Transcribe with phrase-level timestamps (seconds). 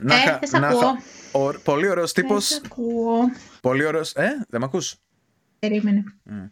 [0.00, 0.80] Να, Ε, χα- δεν σ' να ακούω.
[0.80, 0.96] χα-
[1.40, 2.44] ο- πολύ ωραίος Δεν τύπος.
[2.46, 3.20] σ' ακούω.
[3.60, 4.12] Πολύ ωραίος.
[4.12, 4.94] Ε, δεν με ακούς;
[5.58, 6.04] Περίμενε.
[6.22, 6.44] Μμ.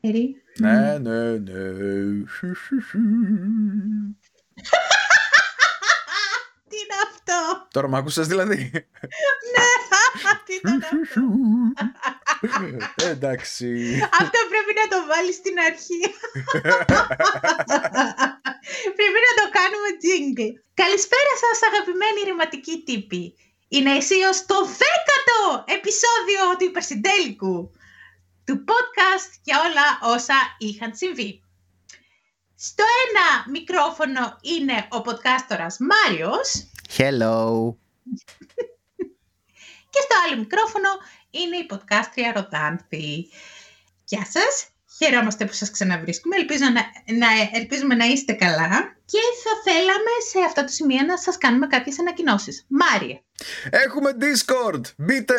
[0.00, 0.36] Περί.
[0.58, 1.40] Ναι, ναι, ναι.
[6.70, 8.70] Τι είναι αυτό; Τώρα με άκουσες δηλαδή;
[10.46, 11.20] Τι ήταν αυτό;
[13.04, 13.98] Ε, Εντάξει.
[14.20, 16.00] Αυτό πρέπει να το βάλεις στην αρχή.
[18.96, 20.52] πρέπει να το κάνουμε jingle.
[20.82, 23.24] Καλησπέρα σας αγαπημένοι ρηματικοί τύποι.
[23.68, 27.70] Είναι αισίως το δέκατο επεισόδιο του υπερσυντέλικου
[28.44, 31.42] του podcast για όλα όσα είχαν συμβεί.
[32.56, 37.74] Στο ένα μικρόφωνο είναι ο podcastορας Μάριος Hello.
[39.92, 40.88] και στο άλλο μικρόφωνο
[41.30, 43.28] είναι η podcastρια Ροδάνθη.
[44.04, 44.68] Γεια σας,
[45.04, 46.82] χαιρόμαστε που σας ξαναβρίσκουμε, Ελπίζω να,
[47.16, 51.66] να, ελπίζουμε να είστε καλά και θα θέλαμε σε αυτό το σημείο να σας κάνουμε
[51.66, 52.66] κάποιες ανακοινώσεις.
[52.68, 53.20] Μάριε,
[53.70, 54.80] Έχουμε Discord.
[54.96, 55.34] Μπείτε.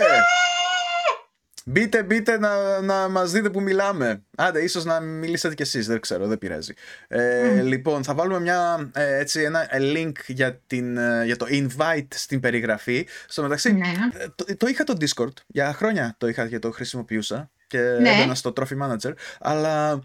[1.65, 4.23] Μπείτε, μπείτε να, να μας δείτε που μιλάμε.
[4.37, 6.73] Άντε, ίσως να μιλήσετε κι εσείς, δεν ξέρω, δεν πειράζει.
[7.07, 7.65] Ε, Μμ.
[7.65, 12.39] Λοιπόν, θα βάλουμε μια, ε, έτσι, ένα link για, την, ε, για το invite στην
[12.39, 13.07] περιγραφή.
[13.27, 13.93] Στο μεταξύ, ναι.
[14.13, 18.09] ε, το, το είχα το Discord, για χρόνια το είχα και το χρησιμοποιούσα και Ναι.
[18.09, 20.03] έμπαινα στο Trophy Manager, αλλά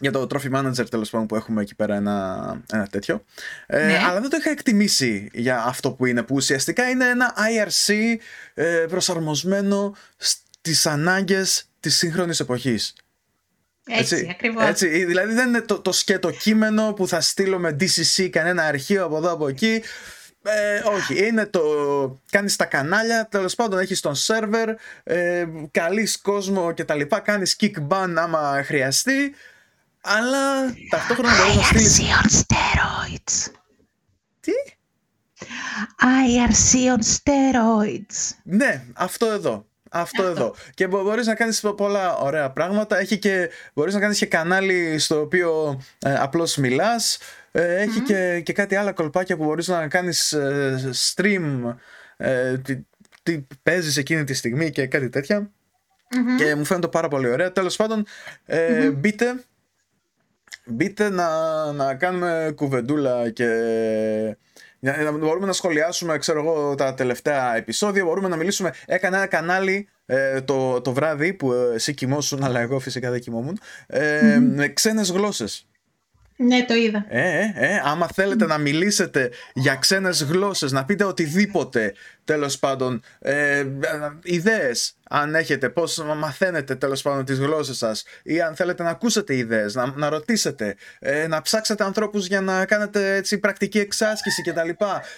[0.00, 3.24] για το Trophy Manager τέλος πάντων που έχουμε εκεί πέρα ένα, ένα τέτοιο.
[3.66, 3.98] Ε, Ναι.
[4.08, 7.94] Αλλά δεν το είχα εκτιμήσει για αυτό που είναι, που ουσιαστικά είναι ένα IRC
[8.54, 12.94] ε, προσαρμοσμένο στις ανάγκες της σύγχρονης εποχής.
[13.90, 14.64] Έτσι, ακριβώς.
[14.64, 19.04] Έτσι, δηλαδή δεν είναι το, το σκέτο κείμενο που θα στείλω με DCC κανένα αρχείο
[19.04, 19.82] από εδώ από εκεί.
[20.56, 21.60] Ε, όχι, είναι το.
[22.30, 24.68] Κάνεις τα κανάλια, τέλος πάντων έχεις τον σερβερ,
[25.04, 27.00] ε, καλείς κόσμο κτλ.
[27.22, 29.34] Κάνεις kick ban άμα χρειαστεί.
[30.00, 32.08] Αλλά ταυτόχρονα μπορείς να στείλει.
[32.22, 33.52] on steroids.
[34.40, 34.52] Τι;
[36.00, 38.36] IRC on steroids.
[38.42, 39.66] Ναι, αυτό εδώ.
[39.90, 40.32] Αυτό, Αυτό.
[40.42, 40.54] εδώ.
[40.74, 42.98] Και μπο- μπορείς να κάνεις πολλά ωραία πράγματα.
[42.98, 47.18] Έχει και, μπορείς να κάνεις και κανάλι στο οποίο ε, απλώς μιλάς.
[47.58, 51.74] Ε, έχει και, και κάτι άλλα κολπάκια που μπορείς να κάνεις ε, stream
[52.16, 52.78] ε, τι,
[53.22, 55.50] τι παίζεις εκείνη τη στιγμή και κάτι τέτοια.
[56.16, 56.36] Μμμ.
[56.36, 57.52] Και μου φαίνεται πάρα πολύ ωραία.
[57.52, 58.06] Τέλος πάντων,
[58.46, 59.44] ε, μπείτε,
[60.66, 61.28] μπείτε να,
[61.72, 63.46] να κάνουμε κουβεντούλα και
[64.78, 68.04] να, να μπορούμε να σχολιάσουμε, ξέρω εγώ, τα τελευταία επεισόδια.
[68.04, 68.72] Μπορούμε να μιλήσουμε.
[68.86, 73.20] Έκανα ένα κανάλι ε, το, το βράδυ που ε, εσύ κοιμόσουν, αλλά εγώ φυσικά δεν
[73.20, 73.58] κοιμόμουν.
[73.86, 75.66] Ε, Με ξένες γλώσσες.
[76.40, 77.04] Ναι, το είδα.
[77.08, 81.94] Ε, ε, ε, άμα θέλετε να μιλήσετε για ξένες γλώσσες, να πείτε οτιδήποτε,
[82.24, 83.66] τέλος πάντων, ε,
[84.22, 89.36] ιδέες, αν έχετε, πώς μαθαίνετε τέλος πάντων τις γλώσσες σας ή αν θέλετε να ακούσετε
[89.36, 94.68] ιδέες, να, να ρωτήσετε, ε, να ψάξετε ανθρώπους για να κάνετε έτσι πρακτική εξάσκηση κτλ.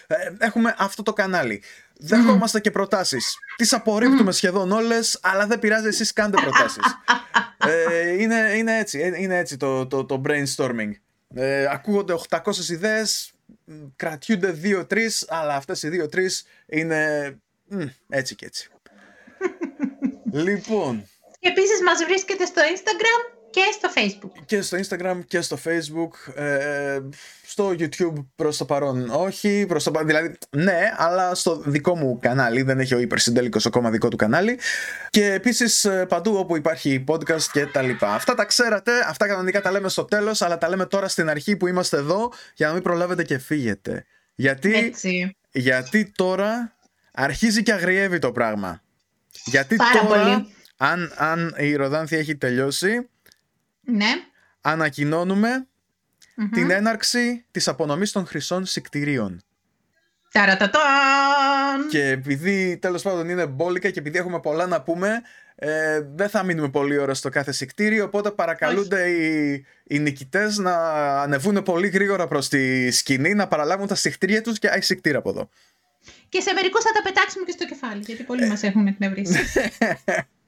[0.07, 1.63] Ε, έχουμε αυτό το κανάλι.
[2.03, 3.37] Δεχόμαστε και προτάσεις.
[3.57, 6.85] Τις απορρίπτουμε σχεδόν όλες, αλλά δεν πειράζει, εσείς κάντε προτάσεις.
[7.91, 10.91] ε, είναι, είναι έτσι, ε, είναι έτσι το, το, το brainstorming.
[11.35, 13.33] Ε, ακούγονται 800 ιδέες,
[13.65, 18.71] μ, κρατιούνται 2-3, αλλά αυτές οι 2-3 είναι μ, έτσι και έτσι.
[20.47, 21.09] λοιπόν,
[21.41, 24.43] Επίσης μας βρίσκεται στο Instagram και στο Facebook.
[24.47, 26.99] και στο Instagram και στο Facebook, ε,
[27.47, 32.19] στο YouTube προς το παρόν όχι, προς το, πα- δηλαδή ναι, αλλά στο δικό μου
[32.21, 34.59] κανάλι, δεν έχει ο υπερσυντέλικος ακόμα δικό του κανάλι
[35.11, 38.15] και επίσης ε, παντού όπου υπάρχει podcast και τα λοιπά.
[38.15, 41.57] Αυτά τα ξέρατε, αυτά κανονικά τα λέμε στο τέλος, αλλά τα λέμε τώρα στην αρχή
[41.57, 44.05] που είμαστε εδώ για να μην προλάβετε και φύγετε.
[44.35, 45.37] Γιατί, Έτσι.
[45.51, 46.77] γιατί τώρα
[47.13, 48.83] αρχίζει και αγριεύει το πράγμα.
[49.45, 50.47] Γιατί Πάρα τώρα, πολύ.
[50.77, 53.09] αν, αν η Ροδάνθη έχει τελειώσει,
[53.91, 54.11] Ναι.
[54.61, 55.67] ανακοινώνουμε
[56.35, 56.51] Μμμ.
[56.51, 59.43] την έναρξη της απονομής των χρυσών συκτηρίων.
[60.33, 61.89] Ταρατατάν!
[61.91, 65.23] Και επειδή τέλος πάντων είναι μπόλικα και επειδή έχουμε πολλά να πούμε,
[65.55, 70.75] ε, δεν θα μείνουμε πολλή ώρα στο κάθε συκτήριο, οπότε παρακαλούνται οι, οι νικητές να
[71.21, 75.31] ανεβούν πολύ γρήγορα προς τη σκηνή, να παραλάβουν τα συκτήρια τους και έχει συκτήρα από
[75.31, 75.49] εδώ.
[76.29, 79.39] Και σε μερικούς θα τα πετάξουμε και στο κεφάλι, γιατί πολλοί μας έχουν εκνευρίσει.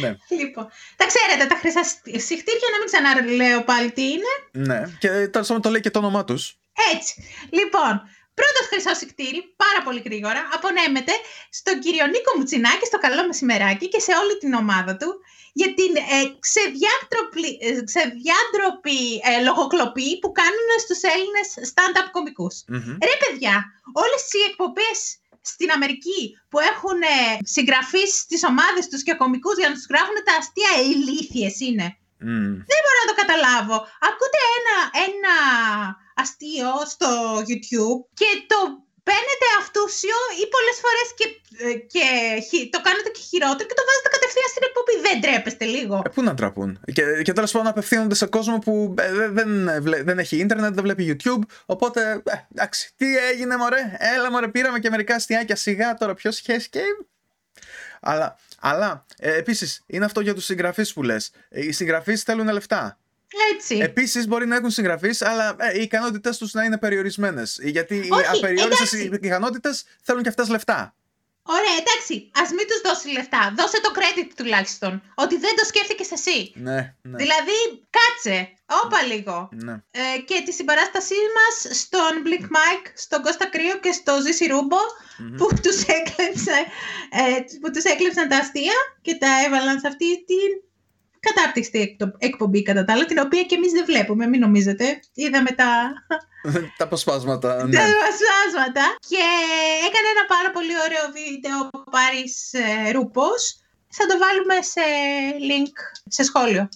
[0.00, 1.84] ναι, λοιπόν, τα ξέρετε, τα χρυσά
[2.26, 4.32] συχτήρια, να μην ξαναλέω πάλι τι είναι.
[4.68, 4.80] ναι.
[4.98, 6.58] Και τέλος πάντων το λέει και το όνομά τους.
[6.94, 7.14] Έτσι.
[7.58, 7.92] Λοιπόν,
[8.40, 11.12] πρώτο χρυσό σικτήρι, πάρα πολύ γρήγορα, απονέμεται
[11.58, 15.10] στον κύριο Νίκο Μουτσινάκη, στο καλό μεσημεράκι και σε όλη την ομάδα του
[15.60, 18.98] για την ε, ξεδιάντροπη, ε, ξεδιάντροπη
[19.28, 22.54] ε, λογοκλοπή που κάνουν στους Έλληνες stand-up κομικούς.
[22.68, 22.96] Μμμ.
[23.08, 23.54] Ρε παιδιά,
[24.02, 24.96] όλες οι εκπομπές
[25.44, 26.20] στην Αμερική
[26.50, 30.72] που έχουν ε, συγγραφείς στις ομάδες τους και κομικούς για να τους γράφουν τα αστεία
[30.92, 31.86] ηλίθιες είναι.
[32.18, 32.50] Μμ.
[32.70, 33.76] Δεν μπορώ να το καταλάβω.
[34.08, 34.76] Ακούτε ένα,
[35.08, 35.34] ένα
[36.14, 37.10] αστείο στο
[37.48, 41.26] YouTube και το παίρνετε αυτούσιο ή πολλές φορές και,
[41.64, 42.02] ε, και
[42.74, 44.94] το κάνετε και χειρότερο και το βάζετε κατευθείαν στην εκπομπή.
[45.06, 45.96] Δεν τρέπεστε λίγο.
[46.06, 46.70] Ε, πού να τραπούν.
[46.96, 49.50] Και, και τέλος πάντων απευθύνονται σε κόσμο που ε, δεν,
[50.08, 51.42] δεν έχει ίντερνετ, δεν βλέπει YouTube.
[51.74, 53.82] Οπότε, ε, εντάξει, τι έγινε, μωρέ;
[54.16, 56.14] Έλα, μωρέ, πήραμε και μερικά αστιάκια σιγά τώρα.
[56.14, 56.82] Ποιος σχέση και.
[58.00, 61.30] Αλλά, αλλά ε, επίσης είναι αυτό για τους συγγραφείς που λες.
[61.50, 62.98] Οι συγγραφείς θέλουν λεφτά.
[63.54, 63.76] Έτσι.
[63.76, 67.58] Επίσης, μπορεί να έχουν συγγραφείς, αλλά ε, οι ικανότητές τους να είναι περιορισμένες.
[67.62, 70.94] Γιατί Όχι, οι απεριόριστε ικανότητες θέλουν και αυτές λεφτά.
[71.46, 72.14] Ωραία, εντάξει.
[72.40, 73.42] Α μην τους δώσει λεφτά.
[73.58, 75.02] Δώσε το credit τουλάχιστον.
[75.14, 76.52] Ότι δεν το σκέφτηκες εσύ.
[76.54, 77.16] Ναι, ναι.
[77.22, 77.58] Δηλαδή,
[77.96, 78.36] κάτσε.
[78.82, 79.48] Όπα λίγο.
[79.52, 79.72] Ναι.
[79.90, 84.82] Ε, και τη συμπαράστασή μας στον Blink Mike, στον Κώστα Κρύο και στο Ζήση Ρούμπο,
[85.38, 86.56] που τους έκλεψε,
[87.20, 90.50] ε, που τους έκλεψαν τα αστεία και τα έβαλαν σε αυτή την
[91.28, 95.00] κατάπτυστη εκπομπή κατά τα άλλα, την οποία και εμείς δεν βλέπουμε, μην νομίζετε.
[95.14, 95.92] Είδαμε τα...
[96.78, 97.76] τα αποσπάσματα, ναι.
[97.76, 98.96] Τα αποσπάσματα.
[99.08, 99.24] Και
[99.88, 103.58] έκανε ένα πάρα πολύ ωραίο βίντεο ο Πάρης ε, Ρούπος.
[103.96, 104.84] Θα το βάλουμε σε
[105.50, 105.76] link,
[106.08, 106.68] σε σχολιο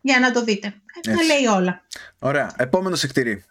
[0.00, 0.74] Για να το δείτε.
[1.02, 1.82] Θα λέει όλα.
[2.18, 2.54] Ωραία.
[2.56, 3.44] Επόμενο εκτηρή.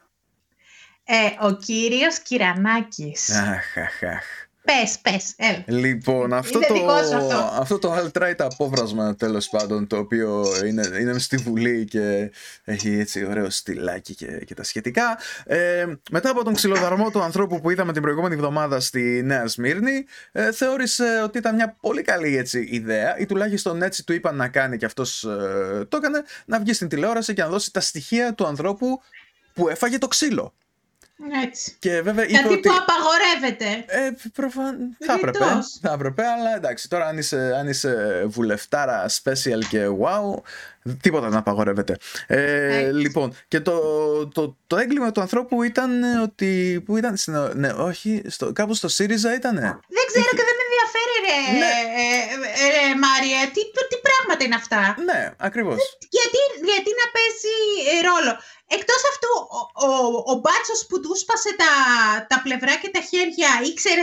[1.03, 3.29] Ε, ο κύριος Κυρανάκης.
[3.29, 4.44] Αχ, αχ, αχ.
[4.65, 5.63] Πες, πες, έλα.
[5.79, 7.37] Λοιπόν, αυτό το, αυτό.
[7.59, 12.31] αυτό το alt-right απόβρασμα τέλος πάντων, το οποίο είναι, είναι στη Βουλή και
[12.63, 15.17] έχει έτσι ωραίο στυλάκι και, και τα σχετικά.
[15.45, 20.05] Ε, μετά από τον ξυλοδαρμό του ανθρώπου που είδαμε την προηγούμενη εβδομάδα στη Νέα Σμύρνη,
[20.31, 24.47] ε, θεώρησε ότι ήταν μια πολύ καλή έτσι, ιδέα, ή τουλάχιστον έτσι του είπαν να
[24.47, 28.33] κάνει και αυτός ε, το έκανε, να βγει στην τηλεόραση και να δώσει τα στοιχεία
[28.33, 29.01] του ανθρώπου
[29.53, 30.53] που έφαγε το ξύλο.
[31.43, 31.75] Έτσι.
[31.79, 32.69] Και βέβαια Γιατί ότι...
[32.69, 33.85] που απαγορεύεται.
[33.87, 34.97] Ε, προφαν...
[34.99, 35.45] θα έπρεπε,
[35.81, 40.41] θα έπρεπε, αλλά εντάξει, τώρα αν είσαι, αν είσαι βουλευτάρα special και wow,
[41.01, 41.97] τίποτα δεν απαγορεύεται.
[42.27, 43.77] Ε, λοιπόν, και το,
[44.27, 46.81] το, το έγκλημα του ανθρώπου ήταν ότι.
[46.85, 47.17] Πού ήταν,
[47.53, 49.61] ναι, όχι, στο, κάπου στο ΣΥΡΙΖΑ ήτανε.
[49.97, 51.73] Δεν ξέρω και δεν με ενδιαφέρει, ρε, ναι.
[52.61, 53.39] ε, ρε Μάρια.
[53.53, 53.61] Τι,
[53.91, 55.77] τι πράγματα είναι αυτά; Ναι, ακριβώς.
[56.17, 56.39] Γιατί,
[56.71, 57.55] γιατί να παίζει
[58.09, 58.33] ρόλο;
[58.67, 59.91] Εκτός αυτού, ο, ο,
[60.31, 61.71] ο μπάτσος που του σπάσε τα,
[62.27, 64.01] τα πλευρά και τα χέρια ήξερε,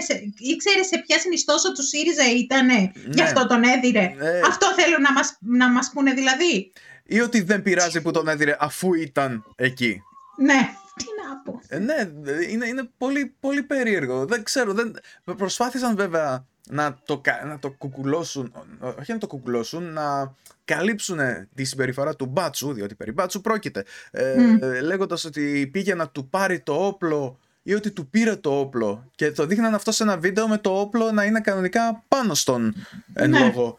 [0.52, 3.12] ήξερε σε ποια συνιστόσα του ΣΥΡΙΖΑ ήτανε, ναι.
[3.16, 4.14] γι' αυτό τον έδιρε.
[4.16, 4.40] Ναι.
[4.46, 6.72] Αυτό θέλουν να μας, να μας πούνε δηλαδή.
[7.04, 10.02] Ή ότι δεν πειράζει που τον έδιρε αφού ήταν εκεί.
[10.36, 10.70] Ναι.
[10.96, 11.60] Τι να πω.
[11.68, 12.10] Ε, ναι,
[12.48, 14.24] είναι, είναι πολύ, πολύ περίεργο.
[14.24, 14.72] Δεν ξέρω.
[14.72, 14.96] Δεν...
[15.36, 18.52] Προσπάθησαν βέβαια να το, να το κουκουλώσουν,
[18.98, 21.18] όχι να το κουκουλώσουν, να καλύψουν
[21.54, 26.60] τη συμπεριφορά του Μπάτσου, διότι περί Μπάτσου πρόκειται, ε, λέγοντας ότι πήγε να του πάρει
[26.60, 30.48] το όπλο ή ότι του πήρε το όπλο και το δείχναν αυτό σε ένα βίντεο
[30.48, 32.74] με το όπλο να είναι κανονικά πάνω στον
[33.12, 33.38] εν ναι.
[33.38, 33.78] λόγω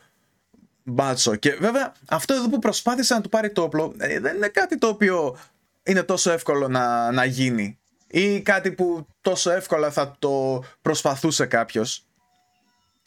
[0.83, 1.35] Μπάτσο.
[1.35, 4.77] Και βέβαια αυτό εδώ που προσπάθησε να του πάρει το όπλο ε, δεν είναι κάτι
[4.77, 5.37] το οποίο
[5.83, 7.77] είναι τόσο εύκολο να, να γίνει
[8.07, 12.05] ή κάτι που τόσο εύκολα θα το προσπαθούσε κάποιος.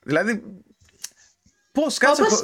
[0.06, 0.43] Δηλαδή,
[1.73, 2.23] πώς κάτσε...
[2.23, 2.41] Όπως,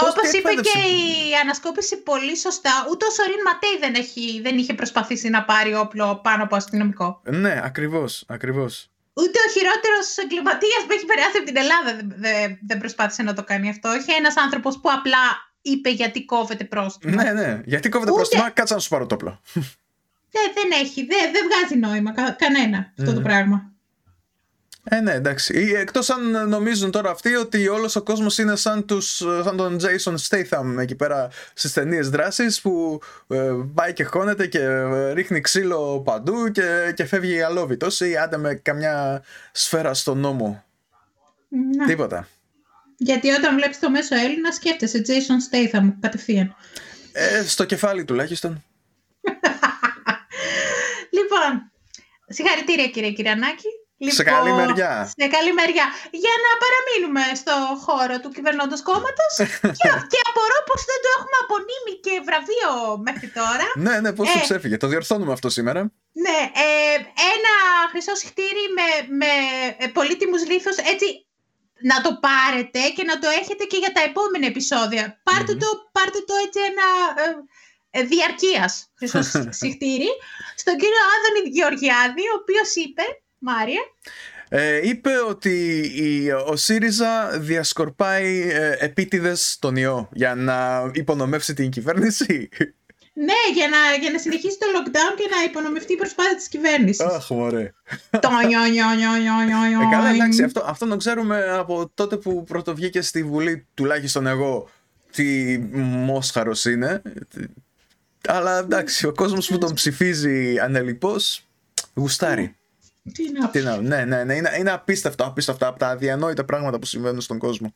[0.00, 4.74] όπως είπε και η ανασκόπηση πολύ σωστά, ούτε ο Σωρίν Ματέι δεν, έχει, δεν είχε
[4.74, 7.22] προσπαθήσει να πάρει όπλο πάνω από αστυνομικό.
[7.24, 8.90] Ναι, ακριβώς, ακριβώς.
[9.12, 13.44] Ούτε ο χειρότερος εγκληματίας που έχει περάσει από την Ελλάδα δεν, δεν προσπάθησε να το
[13.44, 13.88] κάνει αυτό.
[13.88, 15.24] Όχι ένας άνθρωπος που απλά
[15.62, 17.22] είπε γιατί κόβεται πρόστιμα.
[17.22, 17.60] Ναι, ναι.
[17.64, 18.20] Γιατί κόβεται Ούτε...
[18.20, 19.40] πρόστιμα, κάτσε να σου πάρω το όπλο.
[20.30, 21.06] Δεν, δεν έχει.
[21.06, 23.72] Δεν, δεν βγάζει νόημα κανένα αυτό το πράγμα.
[24.88, 25.74] Ε, ναι, εντάξει.
[25.76, 30.14] Εκτός αν νομίζουν τώρα αυτοί ότι όλος ο κόσμος είναι σαν, τους, σαν τον Jason
[30.28, 36.00] Statham εκεί πέρα στις ταινίες δράσης που ε, πάει και χώνεται και ε, ρίχνει ξύλο
[36.00, 39.22] παντού και, και φεύγει αλόβητος ή άντε με καμιά
[39.52, 40.64] σφαίρα στον νόμο.
[41.76, 41.86] Να.
[41.86, 42.28] Τίποτα.
[42.96, 46.56] Γιατί όταν βλέπεις το μέσο Έλληνα σκέφτεσαι Jason Statham κατευθείαν.
[47.12, 48.64] Ε, στο κεφάλι τουλάχιστον.
[51.16, 51.72] λοιπόν,
[52.28, 53.68] συγχαρητήρια κύριε Κυρανάκη.
[54.04, 54.92] Λοιπόν, σε καλή μεριά.
[55.18, 55.86] Σε καλή μεριά.
[56.22, 59.32] Για να παραμείνουμε στο χώρο του κυβερνώντος κόμματος
[59.80, 62.72] και, και απορώ πως δεν το έχουμε απονείμει και βραβείο
[63.06, 63.66] μέχρι τώρα.
[63.86, 64.76] ναι, ναι, πώς ε, ξέφυγε.
[64.82, 65.80] Το διορθώνουμε αυτό σήμερα.
[66.24, 66.96] Ναι, ε,
[67.34, 67.54] ένα
[67.90, 68.88] χρυσό συχτήρι με,
[69.20, 69.32] με
[69.82, 71.06] ε, πολύτιμους λίθους, έτσι
[71.90, 75.04] να το πάρετε και να το έχετε και για τα επόμενα επεισόδια.
[75.28, 76.86] Πάρτε, το, πάρτε το έτσι ένα
[77.24, 77.26] ε,
[77.98, 79.22] ε διαρκείας χρυσό
[79.60, 80.10] συχτήρι
[80.62, 83.04] στον κύριο Άδωνη Γεωργιάδη, ο οποίος είπε
[83.38, 83.80] Μάρια.
[84.48, 91.70] Ε, είπε ότι η, ο ΣΥΡΙΖΑ διασκορπάει ε, επίτηδες τον ιό για να υπονομεύσει την
[91.70, 92.48] κυβέρνηση.
[93.18, 97.04] Ναι, για να, για να συνεχίσει το lockdown και να υπονομευτεί η προσπάθεια της κυβέρνησης.
[97.04, 97.72] Αχ, μωρέ.
[98.10, 102.44] Το νιω, νιω, νιω, νιω, Ε, καλά, εντάξει, αυτό, αυτό το ξέρουμε από τότε που
[102.44, 104.68] πρωτοβγήκε στη Βουλή, τουλάχιστον εγώ,
[105.12, 107.02] τι μόσχαρος είναι.
[108.28, 111.46] Αλλά εντάξει, ο κόσμος που τον ψηφίζει ανελιπώς,
[111.94, 112.55] γουστάρει.
[113.12, 116.78] Τι να Τι να, ναι, ναι, ναι, είναι, είναι απίστευτο, απίστευτο από τα αδιανόητα πράγματα
[116.78, 117.74] που συμβαίνουν στον κόσμο.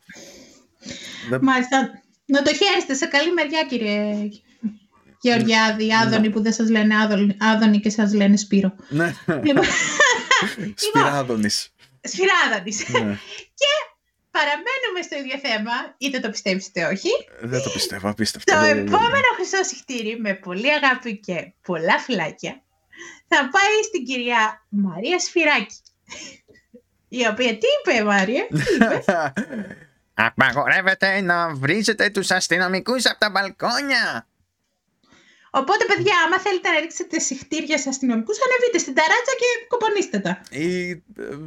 [1.28, 2.02] Δεν- Μάλιστα.
[2.24, 4.28] Να το χαίρεστε σε καλή μεριά, κύριε
[5.20, 8.74] Γεωργιάδη, Άδωνη, που δεν σας λένε Άδωνη, Άδωνη και σας λένε Σπύρο.
[8.88, 9.64] Ναι, λοιπόν,
[10.86, 11.74] Σπυράδονης.
[12.02, 12.88] Σφυράδανης.
[12.88, 13.18] Ναι.
[14.30, 17.08] Παραμένουμε στο ίδιο θέμα, είτε το πιστεύεις είτε όχι.
[17.40, 18.52] Δεν το πιστεύω, απίστευτο.
[18.54, 22.62] Το Δεν- δεν- επόμενο χρυσό συχτήρι με πολύ αγάπη και πολλά φυλάκια
[23.28, 25.76] θα πάει στην κυρία Μαρία Σφυράκη.
[27.08, 29.02] Η οποία τι είπε, Μάρια, τι είπε;
[30.14, 34.28] Απαγορεύεται να βρίζετε τους αστυνομικούς από τα μπαλκόνια.
[35.50, 40.40] Οπότε, παιδιά, άμα θέλετε να ρίξετε συχτήρια σε αστυνομικούς, ανεβείτε στην ταράτσα και κοπονίστε τα.
[40.50, 41.02] Ή ε,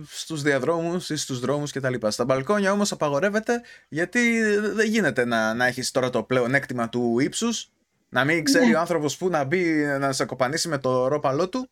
[0.09, 2.11] στους διαδρόμους ή στους δρόμους και τα λοιπά.
[2.11, 7.19] Στα μπαλκόνια όμως απαγορεύεται γιατί δεν γίνεται να, να έχεις τώρα το πλέον έκτημα του
[7.19, 7.71] ύψους
[8.13, 8.75] να μην ξέρει Ναι.
[8.75, 11.69] ο άνθρωπος που να μπει να σε κοπανίσει με το ρόπαλό του.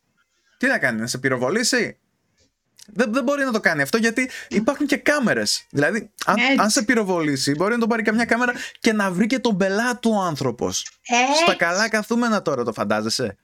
[0.56, 1.96] Τι να κάνει, να σε πυροβολήσει.
[2.86, 5.66] Δεν, δεν μπορεί να το κάνει αυτό γιατί υπάρχουν και κάμερες.
[5.70, 6.56] Δηλαδή, αν, Έτσι.
[6.58, 10.10] αν σε πυροβολήσει, μπορεί να τον πάρει καμιά κάμερα και να βρει και τον πελάτου
[10.10, 10.78] ο άνθρωπος.
[11.02, 11.16] Στα
[11.50, 13.36] Έτσι, καλά καθούμενα τώρα, το φαντάζεσαι;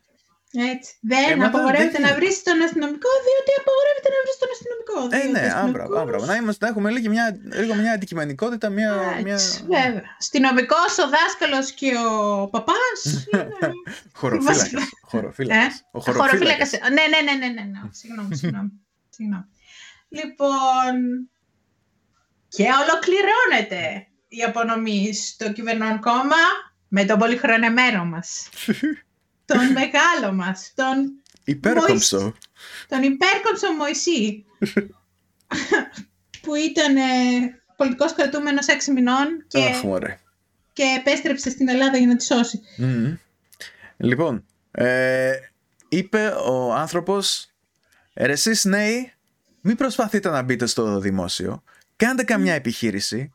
[0.52, 0.90] Έτσι.
[1.10, 2.20] Δεν Ε, μα δεν- απαγορεύεται δεν να γίνεται.
[2.24, 4.98] βρεις τον αστυνομικό, διότι απαγορεύεται να βρεις τον αστυνομικό.
[5.04, 6.16] Ε, διότι ναι, ο άμπρα, αστυνομικός- άμπρα.
[6.30, 7.26] Να, είμαστε, να έχουμε λίγο μια,
[7.60, 8.90] λίγο μια αντικειμενικότητα, μια.
[9.24, 9.34] μια...
[9.34, 10.02] Έτσι, βέβαια.
[10.22, 12.12] Αστυνομικός, ο δάσκαλος και ο
[12.54, 12.98] παπάς.
[14.20, 14.82] Χωροφύλακα.
[15.10, 15.74] Χωροφύλακας.
[15.92, 16.28] Ο χωροφύλακας.
[16.30, 16.70] Χωροφύλακας.
[16.96, 17.80] Ναι, ναι, ναι, ναι, ναι, ναι.
[18.00, 18.70] Συγγνώμη, συγγνώμη.
[19.16, 19.44] συγγνώμη.
[20.08, 20.94] Λοιπόν,
[22.48, 26.42] και ολοκληρώνεται η απονομή στο κυβερνών κόμμα
[26.88, 28.48] με τον πολυχρονεμένο μας.
[29.48, 32.34] τον μεγάλο μας, τον, Υπέρκομψο.
[32.88, 34.44] τον υπέρκομψο Μωυσή,
[36.40, 37.02] που ήταν ε,
[37.76, 40.18] πολιτικός κρατούμενος έξι μηνών και, Αχ, μωρέ.
[40.72, 42.60] και επέστρεψε στην Ελλάδα για να τη σώσει.
[42.76, 43.14] Μμμ.
[43.96, 45.32] Λοιπόν, ε,
[45.88, 47.52] είπε ο άνθρωπος
[48.14, 49.12] «Ρε εσείς νέοι,
[49.60, 51.62] μην προσπαθείτε να μπείτε στο δημόσιο.
[51.96, 53.32] Κάντε καμιά επιχείρηση».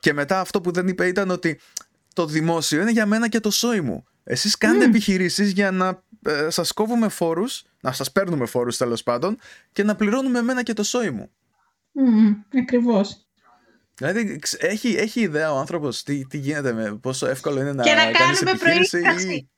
[0.00, 1.60] Και μετά αυτό που δεν είπε ήταν ότι
[2.14, 4.06] το δημόσιο είναι για μένα και το σόι μου.
[4.24, 4.88] Εσείς κάντε Μμ.
[4.88, 9.38] επιχειρήσεις για να ε, σας κόβουμε φόρους, να σας παίρνουμε φόρους τέλος πάντων
[9.72, 11.30] και να πληρώνουμε εμένα και το σόι μου.
[11.94, 13.26] Mm, ακριβώς.
[13.94, 17.82] Δηλαδή ξ- έχει, έχει ιδέα ο άνθρωπος τι, τι γίνεται, με, πόσο εύκολο είναι να,
[17.82, 19.50] Και να κάνεις κάνουμε επιχείρηση προείσπραξη.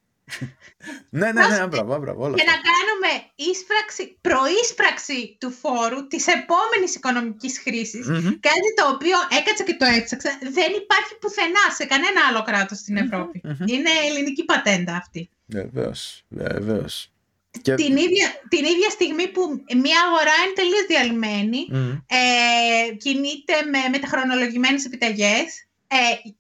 [1.11, 2.55] Ναι, ναι, ναι, μπράβο, μπράβο, όλα και αυτά.
[2.55, 8.07] να κάνουμε ίσπραξη, προείσπραξη του φόρου της επόμενης οικονομικής χρήσης.
[8.09, 8.31] Μμμ.
[8.49, 10.31] Κάτι το οποίο έκατσα και το έψαξα.
[10.59, 13.41] Δεν υπάρχει πουθενά σε κανένα άλλο κράτος στην Ευρώπη.
[13.45, 13.67] μμμ.
[13.67, 15.31] Είναι ελληνική πατέντα αυτή.
[15.47, 17.11] Βεβαίως, βεβαίως.
[17.63, 17.75] Και...
[17.75, 19.43] Την ίδια, την ίδια στιγμή που
[19.85, 21.91] μια αγορά είναι τελείως διαλυμένη, Μμμ.
[22.07, 25.66] ε, κινείται με μεταχρονολογημένες επιταγές,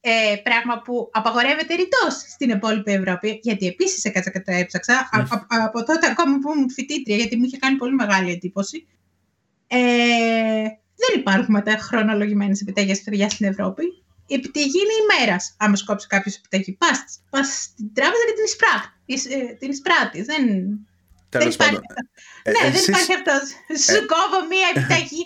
[0.02, 4.94] ε, ε, πράγμα που απαγορεύεται ρητός στην υπόλοιπη Ευρώπη, γιατί επίσης έκατσα και το έψαξα,
[5.12, 8.86] α- α- από τότε ακόμα που ήμουν φοιτήτρια, γιατί μου είχε κάνει πολύ μεγάλη εντύπωση.
[9.66, 9.76] Ε,
[11.02, 13.84] δεν υπάρχουν μεταχρονολογημένες επιταγές παιδιά στην Ευρώπη.
[14.26, 16.72] Η επιταγή είναι ημέρας, άμα σκόψει κάποιος επιταγή.
[16.72, 16.98] Πας,
[17.30, 19.56] πας στην τράπεζα και την εισπράττει.
[19.58, 20.24] την εισπράττεις.
[20.26, 20.86] Δεν, δεν
[21.28, 21.84] Τέλος υπάρχει πάντων.
[21.90, 22.02] αυτό.
[22.42, 23.32] Ε, ναι, δεν εσείς- υπάρχει αυτό.
[23.92, 25.22] Σου κόβω μία επιταγή.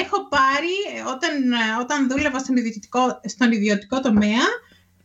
[0.00, 4.42] Έχω πάρει, ε, όταν, ε, όταν δούλευα στον ιδιωτικό, στον ιδιωτικό τομέα,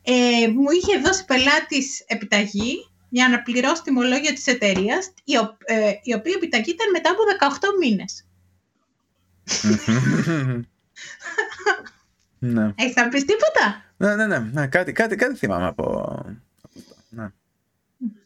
[0.02, 5.92] ε, μου είχε δώσει πελάτης επιταγή για να πληρώσει τιμολόγια της εταιρείας, η, ο- ε,
[6.04, 8.26] η οποία επιταγή ήταν μετά από 18 μήνες.
[12.40, 12.74] ναι.
[12.76, 15.84] Έχεις να πεις τίποτα; ναι, ναι, ναι, ναι, κάτι, κάτι, κάτι θυμάμαι από,
[16.62, 16.96] από αυτό.
[17.10, 17.28] Ναι.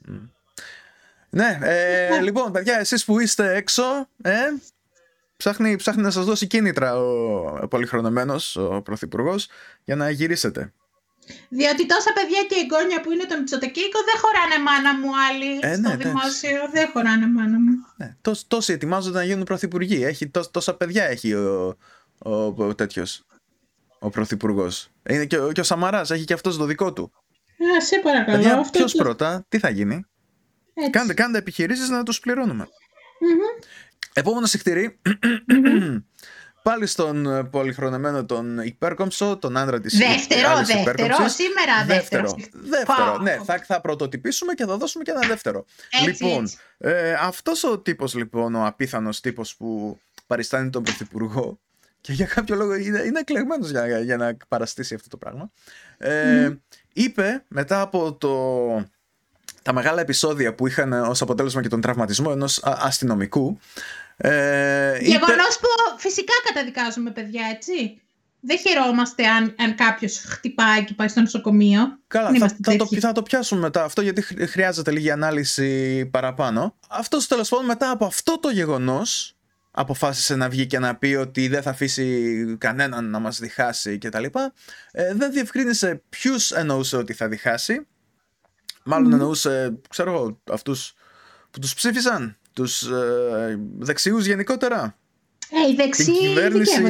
[0.06, 0.28] Μμ.
[1.30, 4.34] Ναι, ε, λοιπόν, παιδιά, εσείς που είστε έξω, ε,
[5.44, 9.48] ψάχνει, ψάχνει να σας δώσει κίνητρα ο πολυχρονεμένος, ο Πρωθυπουργός,
[9.84, 10.74] για να γυρίσετε.
[11.50, 15.74] Διότι τόσα παιδιά και εγγόνια που είναι το Μητσοτακίκο δεν χωράνε μάνα μου άλλοι Ε,
[15.74, 16.08] στο ναι, εντάξει.
[16.08, 16.70] δημόσιο.
[16.72, 17.72] Δεν χωράνε μάνα μου.
[17.98, 20.04] Ναι, τόσ, τόσοι ετοιμάζονται να γίνουν πρωθυπουργοί.
[20.04, 21.78] Έχει, τόσ, τόσα παιδιά έχει ο,
[22.18, 23.26] ο, ο τέτοιος,
[24.00, 24.90] ο πρωθυπουργός.
[25.10, 27.12] Είναι και, ο- και ο Σαμαράς, έχει και αυτός το δικό του.
[27.78, 28.38] Α, σε παρακαλώ.
[28.38, 30.06] Παιδιά, αυτό ποιος το- πρώτα, τι θα γίνει;
[30.74, 30.90] έτσι.
[30.90, 32.68] Κάντε, κάντε επιχειρήσεις να τους πληρώνουμε.
[33.22, 33.40] Μμμ.
[34.20, 35.00] Επόμενος συχτήρι.
[36.64, 40.92] Πάλι στον ε, πολυχρονεμένο τον υπέρκομψο, τον άντρα της Δεύτερο, άλλης δεύτερο.
[41.04, 41.36] υπέρκομψης.
[41.36, 42.36] Σήμερα δεύτερο.
[42.54, 43.18] Δεύτερο, Πάω.
[43.18, 45.66] ναι, θα, θα πρωτοτυπήσουμε και θα δώσουμε και ένα δεύτερο.
[46.08, 46.58] Έτσι, λοιπόν, έτσι.
[46.78, 51.60] ε, αυτός ο τύπος λοιπόν, ο απίθανος τύπος που παριστάνει τον Πρωθυπουργό
[52.02, 55.52] και για κάποιο λόγο είναι, είναι εκλεγμένος για, για, για να παραστήσει αυτό το πράγμα,
[55.98, 56.50] ε,
[56.94, 58.32] είπε μετά από το,
[59.62, 63.60] τα μεγάλα επεισόδια που είχαν ως αποτέλεσμα και τον τραυματισμό ενός α- αστυνομικού,
[64.22, 68.02] ε, είπε, Γεγονό που φυσικά καταδικάζουμε, παιδιά, έτσι.
[68.40, 72.00] δεν χαιρόμαστε αν, αν κάποιος χτυπάει και πάει στο νοσοκομείο.
[72.08, 76.76] Καλά, θα, θα, το, θα το πιάσουμε μετά αυτό γιατί χρειάζεται λίγη ανάλυση παραπάνω.
[76.90, 79.36] Αυτό τέλος πάντων μετά από αυτό το γεγονός
[79.72, 84.10] αποφάσισε να βγει και να πει ότι δεν θα αφήσει κανέναν να μας διχάσει και
[84.10, 84.54] τα λοιπά.
[84.92, 87.88] Ε, δεν διευκρίνησε ποιους εννοούσε ότι θα διχάσει.
[88.84, 90.94] Μάλλον εννοούσε, ξέρω εγώ, αυτούς
[91.52, 94.98] που τους ψήφισαν, τους ε, δεξιούς γενικότερα.
[95.50, 96.82] Ε, οι δεξιοί Την κυβέρνηση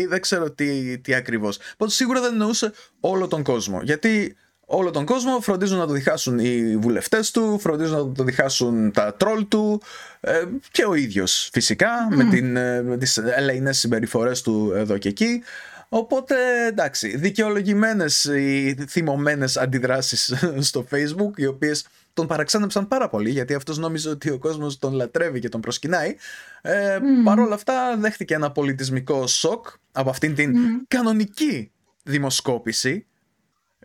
[0.00, 1.58] ή δεν ξέρω τι, τι ακριβώς.
[1.74, 3.80] Οπότε σίγουρα δεν εννοούσε όλο τον κόσμο.
[3.82, 8.92] Γιατί όλο τον κόσμο φροντίζουν να το διχάσουν οι βουλευτές του, φροντίζουν να το διχάσουν
[8.92, 9.82] τα τρόλ του
[10.20, 15.08] ε, και ο ίδιος φυσικά με, την, ε, με τις ελεηνές συμπεριφορές του εδώ και
[15.08, 15.42] εκεί.
[15.88, 16.34] Οπότε
[16.66, 20.34] εντάξει, δικαιολογημένες οι θυμωμένες αντιδράσεις
[20.68, 24.92] στο facebook οι οποίες τον παραξένεψαν πάρα πολύ γιατί αυτός νόμιζε ότι ο κόσμος τον
[24.92, 26.16] λατρεύει και τον προσκυνάει.
[26.62, 30.54] Ε, Παρ' όλα αυτά δέχτηκε ένα πολιτισμικό σοκ από αυτήν την
[30.88, 33.06] κανονική δημοσκόπηση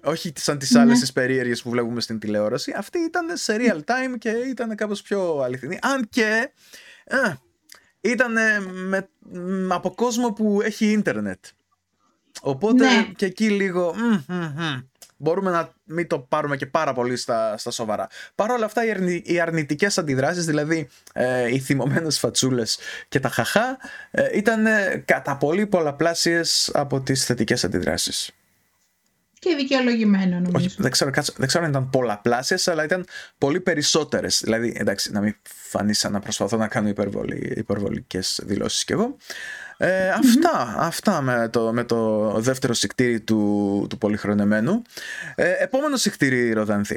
[0.04, 1.00] όχι σαν τις άλλες ναι.
[1.00, 2.74] τις περίεργες που βλέπουμε στην τηλεόραση.
[2.78, 5.80] Αυτή ήταν σε real time και ήταν κάπως πιο αληθινή.
[5.82, 6.52] Αν και
[7.04, 7.34] ε,
[8.02, 8.34] ήταν
[8.88, 9.10] με,
[9.70, 11.46] από κόσμο που έχει ίντερνετ.
[12.42, 13.12] Οπότε ναι.
[13.16, 13.96] και εκεί λίγο
[15.20, 18.08] μπορούμε να μην το πάρουμε και πάρα πολύ στα, στα σοβαρά.
[18.36, 23.30] Παρ' όλα αυτά οι, αρνη, οι αρνητικές αντιδράσεις, δηλαδή ε, οι θυμωμένες φατσούλες και τα
[23.30, 23.78] χαχά,
[24.12, 24.66] ε, ήταν
[25.06, 28.32] κατά πολύ πολλαπλάσιες από τις θετικές αντιδράσεις.
[29.40, 30.56] Και δικαιολογημένο νομίζω.
[30.56, 33.06] Όχι, δεν, ξέρω, δεν ξέρω αν ήταν πολλαπλάσιες, αλλά ήταν
[33.38, 34.42] πολύ περισσότερες.
[34.44, 39.18] Δηλαδή, εντάξει, να μην φανεί σαν να προσπαθώ να κάνω υπερβολη, υπερβολικές δηλώσεις κι εγώ.
[39.82, 44.82] Ε, αυτά, αυτά με το, με το δεύτερο σικτήρι του, του πολυχρονεμένου.
[45.36, 46.96] Ε, επόμενο σικτήρι, Ροδάνθη.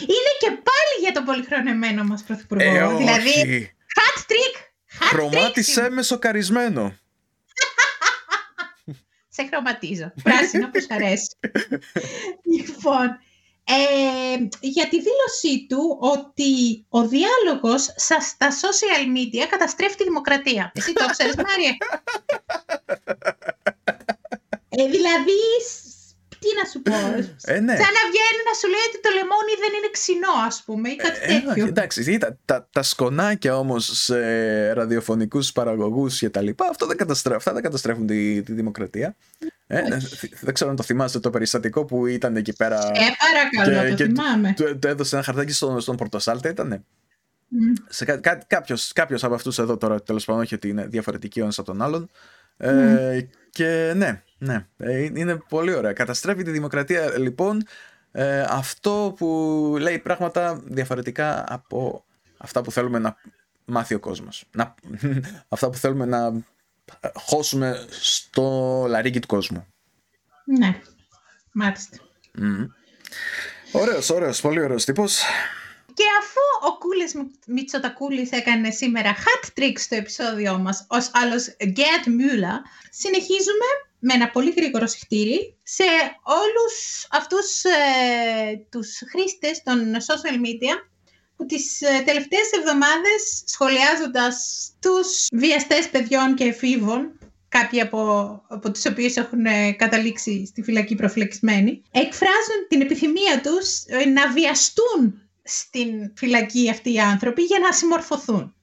[0.00, 2.64] Είναι και πάλι για το πολυχρονεμένο μας πρωθυπουργό.
[2.64, 4.64] Ε, δηλαδή, hat trick.
[4.86, 6.94] Χρωμάτισε με σοκαρισμένο.
[9.36, 10.12] Σε χρωματίζω.
[10.22, 11.36] Πράσινο που αρέσει.
[12.56, 13.18] λοιπόν,
[13.64, 20.72] ε, για τη δήλωσή του ότι ο διάλογος στα social media καταστρέφει τη δημοκρατία.
[20.74, 21.76] Εσύ το ξέρεις, Μάρια.
[24.76, 25.40] Ε, δηλαδή,
[26.44, 26.96] τι να σου πω.
[27.52, 27.76] Ε, ναι.
[27.82, 30.96] Σαν να βγαίνει να σου λέει ότι το λεμόνι δεν είναι ξινό, ας πούμε, ή
[30.96, 31.66] κάτι ε, τέτοιο.
[31.66, 34.18] εντάξει, τα, τα, τα σκονάκια όμως σε
[34.72, 39.16] ραδιοφωνικούς παραγωγούς και τα λοιπά, αυτό δεν καταστρέφουν, αυτά δεν καταστρέφουν τη, τη δημοκρατία.
[39.66, 39.96] Ε, ναι,
[40.40, 42.78] δεν ξέρω αν το θυμάστε το περιστατικό που ήταν εκεί πέρα.
[42.78, 44.54] Ε, παρακαλώ, το και θυμάμαι.
[44.56, 46.84] Του, του έδωσε ένα χαρτάκι στον, στον Πορτοσάλτε, ήτανε;
[47.54, 48.18] Mm.
[48.20, 51.58] Κά, κάποιος, κάποιος από αυτούς εδώ τώρα τέλος πάντων όχι ότι είναι διαφορετικοί ο ένας
[51.58, 52.10] από τον άλλον
[52.58, 52.66] mm.
[52.66, 55.92] ε, και ναι ναι, ε, είναι πολύ ωραία.
[55.92, 57.62] Καταστρέφει τη δημοκρατία λοιπόν
[58.12, 62.04] ε, αυτό που λέει πράγματα διαφορετικά από
[62.36, 63.16] αυτά που θέλουμε να
[63.64, 64.44] μάθει ο κόσμος.
[64.50, 64.74] Να,
[65.48, 66.44] αυτά που θέλουμε να
[67.14, 69.66] χώσουμε στο λαρίκι του κόσμου.
[70.44, 70.80] Ναι,
[71.52, 71.96] μάλιστα.
[72.38, 72.66] Mm.
[73.72, 75.22] Ωραίος, ωραίος, πολύ ωραίος τύπος.
[75.94, 77.14] Και αφού ο Κούλης
[77.46, 82.58] Μητσοτακούλης έκανε σήμερα hat trick στο επεισόδιο μας ως άλλος Gerd Müller,
[82.90, 85.84] συνεχίζουμε με ένα πολύ γρήγορο συχτήρι σε
[86.22, 87.70] όλους αυτούς ε,
[88.70, 90.74] τους χρήστες των social media
[91.36, 98.00] που τις ε, τελευταίες εβδομάδες σχολιάζοντας τους βιαστές παιδιών και εφήβων κάποιοι από,
[98.48, 104.32] από τους οποίους έχουν ε, καταλήξει στη φυλακή προφυλακισμένοι, εκφράζουν την επιθυμία τους ε, να
[104.32, 108.54] βιαστούν στην φυλακή αυτοί οι άνθρωποι για να συμμορφωθούν.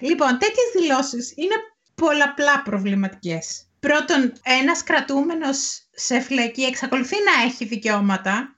[0.00, 1.54] Λοιπόν, τέτοιες δηλώσεις είναι
[1.94, 3.66] πολλαπλά προβληματικές.
[3.80, 8.56] Πρώτον, ένας κρατούμενος σε φυλακή εξακολουθεί να έχει δικαιώματα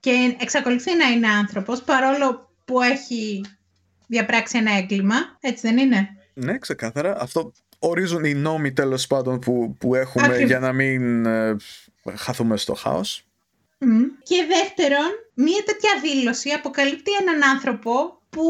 [0.00, 3.44] και εξακολουθεί να είναι άνθρωπος παρόλο που έχει
[4.06, 7.20] διαπράξει ένα έγκλημα, έτσι δεν είναι; Ναι, ξεκάθαρα.
[7.20, 11.56] Αυτό ορίζουν οι νόμοι τέλος πάντων που, που έχουμε για να μην ε,
[12.14, 13.26] χαθούμε στο χάος.
[14.22, 17.92] Και δεύτερον, μία τέτοια δήλωση αποκαλύπτει έναν άνθρωπο
[18.30, 18.44] που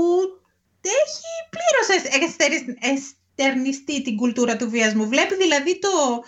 [0.81, 1.89] έχει πλήρως
[2.81, 5.09] εστερνιστεί την κουλτούρα του βιασμού.
[5.09, 6.25] Βλέπει δηλαδή το,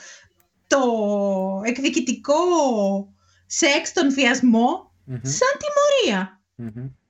[0.66, 0.80] το
[1.64, 2.34] εκδικητικό
[3.46, 4.92] σεξ, τον βιασμο
[5.22, 6.40] σαν τιμωρία.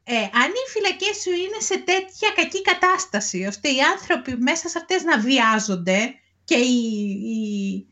[0.09, 4.79] Ε, αν οι φυλακές σου είναι σε τέτοια κακή κατάσταση, ώστε οι άνθρωποι μέσα σε
[4.79, 6.81] αυτές να βιάζονται και οι,
[7.11, 7.87] οι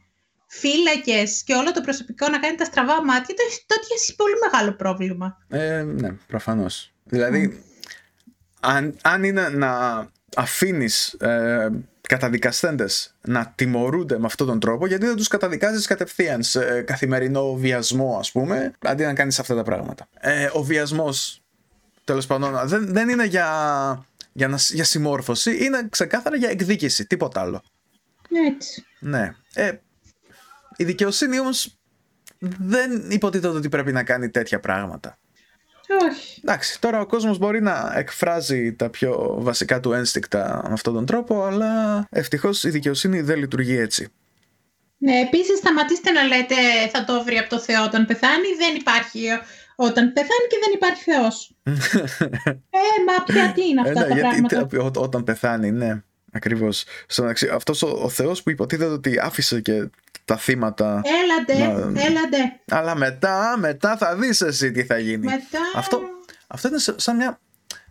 [0.59, 3.35] φύλακες και όλο το προσωπικό να κάνει τα στραβά μάτια,
[3.67, 5.38] τότε έχει πολύ μεγάλο πρόβλημα.
[5.49, 6.93] Ε, ναι, προφανώς.
[7.05, 7.62] Δηλαδή,
[8.61, 9.73] αν, αν είναι να
[10.37, 16.83] αφήνεις ε, καταδικαστέντες να τιμωρούνται με αυτόν τον τρόπο γιατί δεν τους καταδικάζεις κατευθείαν σε
[16.83, 20.09] καθημερινό βιασμό ας πούμε αντί να κάνεις αυτά τα πράγματα.
[20.21, 21.43] Ε, ο βιασμός
[22.05, 23.49] τέλος πάντων δεν, δεν είναι για,
[24.33, 27.62] για, να, για συμμόρφωση είναι ξεκάθαρα για εκδίκηση, τίποτα άλλο.
[28.49, 28.85] Έτσι.
[28.99, 29.35] Ναι.
[29.55, 29.73] Ε,
[30.76, 31.78] η δικαιοσύνη όμως
[32.58, 35.18] δεν υποτίθεται ότι πρέπει να κάνει τέτοια πράγματα.
[36.10, 36.40] Όχι.
[36.44, 41.06] Εντάξει, τώρα ο κόσμος μπορεί να εκφράζει τα πιο βασικά του ένστικτα με αυτόν τον
[41.06, 44.08] τρόπο, αλλά ευτυχώς η δικαιοσύνη δεν λειτουργεί έτσι.
[44.98, 46.54] Ναι, επίσης σταματήστε να λέτε
[46.92, 48.46] θα το βρει από το Θεό όταν πεθάνει.
[48.58, 49.20] Δεν υπάρχει
[49.76, 51.54] όταν πεθάνει και δεν υπάρχει Θεός.
[52.78, 55.00] ε, μα πια τι είναι αυτά Ε, ναι, τα γιατί πράγματα.
[55.00, 56.02] ό- όταν πεθάνει, ναι,
[56.35, 56.85] ακριβώς.
[57.07, 59.88] Στο μεταξύ, αυτός ο, ο Θεός που υποτίθεται ότι άφησε και
[60.25, 61.03] τα θύματα.
[61.23, 62.61] Έλατε, Να- έλατε.
[62.70, 65.25] Αλλά μετά, μετά θα δεις εσύ τι θα γίνει.
[65.27, 65.59] Μετά...
[65.75, 66.01] Αυτό,
[66.47, 67.40] αυτό είναι σε- σαν μια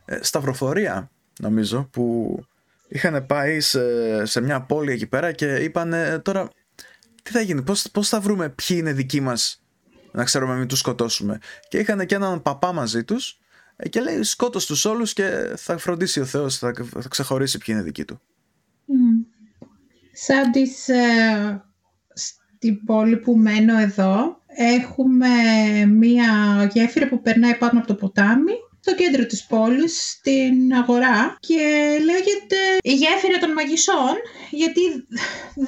[0.06, 2.38] ε, σταυροφορία, νομίζω, που
[2.88, 3.82] είχαν πάει σε,
[4.26, 6.50] σε μια πόλη εκεί πέρα και είπαν τώρα
[7.24, 9.58] τι θα γίνει, πώς, πώς θα βρούμε ποιοι είναι δικοί μας
[10.12, 11.40] να ξέρουμε μην τους σκοτώσουμε.
[11.68, 13.40] Και είχαν και έναν παπά μαζί τους
[13.76, 17.76] ε, και λέει σκότως τους όλους και θα φροντίσει ο Θεός, θα, θα ξεχωρίσει ποιοι
[17.78, 18.22] είναι δικοί του.
[18.86, 19.22] Μμ.
[20.14, 21.64] Σαν τις, ε,
[22.14, 25.30] στην πόλη που μένω εδώ, έχουμε
[25.86, 26.30] μία
[26.74, 31.64] γέφυρα που περνάει πάνω από το ποτάμι, στο κέντρο της πόλης, στην αγορά και
[32.10, 34.16] λέγεται η γέφυρα των μαγισσών
[34.62, 34.82] γιατί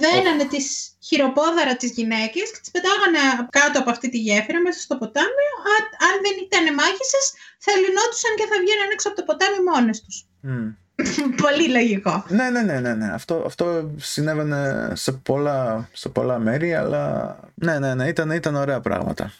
[0.04, 0.65] δένανε τις
[1.08, 5.93] χειροπόδαρα τις γυναίκες και τις πετάγανε κάτω από αυτή τη γέφυρα μέσα στο ποτάμι Α-
[6.08, 7.25] αν δεν ήταν μάγισσες
[7.63, 10.17] θα λυνόντουσαν και θα βγαίνουν έξω από το ποτάμι μόνες τους.
[10.47, 10.67] Μμ.
[11.44, 12.26] Πολύ λογικό.
[12.30, 13.12] Ναι, ναι, ναι, ναι, ναι.
[13.14, 18.80] Αυτό, αυτό συνέβαινε σε πολλά, σε πολλά μέρη, αλλά ναι, ναι, ναι, ήταν, ήταν ωραία
[18.80, 19.34] πράγματα.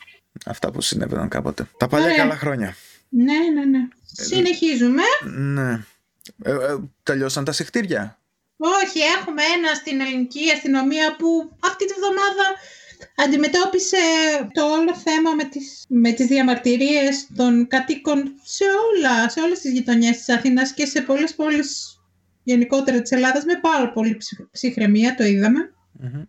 [0.46, 1.68] Αυτά που συνέβαιναν κάποτε.
[1.78, 2.18] Τα παλιά Ωραία.
[2.18, 2.76] καλά χρόνια.
[3.10, 3.88] Ναι, ναι, ναι.
[4.12, 5.02] Συνεχίζουμε.
[5.38, 5.84] Ναι.
[6.44, 8.20] Ε, ε, τελειώσαν τα συχτήρια;
[8.58, 12.46] Όχι, έχουμε ένα στην ελληνική αστυνομία που αυτή τη βδομάδα
[13.16, 13.98] αντιμετώπισε
[14.52, 19.72] το όλο θέμα με τις, με τις διαμαρτυρίες των κατοίκων σε, όλα, σε όλες τις
[19.72, 22.00] γειτονιές της Αθήνας και σε πολλές πόλεις
[22.44, 25.74] γενικότερα της Ελλάδας με πάρα πολύ ψυχ- ψυχραιμία, το είδαμε.
[25.92, 26.24] Μμμ.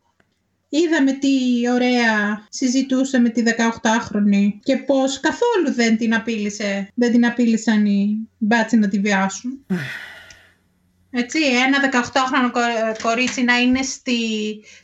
[0.68, 1.28] Είδαμε τι
[1.72, 8.28] ωραία συζητούσε με τη 18χρονη και πως καθόλου δεν την απείλησε, δεν την απείλησαν οι
[8.38, 9.66] μπάτσι να τη βιάσουν.
[11.18, 14.18] Έτσι, ένα 18χρονο κο- κορίτσι να είναι στη,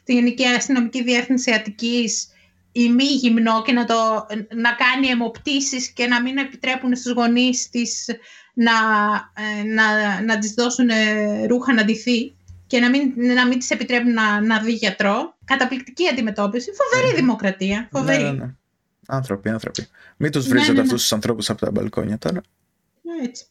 [0.00, 2.28] στη Γενική Αστυνομική Διεύθυνση Αττικής
[2.72, 7.70] ή μη γυμνό και να, το, να κάνει αιμοπτήσεις και να μην επιτρέπουν στους γονείς
[7.70, 8.06] της
[8.54, 8.72] να,
[9.60, 12.34] ε, να, να της δώσουν ε, ρούχα να ντυθεί
[12.66, 15.36] και να μην, να μην της επιτρέπουν να, να δει γιατρό.
[15.44, 16.70] Καταπληκτική αντιμετώπιση.
[16.72, 17.88] Φοβερή δημοκρατία.
[17.92, 18.22] Φοβερή.
[18.22, 18.54] Ναι, ναι, ναι.
[19.06, 19.86] Άνθρωποι, άνθρωποι.
[20.16, 20.84] Μην τους Ναι, βρίζετε ναι, ναι.
[20.84, 22.40] αυτούς τους ανθρώπους από τα μπαλκόνια τώρα.
[23.24, 23.46] Έτσι.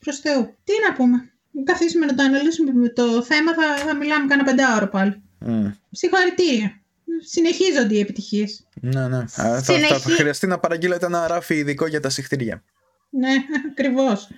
[0.00, 0.56] Προς Θεού.
[0.64, 1.30] Τι να πούμε.
[1.64, 5.22] Καθίσουμε να το αναλύσουμε με το θέμα, θα, θα μιλάμε κανένα πεντάωρο πάλι.
[5.38, 5.66] Μμ.
[5.90, 6.80] Συγχαρητήρια.
[7.24, 8.66] Συνεχίζονται οι επιτυχίες.
[8.80, 9.16] Ναι, ναι.
[9.16, 12.62] Α, θα, θα, Συνεχί- θα χρειαστεί να παραγγείλετε ένα ράφι ειδικό για τα συχτήρια.
[13.10, 13.28] Ναι,
[13.70, 14.28] ακριβώς.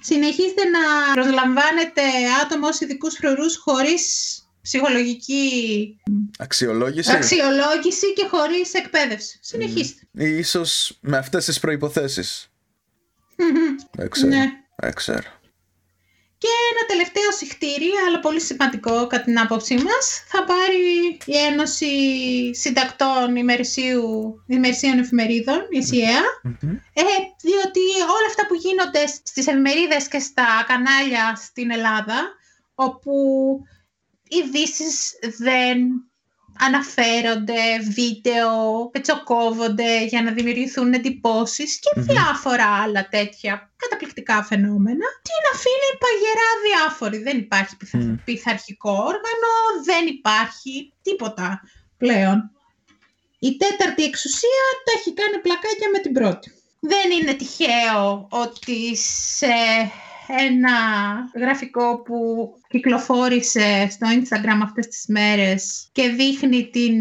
[0.00, 2.02] Συνεχίστε να προσλαμβάνετε
[2.44, 5.96] άτομα ως ειδικούς φρουρούς χωρίς ψυχολογική
[6.38, 7.12] Αξιολόγηση.
[7.12, 9.38] αξιολόγηση και χωρίς εκπαίδευση.
[9.42, 10.00] Συνεχίστε.
[10.12, 12.50] Ή ίσως με αυτές τις προϋποθέσεις.
[13.92, 14.28] Δεν ξέρω.
[14.28, 14.44] ναι.
[14.76, 15.28] Δεν ξέρω.
[16.42, 21.90] Και ένα τελευταίο συχτήρι, αλλά πολύ σημαντικό κατά την άποψή μας, θα πάρει η Ένωση
[22.54, 26.70] Συντακτών Ημερησίου, Ημερησίων Εφημερίδων, η ΣΥΕΑ, Μμμ.
[26.92, 27.02] ε,
[27.40, 27.84] διότι
[28.16, 32.28] όλα αυτά που γίνονται στις εφημερίδες και στα κανάλια στην Ελλάδα,
[32.74, 33.12] όπου
[34.28, 35.78] ειδήσεις δεν
[36.66, 37.62] αναφέρονται,
[37.98, 38.50] βίντεο,
[38.92, 42.04] πετσοκόβονται για να δημιουργηθούν εντυπώσεις και Μμμ.
[42.04, 45.06] διάφορα άλλα τέτοια καταπληκτικά φαινόμενα.
[45.26, 47.18] Τι να αφήνει παγερά διάφοροι.
[47.22, 48.14] Δεν υπάρχει πειθα- Μμ.
[48.24, 49.50] πειθαρχικό όργανο,
[49.84, 51.60] δεν υπάρχει τίποτα
[51.98, 52.50] πλέον.
[53.38, 56.52] Η τέταρτη εξουσία τα έχει κάνει πλακάκια με την πρώτη.
[56.80, 58.96] Δεν είναι τυχαίο ότι
[59.36, 59.46] σε
[60.38, 60.70] ένα
[61.34, 66.94] γραφικό που κυκλοφόρησε στο Instagram αυτές τις μέρες και δείχνει την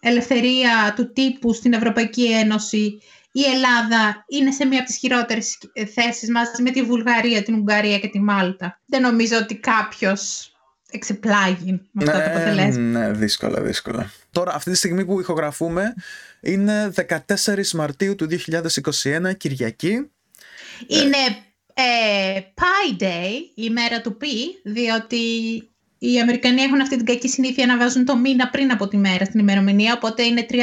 [0.00, 2.98] ελευθερία του τύπου στην Ευρωπαϊκή Ένωση
[3.32, 5.58] η Ελλάδα είναι σε μία από τις χειρότερες
[5.94, 8.80] θέσεις μαζί με τη Βουλγαρία, την Ουγγαρία και τη Μάλτα.
[8.86, 10.52] Δεν νομίζω ότι κάποιος
[10.90, 12.98] εξεπλάγει με αυτά τα αποτελέσματα.
[12.98, 14.10] ναι, δύσκολα, δύσκολα.
[14.30, 15.94] Τώρα, αυτή τη στιγμή που ηχογραφούμε,
[16.40, 16.92] είναι
[17.36, 20.10] 14 Μαρτίου του 2021, Κυριακή.
[20.86, 21.16] Είναι
[21.80, 24.28] ε, Pi Day, η μέρα του Πι,
[24.64, 25.16] διότι
[25.98, 29.24] οι Αμερικανοί έχουν αυτή την κακή συνήθεια να βάζουν το μήνα πριν από τη μέρα
[29.24, 30.54] στην ημερομηνία, οπότε είναι 3-14,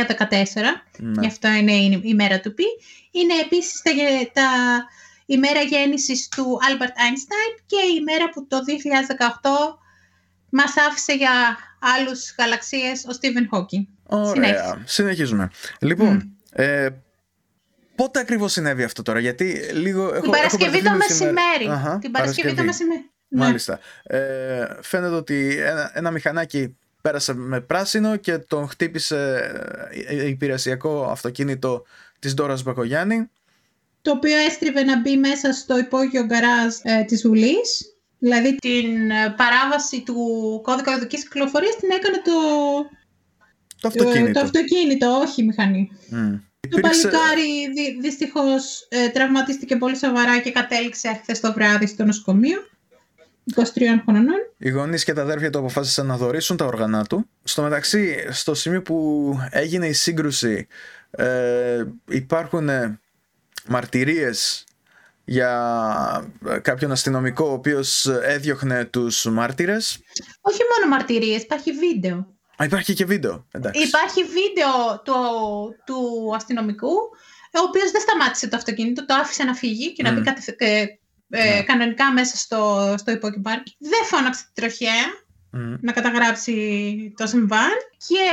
[0.97, 1.11] Ναι.
[1.21, 2.63] γι' αυτό είναι η, η μέρα του Πι.
[3.11, 4.43] Είναι επίσης τα, γε- τα,
[5.25, 8.57] η μέρα γέννησης του Albert Einstein και η μέρα που το
[9.73, 9.77] 2018
[10.49, 11.57] μας άφησε για
[11.97, 13.85] άλλους γαλαξίες ο Stephen Hawking.
[14.07, 14.33] Ωραία.
[14.33, 14.81] Συνέχισε.
[14.85, 15.49] Συνεχίζουμε.
[15.79, 16.87] Λοιπόν, ε,
[17.95, 20.21] πότε ακριβώς συνέβη αυτό τώρα, γιατί λίγο έχω.
[20.21, 21.37] Την Παρασκευή έχω το μπερδευτεί με τις ημέρες.
[21.39, 21.79] μεσημέρι.
[21.79, 23.09] Αχα, Την Παρασκευή το μεσημέρι.
[23.27, 23.43] Ναι.
[23.43, 23.79] Μάλιστα.
[24.03, 29.51] Ε, φαίνεται ότι ένα, ένα μηχανάκι πέρασε με πράσινο και τον χτύπησε
[30.07, 31.83] ε, υπηρεσιακό αυτοκίνητο
[32.19, 33.29] της Ντόρας Μπακογιάννη.
[34.01, 37.95] Το οποίο έστριβε να μπει μέσα στο υπόγειο γκαράζ ε, της Βουλής.
[38.19, 40.15] Δηλαδή την ε, παράβαση του
[40.63, 42.31] κώδικα οδικής κυκλοφορίας την έκανε το,
[43.81, 44.39] Το ε, αυτοκίνητο.
[44.39, 45.91] το αυτοκίνητο, όχι η μηχανή.
[46.09, 46.35] Μμ.
[46.67, 52.03] Το Υπήρξε- παλικάρι δυ, δυστυχώς ε, τραυματίστηκε πολύ σοβαρά και κατέληξε χθες το βράδυ στο
[52.05, 52.57] νοσοκομείο.
[53.55, 53.61] 23
[54.03, 54.35] χρονών.
[54.57, 57.29] Οι γονείς και τα αδέρφια του αποφάσισαν να δωρήσουν τα όργανα του.
[57.43, 60.67] Στο μεταξύ, στο σημείο που έγινε η σύγκρουση,
[61.11, 62.99] ε, υπάρχουν ε,
[63.67, 64.63] μαρτυρίες
[65.25, 69.99] για ε, κάποιον αστυνομικό ο οποίος έδιωχνε τους μάρτυρες.
[70.41, 72.34] Όχι μόνο μαρτυρίες, υπάρχει βίντεο.
[72.57, 73.47] Α, υπάρχει και βίντεο.
[73.51, 73.81] Εντάξει.
[73.83, 75.13] Υπάρχει βίντεο του,
[75.85, 76.93] του αστυνομικού,
[77.51, 80.15] ο οποίος δεν σταμάτησε το αυτοκίνητο, το άφησε να φύγει και να Μμ.
[80.15, 80.81] μπει κατευθ- ε,
[81.29, 81.63] ε, Ναι.
[81.63, 83.75] κανονικά μέσα στο, στο υπόκυπάρκι.
[83.79, 85.05] Δεν φώναξε την τροχέα
[85.51, 85.73] Μμ.
[85.81, 86.53] να καταγράψει
[87.17, 87.71] το συμβάν
[88.07, 88.23] και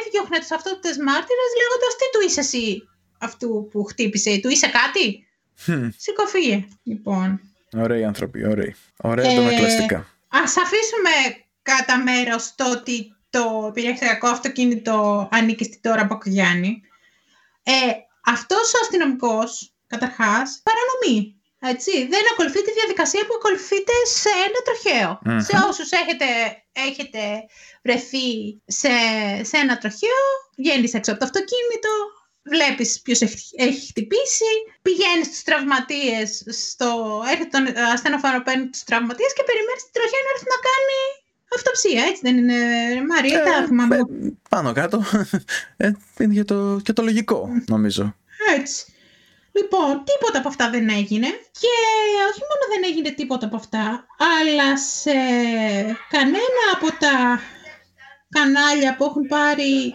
[0.00, 5.26] έδιωχνε τους αυτότητες μάρτυρες λέγοντας τι του είσαι εσύ αυτού που χτύπησε, του είσαι κάτι;
[5.64, 5.88] Χμ.
[5.96, 6.64] Σήκω φύγε.
[6.82, 7.40] Λοιπόν,
[7.76, 8.74] Ωραίοι άνθρωποι, ωραίοι.
[8.96, 10.06] Ωραία Ε, αντανακλαστικά.
[10.28, 11.10] ας αφήσουμε
[11.70, 16.82] κατά μέρος το ότι το υπηρεσιακό αυτοκίνητο ανήκει στην τώρα Μπακογιάννη.
[17.62, 17.72] Ε,
[18.24, 21.18] αυτός ο αστυνομικός, καταρχάς, παρανομή.
[21.72, 25.10] Έτσι, δεν ακολουθεί τη διαδικασία που ακολουθείται σε ένα τροχαίο.
[25.24, 25.40] Μμμ.
[25.48, 26.26] Σε όσους έχετε,
[26.88, 27.20] έχετε
[27.82, 28.28] βρεθεί
[28.80, 28.92] σε,
[29.50, 30.22] σε ένα τροχαίο,
[30.56, 31.92] βγαίνεις έξω από το αυτοκίνητο,
[32.52, 34.52] βλέπεις ποιος έχει, έχει χτυπήσει,
[34.82, 36.28] πηγαίνεις στους τραυματίες,
[36.64, 36.88] στο,
[37.32, 41.00] έρχεται τον ασθενοφόρο, παίρνει τους τραυματίες και περιμένεις την τροχέα να έρθει να κάνει
[41.54, 42.54] αυτοψία, έτσι δεν είναι,
[42.94, 44.08] ρε Μαρία, τα θυμάμαι ε, εγώ.
[44.48, 45.02] πάνω κάτω.
[45.76, 48.14] Ε, είναι και το, και το λογικό, νομίζω.
[48.58, 48.92] Έτσι.
[49.52, 51.26] Λοιπόν, τίποτα από αυτά δεν έγινε
[51.60, 51.74] και
[52.30, 54.06] όχι μόνο δεν έγινε τίποτα από αυτά,
[54.40, 55.12] αλλά σε
[56.10, 57.40] κανένα από τα
[58.28, 59.92] κανάλια που έχουν πάρει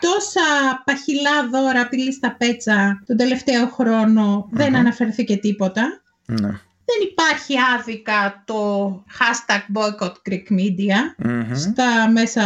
[0.00, 4.76] τόσα παχυλά δώρα απειλή στα πέτσα τον τελευταίο χρόνο δεν Μμμ.
[4.76, 6.02] αναφερθήκε τίποτα.
[6.26, 6.60] Ναι.
[6.86, 11.54] Δεν υπάρχει άδικα το hashtag boycott Greek media Μμμ.
[11.54, 12.42] στα μέσα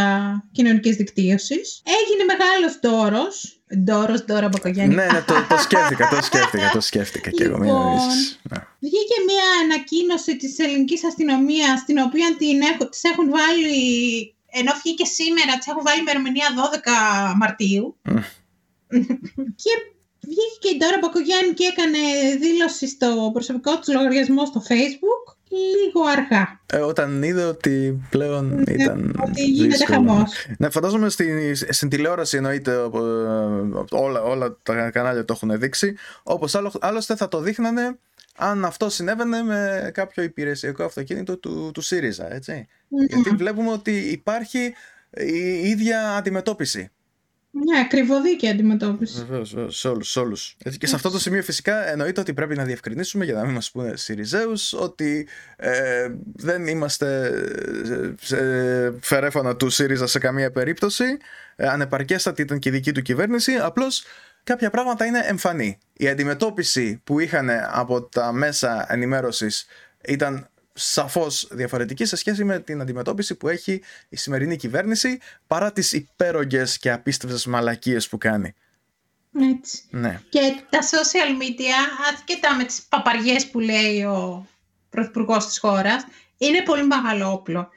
[0.52, 1.82] κοινωνικής δικτύωσης.
[1.84, 3.52] Έγινε μεγάλος δώρος.
[3.84, 4.94] Δώρος, δώρα Μπακογιάννη.
[4.94, 7.58] Ναι, ναι, το, το σκέφτηκα, το σκέφτηκα, το σκέφτηκα και εγώ.
[7.58, 7.84] Μην Λοιπόν.
[7.84, 8.40] νομίζεις.
[8.50, 8.58] Ναι.
[8.78, 13.76] Βγήκε μια ανακοίνωση της ελληνικής αστυνομίας, την οποία την έχω, τις έχουν βάλει,
[14.50, 17.96] ενώ βγήκε σήμερα, τις έχουν βάλει ημερομηνία 12 Μαρτίου.
[18.02, 18.16] Μμ.
[19.62, 19.72] και
[20.28, 21.98] βγήκε και η Ντόρα Μπακογιάννη και έκανε
[22.40, 26.60] δήλωση στο προσωπικό της λογαριασμό στο facebook λίγο αργά.
[26.72, 29.96] Ε, όταν είδε ότι πλέον ήταν Ναι, ότι γίνεται δύσκολο.
[30.08, 30.32] χαμός.
[30.58, 35.94] Ναι, φαντάζομαι στην, στην τηλεόραση εννοείται οπο- όλα, όλα τα κανάλια το έχουν δείξει.
[36.22, 37.98] Όπως άλλο, άλλωστε θα το δείχνανε
[38.36, 42.66] αν αυτό συνέβαινε με κάποιο υπηρεσιακό αυτοκίνητο του, του ΣΥΡΙΖΑ, έτσι.
[43.08, 44.74] Γιατί βλέπουμε ότι υπάρχει
[45.16, 46.90] η ίδια αντιμετώπιση.
[47.64, 49.24] Ναι, ακριβωδίκη αντιμετώπιση.
[49.28, 50.10] Βεβαίως, σε όλους.
[50.10, 50.56] Σε όλους.
[50.64, 53.54] Έτσι, και σε αυτό το σημείο φυσικά εννοείται ότι πρέπει να διευκρινίσουμε για να μην
[53.54, 57.32] μας πούνε Σιριζέους ότι ε, δεν είμαστε
[58.20, 58.38] σε
[59.00, 61.04] φερέφανα του ΣΥΡΙΖΑ σε καμία περίπτωση.
[61.56, 63.52] Ε, ανεπαρκέστατη ήταν και η δική του κυβέρνηση.
[63.54, 64.04] Απλώς
[64.44, 65.78] κάποια πράγματα είναι εμφανή.
[65.92, 69.66] Η αντιμετώπιση που είχαν από τα μέσα ενημέρωσης
[70.04, 75.92] ήταν σαφώς διαφορετική σε σχέση με την αντιμετώπιση που έχει η σημερινή κυβέρνηση παρά τις
[75.92, 78.54] υπέρογγες και απίστευτες μαλακίες που κάνει.
[79.56, 79.82] Έτσι.
[79.90, 80.20] Ναι.
[80.28, 84.46] Και τα social media, ασχετά με τις παπαριές που λέει ο
[84.90, 86.04] πρωθυπουργός της χώρας,
[86.38, 87.68] είναι πολύ μεγάλο όπλο.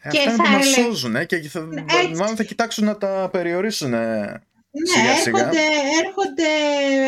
[0.00, 1.68] Ε, Και Αυτά είναι θα που μας έλεγα- σώζουν ε, και θα,
[2.00, 2.14] Έτσι.
[2.20, 3.94] μάλλον θα κοιτάξουν να τα περιορίσουν.
[3.94, 4.42] ε.
[4.78, 5.38] Ναι, Σιγά σιγά.
[5.38, 5.62] έρχονται,
[6.04, 6.48] έρχονται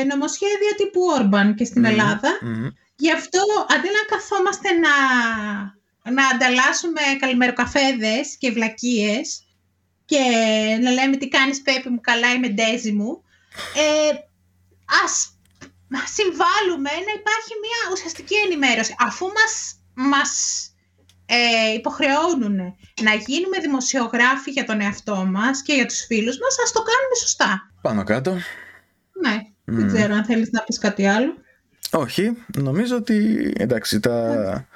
[0.09, 2.29] νομοσχέδια τύπου Όρμπαν και στην Μμμ, Ελλάδα.
[2.43, 2.67] μμμ.
[2.99, 4.95] Γι' αυτό αντί να καθόμαστε να,
[6.13, 9.43] να ανταλλάσσουμε καλημεροκαφέδες και βλακίες
[10.05, 10.23] και
[10.81, 13.23] να λέμε τι κάνεις Πέπη μου, καλά είμαι Ντέζι μου,
[13.75, 14.11] ε,
[15.05, 15.33] ας
[16.17, 18.95] συμβάλλουμε να υπάρχει μια ουσιαστική ενημέρωση.
[18.99, 20.31] Αφού μας, μας
[21.27, 22.57] ε, υποχρεώνουν
[23.03, 27.15] να γίνουμε δημοσιογράφοι για τον εαυτό μας και για τους φίλους μας, ας το κάνουμε
[27.21, 27.71] σωστά.
[27.83, 28.31] Πάνω κάτω.
[29.23, 29.95] Ναι, δεν Μμ.
[29.95, 31.35] ξέρω αν θέλεις να πεις κάτι άλλο.
[31.93, 34.67] Όχι, νομίζω ότι εντάξει, τα,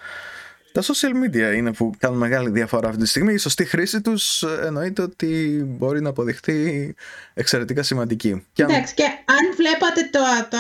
[0.73, 3.33] τα social media είναι που κάνουν μεγάλη διαφορά αυτή τη στιγμή.
[3.33, 6.95] Η σωστή χρήση τους ε, εννοείται ότι μπορεί να αποδειχθεί
[7.35, 8.47] εξαιρετικά σημαντική.
[8.53, 10.21] Και αν- Εντάξει, και αν βλέπατε το,
[10.51, 10.59] το,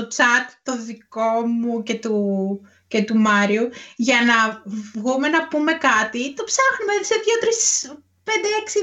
[0.00, 4.62] το chat το δικό μου και του, και του Μάριου, για να
[4.94, 7.14] βγούμε να πούμε κάτι, το ψάχνουμε σε
[7.88, 8.30] 2, 3, 5, 6,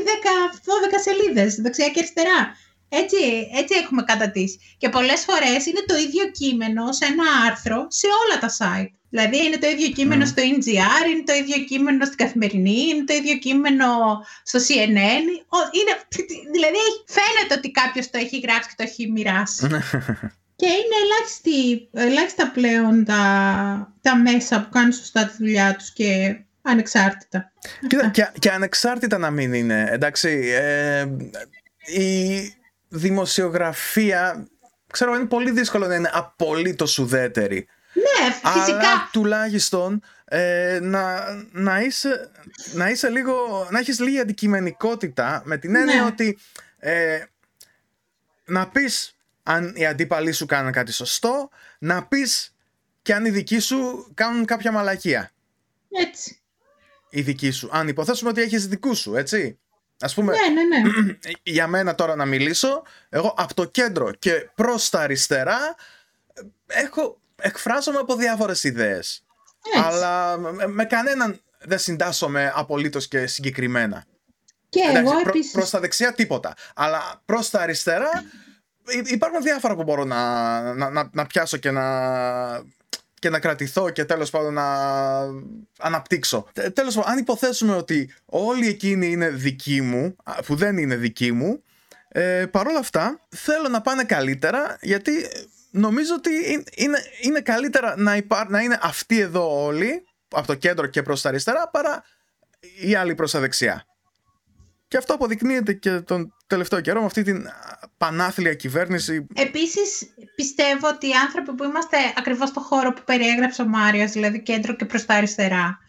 [0.06, 0.08] 10,
[0.56, 2.56] 12 σελίδες, δεξιά και αριστερά.
[2.89, 3.17] Έτσι,
[3.55, 4.59] έτσι έχουμε κατατήσει.
[4.77, 8.93] Και πολλές φορές είναι το ίδιο κείμενο σε ένα άρθρο σε όλα τα site.
[9.09, 13.13] Δηλαδή είναι το ίδιο κείμενο στο NGR, είναι το ίδιο κείμενο στην Καθημερινή, είναι το
[13.13, 13.85] ίδιο κείμενο
[14.43, 15.25] στο CNN.
[15.77, 15.93] Είναι,
[16.51, 19.67] δηλαδή φαίνεται ότι κάποιος το έχει γράψει και το έχει μοιράσει.
[20.55, 26.39] και είναι ελάχιστη, ελάχιστα πλέον τα, τα μέσα που κάνουν σωστά τη δουλειά τους και
[26.61, 27.51] ανεξάρτητα.
[27.87, 29.87] Κοίτα, και, και ανεξάρτητα να μην είναι.
[29.91, 31.05] Εντάξει, ε,
[31.99, 32.53] η
[32.95, 34.47] δημοσιογραφία,
[34.91, 37.67] ξέρω, είναι πολύ δύσκολο να είναι απολύτως ουδέτερη.
[37.93, 38.77] Ναι, φυσικά.
[38.77, 42.31] Αλλά τουλάχιστον ε, να, να, είσαι,
[42.73, 46.05] να είσαι λίγο, να έχεις λίγη αντικειμενικότητα με την έννοια Ναι.
[46.05, 46.38] ότι
[46.79, 47.23] ε,
[48.45, 52.55] να πεις αν οι αντίπαλοι σου κάνουν κάτι σωστό, να πεις
[53.01, 55.31] και αν οι δικοί σου κάνουν κάποια μαλακία.
[55.89, 56.39] Έτσι.
[57.10, 57.69] Οι δικοί σου.
[57.71, 59.60] Αν υποθέσουμε ότι έχεις δικούς σου, έτσι.
[59.99, 61.17] Ας πούμε, Ναι, ναι, ναι.
[61.43, 65.75] για μένα τώρα να μιλήσω, εγώ από το κέντρο και προς τα αριστερά
[66.67, 69.23] ε, έχω, εκφράζομαι από διάφορες ιδέες.
[69.73, 69.79] Έτσι.
[69.88, 74.05] Αλλά με, με κανέναν δεν συντάσσομαι απολύτως και συγκεκριμένα.
[74.69, 75.51] Και Εντάξει, εγώ προ- επίσης.
[75.51, 76.53] προς τα δεξιά τίποτα.
[76.75, 78.10] Αλλά προς τα αριστερά
[78.88, 81.84] υ- υπάρχουν διάφορα που μπορώ να, να, να, να πιάσω και να,
[83.25, 84.65] και να κρατηθώ και τέλος πάντων να
[85.79, 86.47] αναπτύξω.
[86.53, 90.95] Τε- Τέλος πάντων, αν υποθέσουμε ότι όλοι εκείνοι είναι δικοί μου, α, που δεν είναι
[90.95, 91.63] δικοί μου,
[92.07, 95.11] ε, παρόλα αυτά θέλω να πάνε καλύτερα γιατί
[95.71, 100.55] νομίζω ότι είναι- είναι, είναι καλύτερα να, υπά, να είναι αυτοί εδώ όλοι από το
[100.55, 102.03] κέντρο και προς τα αριστερά παρά
[102.81, 103.85] οι άλλοι προς τα δεξιά.
[104.95, 107.51] Και αυτό αποδεικνύεται και τον τελευταίο καιρό με αυτή την α,
[107.97, 109.27] πανάθλια κυβέρνηση.
[109.34, 114.41] Επίσης πιστεύω ότι οι άνθρωποι που είμαστε ακριβώς στο χώρο που περιέγραψε ο Μάριος, δηλαδή
[114.41, 115.79] κέντρο και προς τα αριστερά,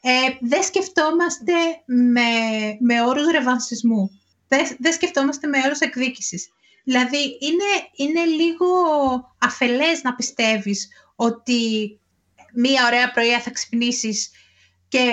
[0.00, 1.52] ε, δεν σκεφτόμαστε
[1.86, 2.20] με,
[2.80, 4.20] με όρους ρεβανσισμού.
[4.48, 6.48] Δεν, δεν σκεφτόμαστε με όρους εκδίκησης.
[6.84, 8.66] Δηλαδή είναι, είναι λίγο
[9.38, 11.60] αφελές να πιστεύεις ότι
[12.54, 14.30] μία ωραία πρωία θα ξυπνήσεις
[14.88, 15.06] και,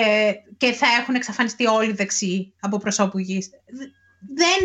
[0.60, 3.50] και θα έχουν εξαφανιστεί όλοι οι δεξιοί από προσώπου γης.
[4.34, 4.60] Δεν,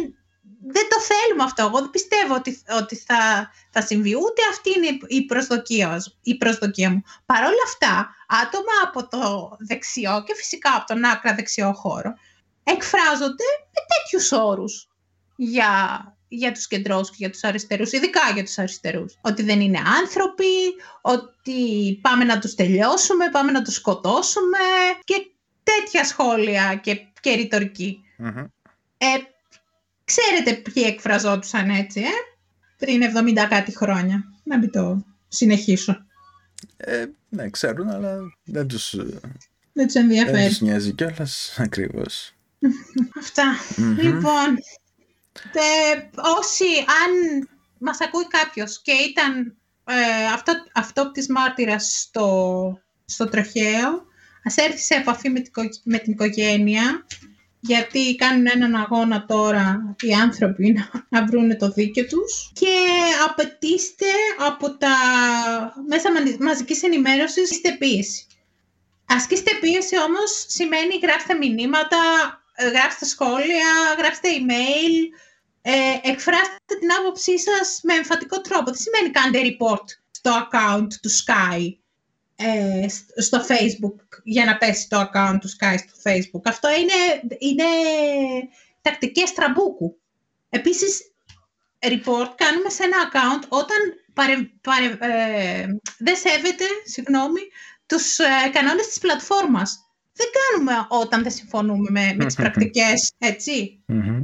[0.68, 1.64] δεν το θέλουμε αυτό.
[1.64, 4.16] Εγώ δεν πιστεύω ότι, ότι θα, θα συμβεί.
[4.16, 7.02] Ούτε αυτή είναι η προσδοκία, μας- η προσδοκία μου.
[7.26, 12.14] Παρ' όλα αυτά, άτομα από το δεξιό και φυσικά από τον άκρα δεξιό χώρο
[12.64, 14.88] εκφράζονται με τέτοιους όρους
[15.36, 15.74] για,
[16.28, 19.18] για τους κεντρώους και για τους αριστερούς, ειδικά για τους αριστερούς.
[19.22, 20.54] Ότι δεν είναι άνθρωποι,
[21.02, 24.58] ότι πάμε να τους τελειώσουμε, πάμε να τους σκοτώσουμε
[25.04, 25.30] και
[25.66, 28.04] τέτοια σχόλια και, και ρητορική.
[28.18, 28.38] Μμμ.
[28.98, 29.08] Ε,
[30.06, 32.10] ξέρετε ποιοι εκφραζόντουσαν έτσι, ε;
[32.78, 33.02] Πριν
[33.36, 34.24] 70 κάτι χρόνια.
[34.44, 36.06] Να μην το συνεχίσω.
[36.78, 39.20] Ε, ναι, ξέρουν, αλλά δεν τους, ε,
[39.74, 40.48] Δεν τους δεν ενδιαφέρει.
[40.48, 42.34] τους νοιάζει κιόλας ακριβώς.
[43.20, 43.44] Αυτά.
[43.78, 43.98] Μμμ.
[44.00, 44.58] Λοιπόν,
[45.52, 45.62] τε,
[46.38, 46.66] όσοι,
[47.04, 47.48] αν
[47.80, 54.06] μας ακούει κάποιος και ήταν ε, αυτό, αυτόπτης μάρτυρας στο, στο τροχαίο,
[54.46, 57.06] ας έρθει σε επαφή με την, οικο- με την οικογένεια,
[57.60, 62.76] γιατί κάνουν έναν αγώνα τώρα οι άνθρωποι να, να βρουν το δίκαιο τους και
[63.30, 64.06] απαιτήστε
[64.40, 64.96] από τα
[65.88, 68.26] μέσα μα- μαζικής ενημέρωσης ασκήστε πίεση.
[69.06, 71.98] Ασκήστε πίεση όμως σημαίνει γράψτε μηνύματα,
[72.56, 74.94] ε, γράψτε σχόλια, γράψτε email,
[75.62, 78.64] ε, εκφράστε την άποψή σας με εμφατικό τρόπο.
[78.66, 81.85] Δεν σημαίνει κάντε report στο account του Sky
[82.36, 86.42] ε, σ- στο Facebook για να πέσει το account του Sky στο Facebook.
[86.44, 87.64] Αυτό είναι, είναι
[88.82, 90.00] τακτικές τραμπούκου.
[90.50, 91.12] Επίσης,
[91.80, 93.78] report κάνουμε σε ένα account όταν
[94.14, 95.68] παρε, παρε, ε,
[95.98, 97.42] δεν σέβεται, συγγνώμη,
[97.86, 99.80] τους ε, κανόνες της πλατφόρμας.
[100.14, 103.84] Δεν κάνουμε όταν δεν συμφωνούμε με, με τις πρακτικές, έτσι.
[103.86, 104.24] Μμμ.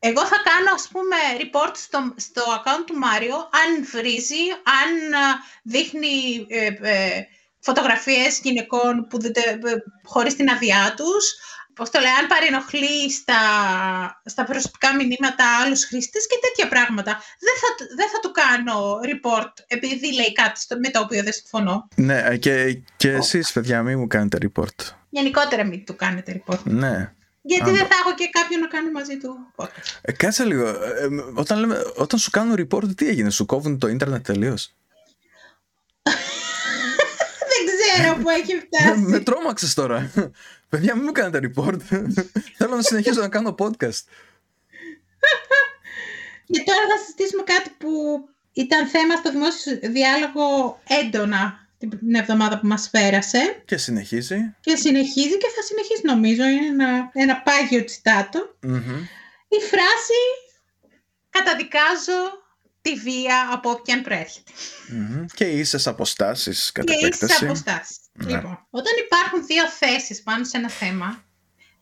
[0.00, 5.26] Εγώ θα κάνω, ας πούμε, report στο, στο account του Μάριο αν βρίζει, αν α,
[5.62, 7.26] δείχνει ε, ε,
[7.60, 11.34] φωτογραφίες γυναικών που δεν, τε- ε, χωρίς την αδειά τους,
[11.74, 13.40] πώς το λέει, αν παρενοχλεί στα,
[14.24, 17.12] στα προσωπικά μηνύματα άλλους χρήστες και τέτοια πράγματα.
[17.46, 21.22] Δεν θα, του- δεν θα του κάνω report επειδή λέει κάτι στο, με το οποίο
[21.22, 21.88] δεν συμφωνώ.
[21.94, 24.92] Ναι, ε, και, και εσείς παιδιά μην μου κάνετε report.
[25.10, 26.62] Γενικότερα μην του κάνετε report.
[26.62, 27.12] Ναι.
[27.42, 29.98] Γιατί Α, δεν θα έχω και κάποιον να κάνει μαζί του podcast.
[30.00, 30.68] Ε, κάτσε λίγο.
[30.68, 34.74] Ε, ε, όταν, λέμε, όταν σου κάνουν report, τι έγινε, σου κόβουν το ίντερνετ τελείως;
[38.02, 39.00] δεν ξέρω που έχει φτάσει.
[39.00, 40.10] με τρόμαξες τώρα.
[40.68, 41.78] Παιδιά, μην μου κάνετε report.
[42.56, 44.02] Θέλω να συνεχίσω να κάνω podcast.
[46.46, 47.90] Και τώρα θα συζητήσουμε κάτι που
[48.52, 54.54] ήταν θέμα στο δημόσιο διάλογο έντονα την εβδομάδα που μας πέρασε Και συνεχίζει.
[54.60, 58.56] και συνεχίζει και θα συνεχίσει νομίζω, είναι ένα, ένα πάγιο τσιτάτο.
[58.60, 59.06] Μμμ.
[59.48, 60.20] Η φράση
[61.30, 62.20] «Καταδικάζω
[62.82, 64.52] τη βία από όποιαν προέρχεται».
[64.88, 65.24] Μμμ.
[65.34, 67.44] Και ίσες αποστάσεις κατά Και ίσες επέκταση.
[67.44, 67.96] αποστάσεις.
[68.12, 68.30] Ναι.
[68.30, 71.24] Λοιπόν, όταν υπάρχουν δύο θέσεις πάνω σε ένα θέμα,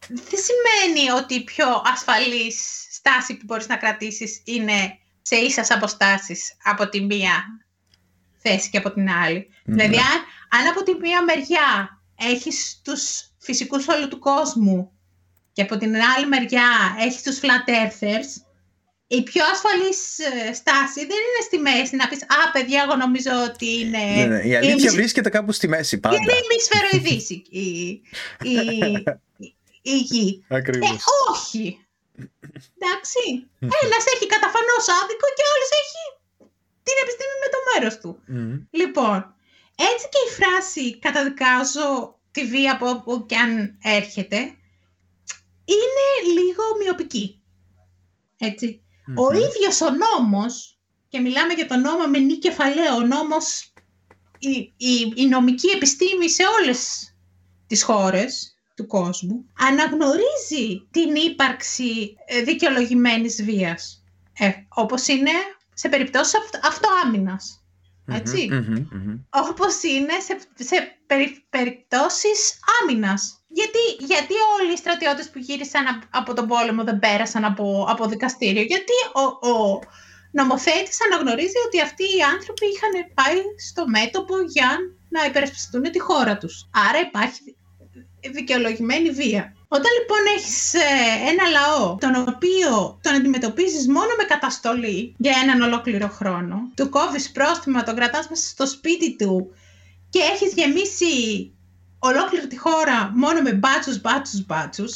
[0.09, 6.57] δεν σημαίνει ότι η πιο ασφαλής στάση που μπορείς να κρατήσεις είναι σε ίσες αποστάσεις
[6.63, 7.45] από τη μία
[8.39, 9.49] θέση και από την άλλη.
[9.65, 9.75] Ναι.
[9.75, 10.21] Δηλαδή, αν,
[10.61, 14.93] αν από τη μία μεριά έχεις τους φυσικούς όλου του κόσμου
[15.53, 18.46] και από την άλλη μεριά έχεις τους flat earthers,
[19.07, 23.31] η πιο ασφαλής ε, στάση δεν είναι στη μέση να πεις «Α, παιδιά, εγώ νομίζω
[23.51, 26.17] ότι είναι...» Ναι, ναι, Η αλήθεια μισ- βρίσκεται κάπου στη μέση πάντα.
[26.17, 27.69] είναι ημισφαιροειδής η, η,
[28.43, 28.53] η,
[29.39, 30.45] η- η γη.
[30.49, 31.05] Ε, Ακριβώς.
[31.31, 31.87] όχι.
[32.79, 33.23] Εντάξει.
[33.61, 36.03] Ένας έχει καταφανώς άδικο και ο άλλος έχει
[36.87, 38.11] την επιστήμη με το μέρος του.
[38.27, 38.57] Μμμ.
[38.71, 39.35] Λοιπόν,
[39.91, 44.37] έτσι και η φράση «καταδικάζω τη βία από όπου και αν έρχεται»
[45.75, 46.07] είναι
[46.41, 47.43] λίγο μειοπική.
[48.39, 48.81] Έτσι.
[49.15, 49.35] Ο Μμμ.
[49.35, 50.79] ίδιος ο νόμος,
[51.09, 53.73] και μιλάμε για τον νόμο με νη κεφαλαίο, ο νόμος,
[54.39, 57.11] η, η, η νομική επιστήμη σε όλες
[57.67, 64.03] τις χώρες του κόσμου, αναγνωρίζει την ύπαρξη ε, δικαιολογημένης βίας.
[64.39, 65.31] Ε, όπως είναι
[65.75, 67.66] σε περιπτώσεις αυτο- αυτοάμυνας.
[68.09, 68.49] Έτσι.
[68.51, 69.19] Μμμ, μμμ.
[69.31, 73.41] Όπως είναι σε, σε περι, περιπτώσεις άμυνας.
[73.49, 78.07] Γιατί, γιατί όλοι οι στρατιώτες που γύρισαν απ- από τον πόλεμο δεν πέρασαν από, από
[78.07, 79.81] δικαστήριο; Γιατί ο, ο
[80.33, 84.79] νομοθέτης αναγνωρίζει ότι αυτοί οι άνθρωποι είχαν πάει στο μέτωπο για
[85.09, 86.69] να υπερασπιστούν τη χώρα τους.
[86.89, 87.56] Άρα υπάρχει
[88.33, 89.55] δικαιολογημένη βία.
[89.69, 90.79] Όταν λοιπόν έχεις ε,
[91.29, 97.31] ένα λαό τον οποίο τον αντιμετωπίζεις μόνο με καταστολή για έναν ολόκληρο χρόνο, του κόβεις
[97.33, 99.55] πρόστιμα, τον κρατάς μέσα στο σπίτι του
[100.11, 101.15] και έχεις γεμίσει
[101.99, 104.93] ολόκληρη τη χώρα μόνο με μπάτσους, μπάτσους, μπάτσους,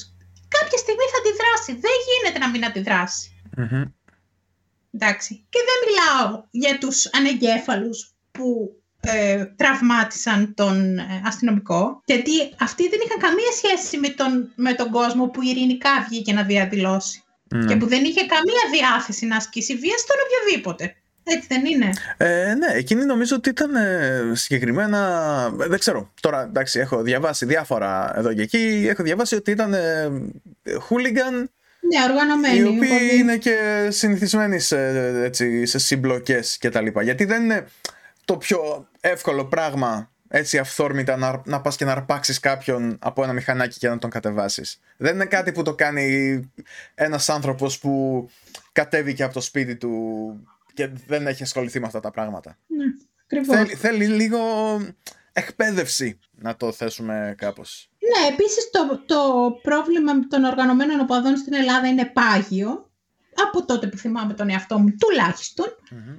[0.48, 1.72] κάποια στιγμή θα αντιδράσει.
[1.86, 3.42] Δεν γίνεται να μην αντιδράσει.
[3.56, 3.82] Μμμ.
[4.92, 5.46] Εντάξει.
[5.48, 12.30] Και δεν μιλάω για τους ανεγκέφαλους που ε, τραυμάτισαν τον ε, αστυνομικό, γιατί
[12.60, 17.22] αυτοί δεν είχαν καμία σχέση με τον, με τον κόσμο που ειρηνικά βγήκε να διαδηλώσει
[17.48, 17.66] Ναι.
[17.66, 20.94] και που δεν είχε καμία διάθεση να ασκήσει βία στον οποιοδήποτε.
[21.24, 24.98] Έτσι δεν είναι; Ε, ναι, εκείνη νομίζω ότι ήταν ε, συγκεκριμένα.
[25.62, 26.12] ε, Δεν ξέρω.
[26.20, 28.86] Τώρα, εντάξει, έχω διαβάσει διάφορα εδώ και εκεί.
[28.90, 30.08] Έχω διαβάσει ότι ήταν ε,
[30.80, 31.34] χούλιγκαν
[31.80, 32.58] Ναι, οργανωμένοι.
[32.58, 33.16] οι οποίοι πολύ.
[33.18, 33.56] είναι και
[33.90, 34.86] συνηθισμένοι σε,
[35.24, 37.02] έτσι, σε συμπλοκές και τα λοιπά.
[37.02, 37.66] Γιατί δεν είναι
[38.24, 43.32] το πιο εύκολο πράγμα έτσι αυθόρμητα να, να πας και να αρπάξεις κάποιον από ένα
[43.32, 44.80] μηχανάκι και να τον κατεβάσεις.
[44.96, 46.50] Δεν είναι κάτι που το κάνει
[46.94, 48.26] ένας άνθρωπος που
[48.72, 49.92] κατέβηκε από το σπίτι του
[50.74, 52.58] και δεν έχει ασχοληθεί με αυτά τα πράγματα.
[52.66, 52.84] Ναι,
[53.24, 53.56] ακριβώς.
[53.56, 54.38] Θέλει, θέλει λίγο
[55.32, 57.90] εκπαίδευση να το θέσουμε κάπως.
[57.98, 62.90] Ναι, επίσης το, το πρόβλημα των οργανωμένων οπαδών στην Ελλάδα είναι πάγιο.
[63.48, 65.66] Από τότε που θυμάμαι τον εαυτό μου τουλάχιστον.
[65.90, 66.16] Μμμ.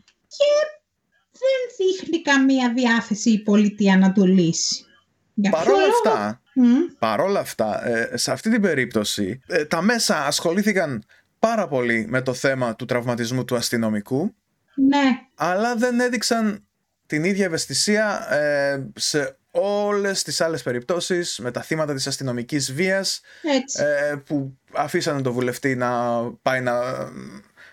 [1.31, 4.85] Δεν δείχνει καμία διάθεση η πολιτεία να το λύσει.
[5.33, 9.81] Για ποιο Παρόλα λόγο; αυτά, Μμ, παρόλα αυτά, ε, σε αυτή την περίπτωση, ε, τα
[9.81, 11.03] μέσα ασχολήθηκαν
[11.39, 14.35] πάρα πολύ με το θέμα του τραυματισμού του αστυνομικού,
[14.75, 16.65] ναι, αλλά δεν έδειξαν
[17.05, 23.21] την ίδια ευαισθησία ε, σε όλες τις άλλες περιπτώσεις με τα θύματα της αστυνομικής βίας
[23.41, 23.83] έτσι.
[23.83, 26.73] ε, που αφήσανε τον βουλευτή να πάει να,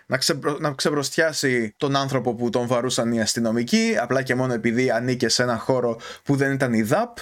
[0.09, 4.91] να, ξεμπρο, να ξεμπροστιάσει τον άνθρωπο που τον βαρούσαν οι αστυνομικοί απλά και μόνο επειδή
[4.91, 7.17] ανήκε σε ένα χώρο που δεν ήταν η ΔΑΠ.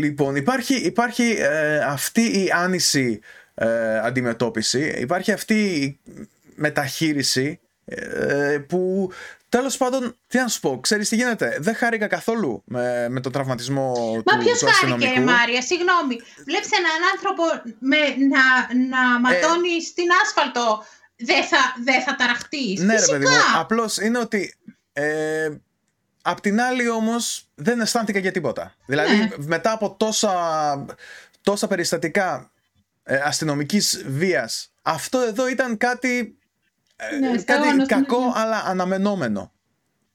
[0.00, 3.20] Λοιπόν, υπάρχει, υπάρχει ε, αυτή η άνηση
[3.54, 5.98] ε, αντιμετώπιση, υπάρχει αυτή η
[6.54, 9.10] μεταχείριση ε, που
[9.48, 13.32] τέλος πάντων, τι να σου πω, ξέρεις τι γίνεται, δεν χάρηκα καθόλου με, με τον
[13.32, 13.92] τραυματισμό
[14.26, 15.14] Μα του, ποιος του χάρηκε, αστυνομικού.
[15.14, 16.16] ρε Μάρια, συγγνώμη.
[16.44, 17.42] Βλέπεις έναν άνθρωπο
[17.78, 18.00] με,
[18.32, 18.44] να,
[18.92, 20.84] να ματώνει στην άσφαλτο.
[21.18, 22.80] Δεν θα, δεν θα ταραχτείς.
[22.80, 23.18] Ναι, ρε Φυσικά.
[23.18, 23.58] παιδί μου.
[23.58, 24.54] Απλώς είναι ότι.
[24.92, 25.48] Ε,
[26.22, 28.74] απ' την άλλη όμως δεν αισθάνθηκα για τίποτα.
[28.86, 29.28] Δηλαδή Ναι.
[29.38, 30.86] μετά από τόσα,
[31.42, 32.50] τόσα περιστατικά
[33.02, 36.38] ε, αστυνομικής βίας αυτό εδώ ήταν κάτι,
[36.96, 38.32] ε, Ναι, κάτι σταγόνος, κακό ναι, ναι.
[38.34, 39.52] αλλά αναμενόμενο.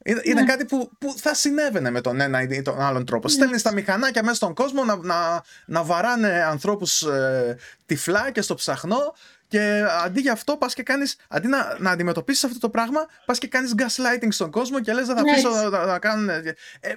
[0.06, 0.50] Ήταν ήταν Ναι.
[0.50, 3.28] κάτι που, που θα συνέβαινε με τον ένα ή τον άλλον τρόπο.
[3.28, 8.56] Στέλνεις τα μηχανάκια μέσα στον κόσμο να, να, να βαράνε ανθρώπους ε, τυφλά και στο
[8.56, 9.14] ψαχνό
[9.54, 13.38] και αντί για αυτό πας και κάνεις, αντί να, να αντιμετωπίσεις αυτό το πράγμα, πας
[13.38, 15.70] και κάνεις gaslighting στον κόσμο και λες δεν θα Ναι, αφήσω έτσι.
[15.70, 16.30] να, να κάνουν...
[16.30, 16.96] Ε, ε,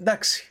[0.00, 0.46] εντάξει.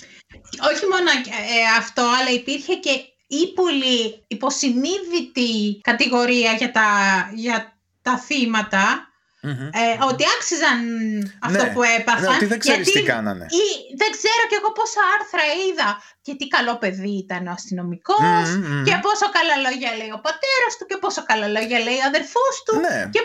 [0.71, 2.89] Όχι μόνο ε, αυτό, αλλά υπήρχε και
[3.27, 6.87] ύπουλη, υποσυνείδητη κατηγορία για τα,
[7.33, 9.07] για τα θύματα.
[9.41, 9.67] Μμμ.
[9.81, 10.79] Ε, ότι άξιζαν
[11.47, 12.21] αυτό Ναι, που έπαθαν.
[12.29, 13.45] ναι, ότι δεν ξέρεις γιατί- τι κάνανε.
[13.63, 13.67] Ή
[14.01, 15.89] δεν ξέρω κι εγώ πόσα άρθρα είδα.
[16.25, 18.47] Και τι καλό παιδί ήταν ο αστυνομικός.
[18.49, 18.83] Μμμ, μμμ.
[18.87, 20.85] Και πόσο καλά λόγια λέει ο πατέρας του.
[20.89, 22.73] Και πόσο καλά λόγια λέει ο αδερφός του.
[22.85, 22.97] Ναι.
[23.13, 23.21] Και,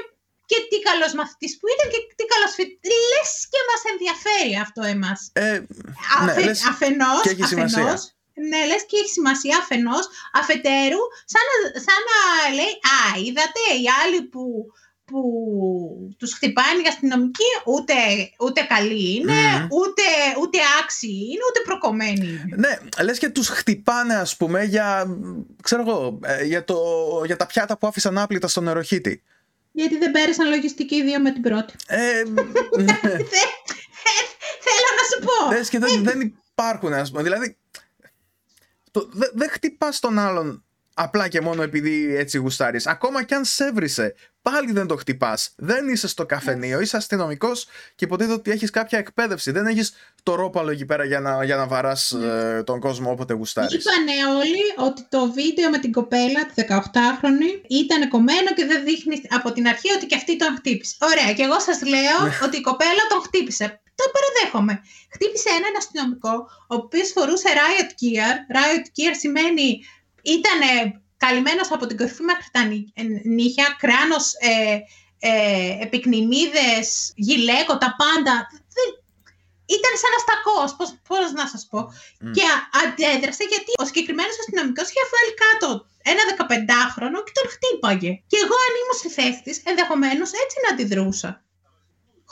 [0.51, 3.01] και τι καλός μαθητής που ήταν και τι καλός φοιτητής.
[3.13, 5.19] Λες και μας ενδιαφέρει αυτό εμάς.
[5.45, 5.55] Ε,
[6.19, 7.83] Αφε, ναι, λες, αφενός, και έχει σημασία.
[7.83, 8.03] αφενός,
[8.51, 10.05] ναι, λες και έχει σημασία αφενός,
[10.41, 11.03] αφετέρου,
[11.33, 11.57] σαν να,
[11.87, 12.19] σαν να
[12.59, 14.43] λέει, α, είδατε, οι άλλοι που,
[15.05, 17.93] που τους χτυπάνε οι αστυνομικοί ούτε,
[18.39, 19.65] ούτε καλοί είναι, Μμμ.
[19.71, 20.03] ούτε,
[20.41, 22.57] ούτε άξιοι είναι, ούτε προκομμένοι είναι.
[22.57, 25.07] Ναι, λες και τους χτυπάνε ας πούμε για,
[25.63, 26.79] ξέρω εγώ, ε, για, το,
[27.27, 29.23] για τα πιάτα που άφησαν άπλυτα στον νεροχύτη.
[29.73, 31.75] Γιατί δεν πέρασαν λογιστική οι δύο με την πρώτη.
[31.87, 32.23] Ε,
[32.83, 32.93] ναι.
[32.93, 33.31] Θε-
[34.65, 35.55] Θέλω να σου πω.
[35.57, 37.23] Λες και δεν, δεν υπάρχουν ας πούμε.
[37.23, 37.57] Δηλαδή,
[38.91, 42.87] το, δεν δεν χτυπάς τον άλλον απλά και μόνο επειδή έτσι γουστάρεις.
[42.87, 45.53] Ακόμα κι αν σέβρισε, πάλι δεν το χτυπάς.
[45.57, 49.51] Δεν είσαι στο καφενείο, είσαι αστυνομικός και υποτίθεται ότι έχεις κάποια εκπαίδευση.
[49.51, 53.35] Δεν έχεις το ρόπαλο εκεί πέρα για να, για να βαράς ε, τον κόσμο όποτε
[53.35, 53.73] γουστάρεις.
[53.75, 59.23] Είπανε όλοι ότι το βίντεο με την κοπέλα, τη 18χρονη, ήταν κομμένο και δεν δείχνει
[59.29, 60.95] από την αρχή ότι και αυτή τον χτύπησε.
[61.01, 63.67] Ωραία, και εγώ σας λέω ότι η κοπέλα τον χτύπησε.
[63.95, 64.75] Το παραδέχομαι.
[65.15, 66.35] Χτύπησε έναν αστυνομικό,
[66.73, 68.35] ο οποίος φορούσε riot gear.
[68.57, 69.69] Riot gear σημαίνει
[70.23, 70.61] ήταν
[71.25, 73.03] καλυμμένος από την κορυφή μέχρι τα νύ- ε,
[73.37, 74.79] νύχια, κράνος, ε,
[75.31, 76.87] ε, επικνημίδες,
[77.27, 78.35] γυλαίκο, τα πάντα.
[78.77, 78.97] Δεν-
[79.79, 81.81] Ήταν σαν αστακός, πώς, πώς να σας πω.
[82.21, 82.31] Μμ.
[82.37, 85.69] Και α- αντέδρασε γιατί ο συγκεκριμένος αστυνομικός είχε βάλει κάτω
[86.13, 88.13] ένα 15χρονο και τον χτύπαγε.
[88.31, 91.31] Και εγώ αν ήμουν στη θέση της, ενδεχομένως έτσι να αντιδρούσα.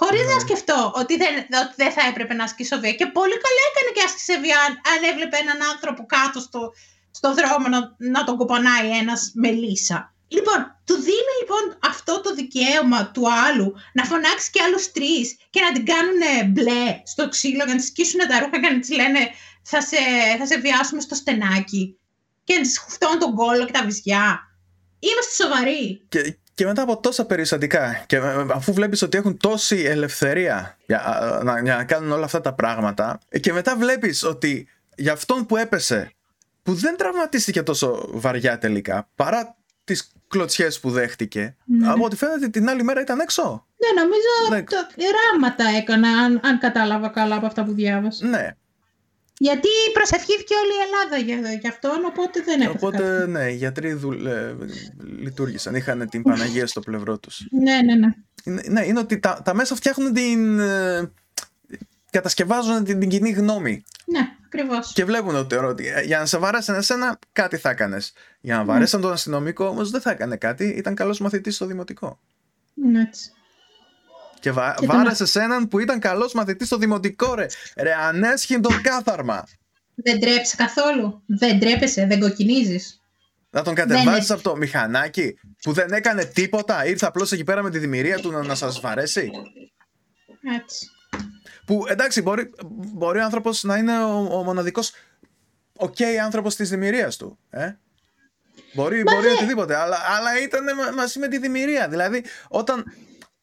[0.00, 0.44] Χωρίς να Ναι.
[0.46, 1.32] σκεφτώ ότι δεν,
[1.64, 2.94] ότι δεν θα έπρεπε να ασκήσω βία.
[2.98, 6.60] Και πολύ καλά έκανε και άσκησε βία αν, αν έβλεπε έναν άνθρωπο κάτω στο,
[7.10, 10.14] στο δρόμο να, να τον κοπανάει ένας με λύσα.
[10.28, 15.60] Λοιπόν, του δίνει λοιπόν αυτό το δικαίωμα του άλλου να φωνάξει και άλλους τρεις και
[15.60, 18.90] να την κάνουν μπλε στο ξύλο για να της σκίσουν τα ρούχα και να της
[18.90, 19.20] λένε
[19.62, 19.96] θα σε,
[20.38, 21.98] θα σε βιάσουμε στο στενάκι
[22.44, 24.26] και να της χουφτώνουν τον κόλλο και τα βυζιά.
[24.98, 26.04] Είμαστε σοβαροί.
[26.08, 31.04] Και, και μετά από τόσα περιστατικά και ε, αφού βλέπεις ότι έχουν τόση ελευθερία για,
[31.04, 35.12] α, να, για να κάνουν όλα αυτά τα πράγματα ε, και μετά βλέπεις ότι για
[35.12, 36.12] αυτόν που έπεσε
[36.62, 41.88] που δεν τραυματίστηκε τόσο βαριά τελικά παρά τις κλωτσιές που δέχτηκε Ναι.
[41.90, 44.62] από ό,τι φαίνεται την άλλη μέρα ήταν έξω Ναι, νομίζω Ναι.
[44.62, 44.76] το,
[45.32, 48.26] ράματα έκανα, αν, αν κατάλαβα καλά από αυτά που διάβασα.
[48.26, 48.48] ναι
[49.38, 52.96] Γιατί προσευχήθηκε όλη η Ελλάδα για, για αυτόν, οπότε δεν έπαθε κάτι.
[53.02, 54.56] οπότε ναι οι γιατροί δουλ, ε,
[55.18, 58.14] λειτουργήσαν είχαν την Παναγία στο πλευρό τους Ναι, ναι, ναι.
[58.44, 61.10] είναι, ναι, είναι ότι τα, τα μέσα φτιάχνουν την ε,
[62.10, 64.20] κατασκευάζουν την, την κοινή γνώμη Ναι,
[64.52, 64.92] ακριβώς.
[64.92, 68.12] Και βλέπουν ότι, ότι ε, για να σε βαρέσουν εσένα, κάτι θα έκανες.
[68.40, 70.64] Για να βαρέσαν τον αστυνομικό όμως δεν θα έκανε κάτι.
[70.64, 72.18] Ήταν καλός μαθητής στο δημοτικό.
[72.74, 73.30] Ναι, έτσι.
[74.40, 74.74] Και, βα...
[74.78, 77.46] Και τον- βάρεσε έναν που ήταν καλός μαθητής στο δημοτικό, ρε.
[77.76, 79.44] Ρε, ανέσχυν τον κάθαρμα.
[79.94, 81.22] Δεν τρέψει καθόλου.
[81.26, 83.00] Δεν τρέπεσαι, δεν κοκκινίζεις.
[83.50, 86.86] Να τον Δεν κατεβάσεις είναι- από το μηχανάκι που δεν έκανε τίποτα.
[86.86, 89.30] Ήρθε απλώς εκεί πέρα με τη δημιουργία του να, να σας βαρέσει.
[90.60, 90.86] Έτσι.
[91.70, 94.92] Που εντάξει, μπορεί, μπορεί ο άνθρωπος να είναι ο, ο μοναδικός
[95.76, 97.38] οκ άνθρωπος της δημιουργίας του.
[97.50, 97.72] Ε;
[98.74, 101.88] Μπορεί, μπορεί οτιδήποτε, αλλά, αλλά ήταν μα- μαζί με τη δημιουργία.
[101.88, 102.84] Δηλαδή, όταν,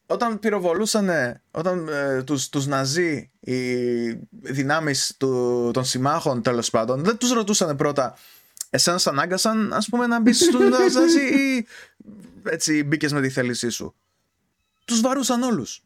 [0.06, 1.10] όταν πυροβολούσαν
[1.52, 3.60] όταν, ε, τους, τους Ναζί οι
[4.42, 8.18] δυνάμεις του, των συμμάχων τέλος πάντων, δεν τους ρωτούσαν πρώτα
[8.70, 11.68] εσένα σ' ανάγκασαν ας πούμε να μπεις στους Ναζί ή
[12.44, 13.96] έτσι μπήκες με τη θέλησή σου;
[14.86, 15.84] Τους βαρούσαν όλους.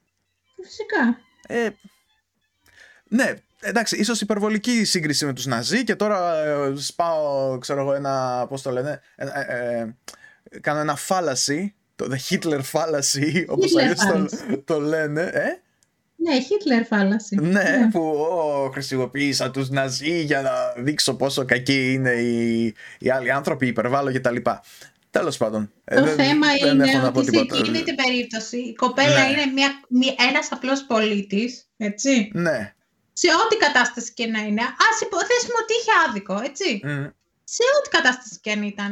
[0.63, 1.17] Φυσικά.
[1.47, 1.69] Ε,
[3.14, 7.93] ναι, εντάξει, ίσως υπερβολική η σύγκριση με τους Ναζί και τώρα ε, σπάω, ξέρω εγώ,
[7.93, 13.72] ένα, πώς το λένε, ε, ε, ε, κάνω ένα φάλαση, το The Hitler fallacy, όπως
[13.74, 14.62] Hitler αλλιώς το, fallacy.
[14.66, 15.43] το λένε, ε;
[16.16, 17.36] Ναι, Χίτλερ φάλαση.
[17.36, 20.51] Ναι, που ο, χρησιμοποίησα τους Ναζί για να
[20.84, 22.66] δείξω πόσο κακοί είναι οι,
[22.99, 24.36] οι άλλοι άνθρωποι, υπερβάλλω κτλ.
[25.09, 25.72] Τέλος πάντων.
[25.84, 27.57] ε, Το δεν- θέμα δεν είναι έχω να πω ότι σε τίποτα.
[27.59, 29.32] εκείνη την περίπτωση η κοπέλα Ναι.
[29.32, 32.32] είναι μια, μια, ένας απλός πολίτης, έτσι.
[32.34, 32.74] Ναι.
[33.22, 34.63] Σε ό,τι κατάσταση και να είναι.
[34.88, 36.67] Ας υποθέσουμε ότι είχε άδικο, έτσι.
[36.84, 37.05] Μμ.
[37.55, 38.91] Σε ό,τι κατάσταση και αν ήταν.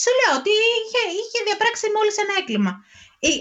[0.00, 2.72] Σου λέω ότι είχε, είχε διαπράξει μόλις ένα έγκλημα.
[3.18, 3.32] Η,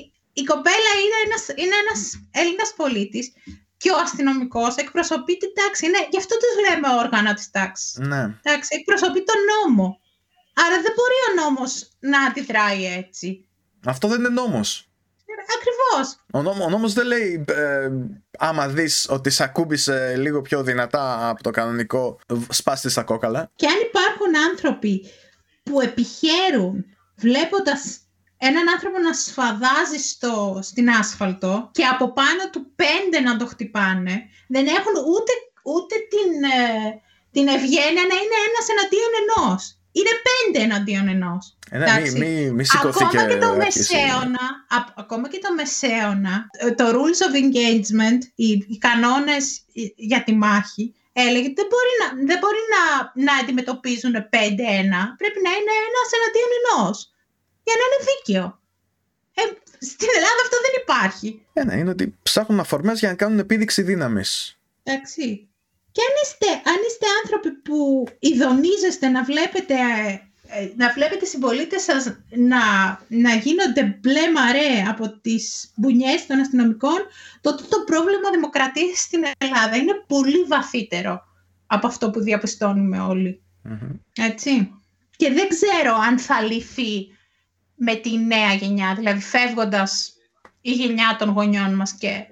[0.41, 2.01] η κοπέλα είναι ένας, είναι ένας
[2.41, 3.25] Έλληνας πολίτης
[3.82, 5.86] και ο αστυνομικός εκπροσωπεί την τάξη.
[5.86, 7.95] Είναι, γι' αυτό τους λέμε όργανα της τάξης.
[8.11, 8.23] Ναι.
[8.41, 9.99] Εντάξει, εκπροσωπεί τον νόμο.
[10.53, 13.47] Άρα δεν μπορεί ο νόμος να αντιδράει έτσι.
[13.86, 14.90] Αυτό δεν είναι νόμος.
[15.57, 16.15] Ακριβώς.
[16.33, 17.89] Ο, νόμο, ο νόμος δεν λέει ε,
[18.37, 22.19] άμα δεις ότι σ' ακούμπησε λίγο πιο δυνατά από το κανονικό
[22.49, 23.51] σπάστη στα κόκαλα.
[23.55, 25.05] Και αν υπάρχουν άνθρωποι
[25.63, 26.85] που επιχαίρουν
[27.15, 27.99] βλέποντας
[28.37, 34.15] έναν άνθρωπο να σφαδάζει στο, στην άσφαλτο και από πάνω του πέντε να το χτυπάνε,
[34.47, 35.31] δεν έχουν ούτε,
[35.63, 39.80] ούτε την, ε, την ευγένεια να είναι ένας εναντίον ενός.
[39.91, 41.57] Είναι πέντε εναντίον ενός.
[41.69, 43.95] Ε, ναι, μη, μη, μη σηκωθεί Ακόμα και, το αρχίσει.
[43.95, 44.43] μεσαίωνα,
[44.77, 50.23] α- ακόμα και το μεσαίωνα, ε, το rules of engagement, οι, οι κανόνες ε, για
[50.23, 52.83] τη μάχη, έλεγε ότι δεν μπορεί να, δεν μπορεί να,
[53.27, 54.99] να αντιμετωπίζουν πέντε-ένα.
[55.21, 56.95] Πρέπει να είναι ένας εναντίον ενός.
[57.65, 58.45] Για να είναι δίκαιο.
[59.33, 59.41] Ε,
[59.91, 61.45] στην Ελλάδα αυτό δεν υπάρχει.
[61.53, 64.59] Ε, ναι, είναι ότι ψάχνουν αφορμές για να κάνουν επίδειξη δύναμης.
[64.83, 65.47] Εντάξει.
[65.91, 69.75] Και αν είστε, αν είστε άνθρωποι που ειδονίζεστε να βλέπετε,
[70.47, 72.59] ε, να βλέπετε συμπολίτε σας να,
[73.07, 76.97] να γίνονται μπλε μαρέ από τις μπουνιές των αστυνομικών,
[77.41, 81.21] τότε το πρόβλημα δημοκρατίας στην Ελλάδα είναι πολύ βαθύτερο
[81.67, 83.41] από αυτό που διαπιστώνουμε όλοι.
[83.63, 83.99] Μμμ.
[84.17, 84.81] Έτσι.
[85.15, 87.07] Και δεν ξέρω αν θα λυθεί
[87.75, 90.13] με τη νέα γενιά, δηλαδή φεύγοντας
[90.61, 92.25] η γενιά των γονιών μας και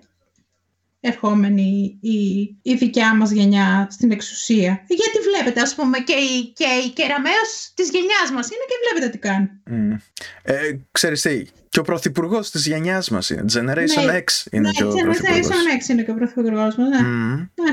[1.00, 4.86] ερχόμενη η, η δικιά μας γενιά στην εξουσία.
[4.88, 9.12] Γιατί βλέπετε, ας πούμε, και η, και η κεραμέως της γενιάς μας είναι και βλέπετε
[9.12, 9.50] τι κάνει.
[9.66, 9.96] Μμ.
[10.44, 13.46] Ε, ξέρεις τι, και ο πρωθυπουργός της γενιάς μας είναι.
[13.54, 14.24] Generation Ναι.
[14.24, 15.48] X είναι ναι, και ο πρωθυπουργός.
[15.48, 17.02] Generation X είναι και ο πρωθυπουργός μας, ναι.
[17.02, 17.36] Μμ.
[17.36, 17.72] ναι.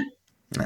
[0.56, 0.64] ναι.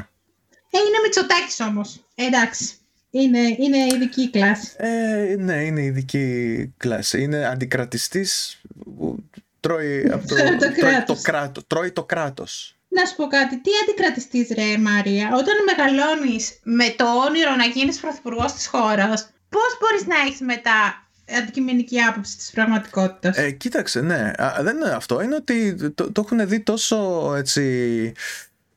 [0.73, 2.05] Ε, είναι Μητσοτάκης όμως.
[2.15, 2.75] Ε, εντάξει.
[3.11, 4.73] Είναι, είναι ειδική κλάση.
[4.77, 7.23] Ε, ναι, είναι ειδική κλάση.
[7.23, 8.61] Είναι αντικρατιστής
[8.97, 9.25] που
[9.61, 11.21] τρώει, από το, Το τρώει, το κράτος.
[11.23, 12.75] κράτος, τρώει το κράτος.
[12.89, 18.01] Να σου πω κάτι, τι αντικρατιστής ρε Μάρια, όταν μεγαλώνεις με το όνειρο να γίνεις
[18.01, 21.07] πρωθυπουργός της χώρας, πώς μπορείς να έχεις μετά
[21.39, 24.33] αντικειμενική άποψη της πραγματικότητας; Ε, κοίταξε, ναι.
[24.43, 25.23] Α, δεν είναι αυτό.
[25.23, 28.13] Είναι ότι το, το έχουν δει τόσο έτσι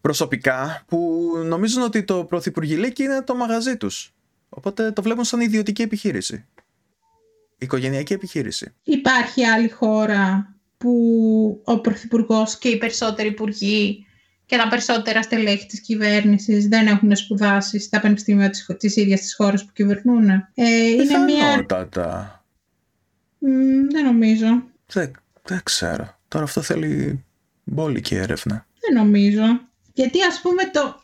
[0.01, 4.13] προσωπικά που νομίζουν ότι το πρωθυπουργηλίκι είναι το μαγαζί τους.
[4.49, 6.45] Οπότε το βλέπουν σαν ιδιωτική επιχείρηση.
[7.57, 8.73] Οικογενειακή επιχείρηση.
[8.84, 10.52] Υπάρχει άλλη χώρα
[10.84, 14.05] που ο Πρωθυπουργός και οι περισσότεροι υπουργοί
[14.45, 19.36] και τα περισσότερα στελέχη της κυβέρνησης δεν έχουν σπουδάσει στα πανεπιστήμια της, της ίδιας της
[19.36, 20.29] χώρας που κυβερνούν.
[20.29, 21.25] Ε, είναι μια...
[21.25, 22.43] Πιθανότατα.
[23.38, 23.47] Μ,
[23.91, 24.63] δεν νομίζω.
[24.88, 25.11] Δεν,
[25.43, 26.19] δεν ξέρω.
[26.27, 27.23] Τώρα αυτό θέλει
[27.63, 28.67] μπόλικη έρευνα.
[28.79, 29.43] Δεν νομίζω.
[29.93, 31.01] Γιατί ας πούμε το...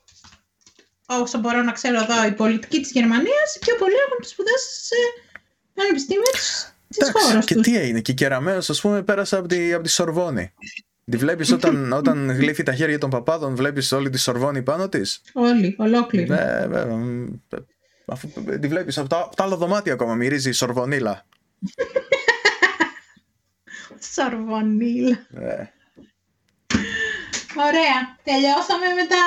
[1.05, 4.95] Όσο μπορώ να ξέρω εδώ, η πολιτική της Γερμανίας πιο πολλοί έχουν σπουδάσει σε
[5.73, 7.63] πανεπιστήμια της, της Εντάξει, χώρας και τους.
[7.63, 7.99] τι έγινε.
[7.99, 10.53] Και η Κεραμέως, ας πούμε, πέρασε από τη, από τη Σορβόνη.
[11.11, 15.21] Τη βλέπεις όταν, όταν γλύφει τα χέρια των παπάδων, βλέπεις όλη τη Σορβόνη πάνω της;
[15.33, 16.29] Όλοι, ολόκληροι.
[16.29, 16.85] Ναι, βέβαια.
[16.95, 17.25] μ,
[18.05, 18.29] Αφού
[18.59, 21.25] τη βλέπεις από τα, από τα άλλα δωμάτια ακόμα, μυρίζει η Σορβονίλα.
[24.13, 25.09] Σορβονίλ.
[25.33, 25.63] Ε,
[27.57, 28.17] Ωραία.
[28.23, 29.17] Τελειώσαμε με τα,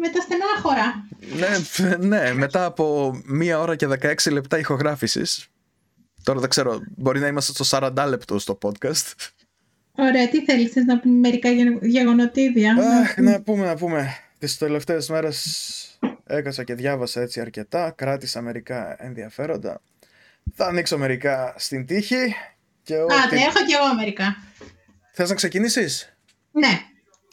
[0.00, 1.04] με τα στενάχωρα.
[1.98, 5.46] ναι, ναι, μετά από μία ώρα και 16 λεπτά ηχογράφησης.
[6.22, 9.12] Τώρα δεν ξέρω, μπορεί να είμαστε στο 40 λεπτό στο podcast.
[9.94, 14.16] Ωραία, τι θέλεις, θες να πούμε μερικά γε- γεγονοτίδια; Αχ, να πούμε, να πούμε.
[14.38, 19.80] Τις τελευταίες μέρες έκασα και διάβασα έτσι αρκετά, κράτησα μερικά ενδιαφέροντα.
[20.54, 22.34] Θα ανοίξω μερικά στην τύχη
[22.82, 23.34] και Α, ό,τι...
[23.34, 24.36] ναι, έχω και εγώ μερικά.
[25.12, 26.16] Θες να ξεκινήσεις;
[26.50, 26.80] Ναι.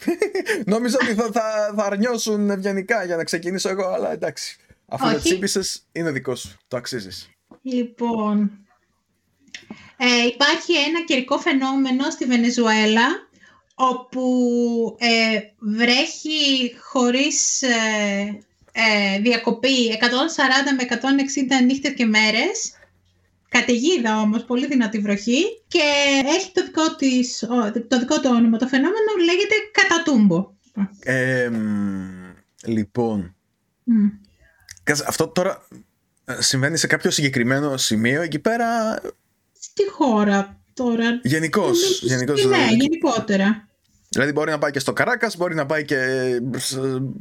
[0.73, 4.57] Νόμιζα ότι θα, θα, θα αρνιώσουν ευγενικά για να ξεκινήσω εγώ, αλλά εντάξει.
[4.87, 5.23] Αφού δεν Όχι.
[5.29, 6.57] τσίπησες, είναι δικός σου.
[6.67, 7.29] Το αξίζεις.
[7.61, 8.51] Λοιπόν,
[10.01, 13.07] ε, υπάρχει ένα καιρικό φαινόμενο στη Βενεζουέλα
[13.75, 14.23] όπου
[14.99, 18.39] ε, βρέχει χωρίς ε,
[18.71, 20.05] ε, διακοπή 140
[20.77, 20.97] με
[21.61, 22.73] 160 νύχτες και μέρες
[23.49, 25.81] καταιγίδα όμως, πολύ δυνατή βροχή και
[26.25, 28.57] έχει το δικό, της, ο- το δικό του όνομα.
[28.57, 30.51] Το φαινόμενο λέγεται κατατούμπο.
[30.99, 32.33] Ε, μ,
[32.65, 33.35] λοιπόν,
[33.83, 34.07] Μμ.
[34.83, 35.67] κάτσε, αυτό τώρα
[36.25, 39.01] ε, συμβαίνει σε κάποιο συγκεκριμένο σημείο εκεί πέρα;
[39.59, 41.19] Στη χώρα τώρα.
[41.23, 42.01] γενικώς.
[42.01, 42.75] γενικώς ναι, δηλαδή.
[42.75, 43.67] γενικότερα.
[44.09, 45.97] Δηλαδή μπορεί να πάει και στο Καράκας, μπορεί να πάει και
[46.57, 46.79] σ-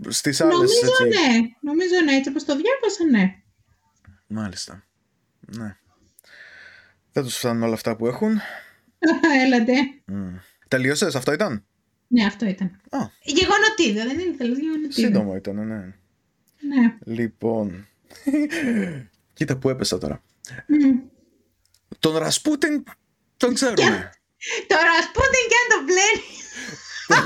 [0.09, 1.05] στις άλλες Νομίζω έτσι.
[1.05, 3.35] ναι, νομίζω ναι, έτσι όπως το διάβασα ναι.
[4.27, 4.85] Μάλιστα.
[5.41, 5.77] Ναι.
[7.13, 8.41] Δεν τους φτάνουν όλα αυτά που έχουν.
[9.45, 9.73] Έλατε.
[10.05, 10.35] Μμ.
[10.69, 11.65] Τελείωσες, αυτό ήταν;
[12.07, 12.81] Ναι, αυτό ήταν.
[12.91, 14.93] Α, Γεγονοτίδα, δεν είναι τέλος, γεγονοτίδα.
[14.93, 15.77] σύντομο ήταν, ναι.
[15.77, 16.97] Ναι.
[17.05, 17.87] Λοιπόν.
[19.35, 20.23] Κοίτα που έπεσα τώρα.
[20.67, 20.99] Μμ.
[21.99, 22.85] Τον Ρασπούτιν
[23.37, 24.11] τον ξέρουμε.
[24.67, 26.27] Τώρα ας πούμε και αν το πλένει.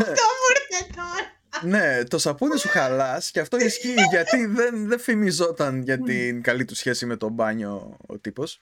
[0.01, 1.31] αυτό μου ήρθε τώρα.
[1.63, 6.65] ναι, το σαπούνι σου χαλάς και αυτό ισχύει γιατί δεν, δεν φημιζόταν για την καλή
[6.65, 8.61] του σχέση με τον μπάνιο ο τύπος.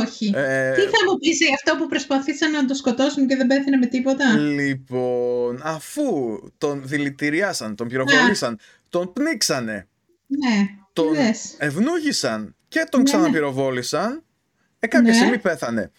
[0.00, 0.32] Όχι.
[0.34, 3.76] Ε, Τι θα μου πεις για αυτό που προσπαθήσαν να το σκοτώσουν και δεν πέθανε
[3.76, 8.58] με τίποτα; Λοιπόν, αφού τον δηλητηριάσαν, τον πυροβολήσαν,
[8.88, 9.88] τον πνίξανε,
[10.26, 11.54] ναι, τον είδες.
[11.58, 13.10] ευνούγησαν και τον Ναι.
[13.10, 14.22] ξαναπυροβόλησαν,
[14.78, 15.16] ε, κάποια Ναι.
[15.16, 15.90] στιγμή πέθανε.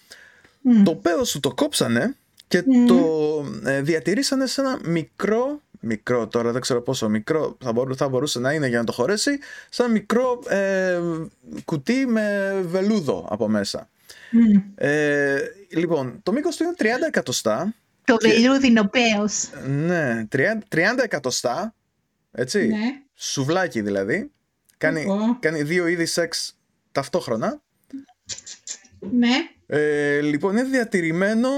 [0.60, 0.82] Μμ.
[0.82, 2.16] Το πέος σου το κόψανε
[2.48, 2.86] και Μμ.
[2.86, 2.98] το
[3.64, 8.38] ε, διατηρήσανε σε ένα μικρό μικρό τώρα, δεν ξέρω πόσο μικρό θα, μπορού, θα μπορούσε
[8.38, 11.00] να είναι για να το χωρέσει, σαν μικρό ε,
[11.64, 13.88] κουτί με βελούδο από μέσα.
[14.30, 14.60] Μμ.
[14.74, 15.38] Ε,
[15.70, 17.74] λοιπόν, το μήκος του είναι 30 εκατοστά.
[18.04, 19.50] Το βελούδινο πέος.
[19.68, 21.74] Ναι, 30, 30 εκατοστά.
[22.32, 22.66] Έτσι.
[22.66, 23.02] Ναι.
[23.14, 24.30] Σουβλάκι δηλαδή.
[24.78, 25.36] Κάνει, Ω.
[25.40, 26.58] κάνει δύο είδη σεξ
[26.92, 27.62] ταυτόχρονα.
[29.00, 29.48] Ναι.
[29.66, 31.48] Ε, λοιπόν, είναι διατηρημένο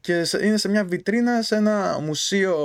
[0.00, 2.56] και σε- είναι σε μια βιτρίνα σε ένα μουσείο,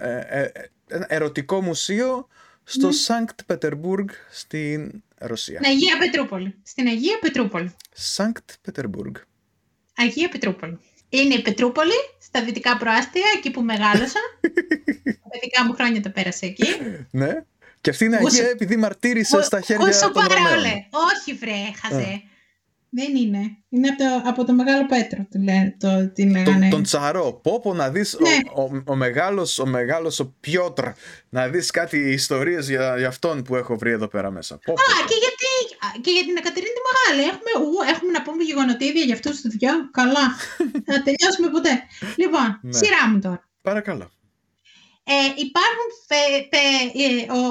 [0.00, 0.50] ε, ε, ε,
[0.88, 2.28] ένα ερωτικό μουσείο
[2.64, 2.92] στο Ναι.
[2.92, 5.58] Σανκτ Πετερμπουργκ στην Ρωσία.
[5.62, 6.54] Στην Αγία Πετρούπολη.
[6.62, 7.74] Στην Αγία Πετρούπολη.
[7.92, 9.14] Σανκτ Πετερμπουργκ.
[9.96, 10.78] Αγία Πετρούπολη.
[11.08, 14.20] Είναι η Πετρούπολη, στα δυτικά προάστια, εκεί που μεγάλωσα.
[15.22, 16.64] τα παιδικά μου χρόνια τα πέρασα εκεί.
[17.10, 17.42] Ναι.
[17.80, 20.54] Και αυτή είναι Γούσο- Αγία επειδή μαρτύρησε στα χέρια Όσο των παρόλε.
[20.54, 20.86] Ρωμαίων.
[21.14, 22.22] Όχι βρε, χαζέ.
[22.90, 23.56] Δεν είναι.
[23.68, 26.68] Είναι από το, από το Μεγάλο Πέτρο, το, λέ, το, την Τον, λέγανε.
[26.68, 27.40] τον Τσαρό.
[27.42, 28.36] Πω πω να δεις Ναι.
[28.54, 30.84] ο, ο, ο μεγάλος, ο μεγάλος ο Πιότρ
[31.28, 34.54] να δεις κάτι ιστορίες για, για αυτόν που έχω βρει εδώ πέρα μέσα.
[34.64, 34.82] Πω, πω.
[34.82, 35.50] Α, και, γιατί,
[35.86, 37.22] α, και για την Εκατερίνη τη Μεγάλη.
[37.32, 39.90] Έχουμε, ου, έχουμε να πούμε γεγονοτίδια για αυτούς τους δυο.
[39.90, 40.24] Καλά.
[40.88, 41.72] Θα τελειώσουμε ποτέ.
[42.16, 42.72] Λοιπόν, Ναι.
[42.78, 43.48] σειρά μου τώρα.
[43.62, 44.10] Παρακαλώ.
[45.10, 45.14] Ε,
[45.46, 47.42] υπάρχουν πε- πε- ε, ο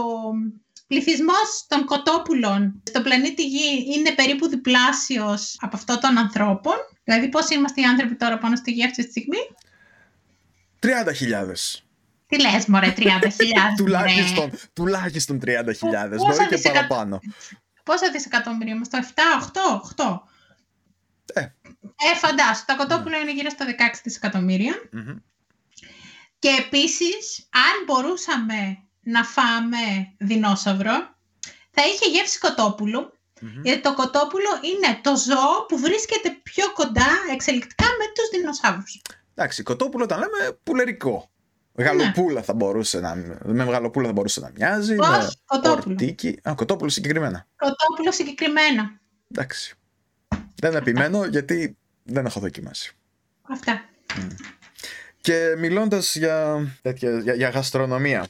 [0.88, 6.75] πληθυσμός των κοτόπουλων στον πλανήτη Γη είναι περίπου διπλάσιος από αυτό των ανθρώπων.
[7.03, 9.38] Δηλαδή πώς είμαστε οι άνθρωποι τώρα πάνω στη Γη αυτή τη στιγμή;
[10.79, 11.79] 30.000.
[12.27, 13.09] Τι λες μωρέ 30.000
[13.77, 15.49] τουλάχιστον, τουλάχιστον 30.000.
[15.79, 17.19] Πόσα Μπορεί και δισεκα- παραπάνω.
[17.83, 20.19] Πόσα δισεκατομμύρια είμαστε, 7, 8, 8.
[21.33, 21.41] Ε.
[21.41, 23.71] Ε, φαντάσου, τα κοτόπουλα είναι γύρω στα 16
[24.03, 24.73] δισεκατομμύρια.
[24.91, 25.15] Μμμ.
[26.39, 28.77] Και επίσης, αν μπορούσαμε
[29.10, 29.78] να φάμε
[30.18, 31.16] δεινόσαυρο,
[31.72, 33.62] θα είχε γεύση κοτόπουλου, Μμμ.
[33.64, 39.01] γιατί το κοτόπουλο είναι το ζώο που βρίσκεται πιο κοντά εξελικτικά με τους δεινοσαύρους.
[39.36, 41.30] Εντάξει, κοτόπουλο τα λέμε πουλερικό.
[41.78, 44.95] Γαλοπούλα θα μπορούσε να, με γαλοπούλα θα μπορούσε να μοιάζει.
[44.95, 45.95] με Όχι, κοτόπουλο.
[45.95, 46.39] πορτίκι.
[46.49, 47.47] Α, κοτόπουλο συγκεκριμένα.
[47.55, 48.99] Κοτόπουλο συγκεκριμένα.
[49.32, 49.76] Εντάξει.
[50.55, 52.95] Δεν επιμένω γιατί δεν έχω δοκιμάσει.
[53.41, 53.86] Αυτά.
[55.22, 58.28] Και μιλώντας για, τέτοια, για, για γαστρονομία.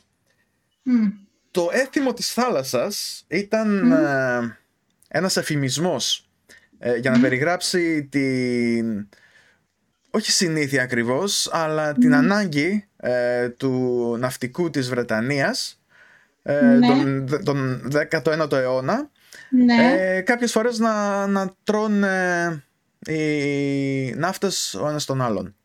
[0.89, 1.07] Μμ.
[1.51, 3.91] Το έθιμο της θάλασσας ήταν Μμμ.
[3.93, 4.57] ε,
[5.07, 6.29] ένας εφημισμός
[6.79, 7.23] ε, για να Μμμ.
[7.23, 9.07] περιγράψει την
[10.11, 12.17] όχι συνήθεια ακριβώς αλλά την Μμμ.
[12.17, 15.81] ανάγκη ε, του ναυτικού της Βρετανίας
[16.43, 16.87] ε, Ναι.
[16.87, 19.09] τον, τον 19ο αιώνα
[19.49, 19.93] Ναι.
[20.15, 22.63] ε, κάποιες φορές να, να τρώνε
[23.07, 25.55] οι ναύτες ο ένας τον άλλον.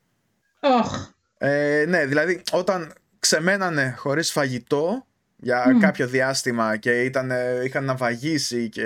[0.60, 1.10] Οχ.
[1.38, 5.06] Ε, ναι, δηλαδή όταν ξεμένανε χωρίς φαγητό
[5.42, 5.78] για Μμ.
[5.78, 7.30] κάποιο διάστημα και ήταν,
[7.64, 8.84] είχαν ναυαγίσει και,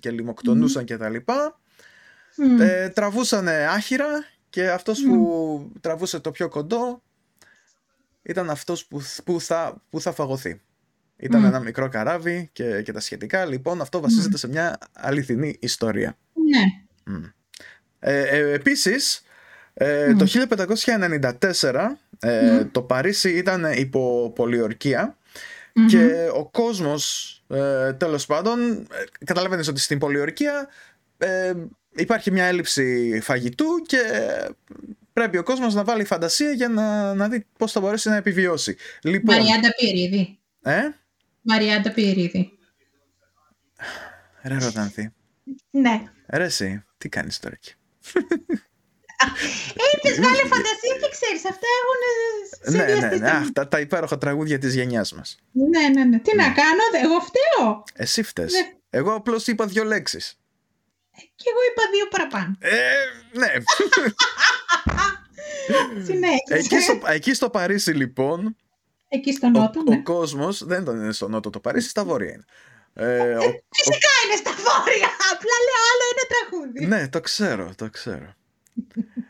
[0.00, 1.60] και λιμοκτονούσαν και τα λοιπά,
[2.36, 2.60] Μμ.
[2.60, 7.02] ε, τραβούσανε άχυρα και αυτός που τραβούσε το πιο κοντό
[8.22, 10.60] ήταν αυτός που, που, θα, που θα φαγωθεί.
[11.16, 11.46] Ήταν Μμ.
[11.46, 13.44] ένα μικρό καράβι και, και τα σχετικά.
[13.44, 16.16] Λοιπόν, αυτό βασίζεται σε μια αληθινή ιστορία.
[16.34, 16.62] Ναι.
[17.16, 17.24] Μμ.
[17.98, 19.22] Ε, ε, επίσης,
[19.74, 20.18] ε, Μμ.
[20.18, 22.70] το 1594 ε, Μμ.
[22.70, 25.16] το Παρίσι ήταν υπό πολιορκία
[25.76, 25.86] Μμμ.
[25.86, 28.84] και ο κόσμος ε, τέλος πάντων ε,
[29.24, 30.68] καταλαβαίνεις ότι στην πολιορκία
[31.18, 31.52] ε,
[31.96, 33.98] υπάρχει μια έλλειψη φαγητού και
[35.12, 38.76] πρέπει ο κόσμος να βάλει φαντασία για να, να δει πώς θα μπορέσει να επιβιώσει.
[39.02, 40.38] Λοιπόν, Μαριάντα Πυρίδη.
[40.62, 40.80] ε,
[41.40, 42.58] Μαριάντα Πυρίδη.
[44.42, 45.12] ρε Ροδάνθη,
[45.70, 46.02] Ναι.
[46.28, 47.74] ρε εσύ, τι κάνεις τώρα εκεί;
[49.94, 52.00] Έχεις βάλει φαντασία και ξέρεις, αυτά έχουν
[52.72, 55.38] ναι, ναι, συνδυαστεί ναι, τα- αχ, τα, τα υπέροχα τραγούδια της γενιάς μας.
[55.52, 56.18] Ναι, ναι, ναι.
[56.18, 57.84] Τι να κάνω, δε- εγώ φταίω.
[57.94, 58.52] Εσύ φταίς.
[58.52, 58.72] Ναι.
[58.90, 60.38] Εγώ απλώς είπα δύο λέξεις.
[61.36, 62.56] Και εγώ είπα δύο παραπάνω.
[62.58, 62.78] Ε,
[63.38, 63.52] ναι.
[66.04, 66.54] Συνέχισε.
[66.54, 68.56] εκεί, στο, εκεί στο Παρίσι λοιπόν,
[69.08, 69.94] Εκεί στο ο, νότο, ναι.
[69.94, 72.44] ο κόσμος δεν ήταν στο νότο το Παρίσι, στα βόρεια είναι.
[72.94, 75.08] Ε, ο- Φυσικά είναι στα βόρεια.
[75.32, 76.86] Απλά λέω άλλο ένα τραγούδι.
[76.86, 78.34] ναι, το ξέρω, το ξέρω.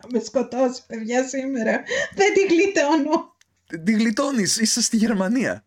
[0.00, 1.82] Θα με σκοτώσει, παιδιά, σήμερα.
[2.14, 3.36] Δεν τη γλιτώνω.
[3.84, 5.64] Τη γλιτώνεις, είσαι στη Γερμανία.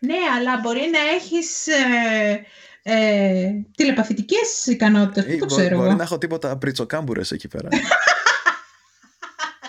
[0.00, 2.44] Ναι, αλλά μπορεί να έχεις ε,
[2.82, 5.24] ε, τηλεπαθητικές ικανότητες.
[5.24, 5.96] Πού Ή το μπο- ξέρω μπορεί εγώ.
[5.96, 7.68] να έχω τίποτα πριτσοκάμπουρες εκεί πέρα.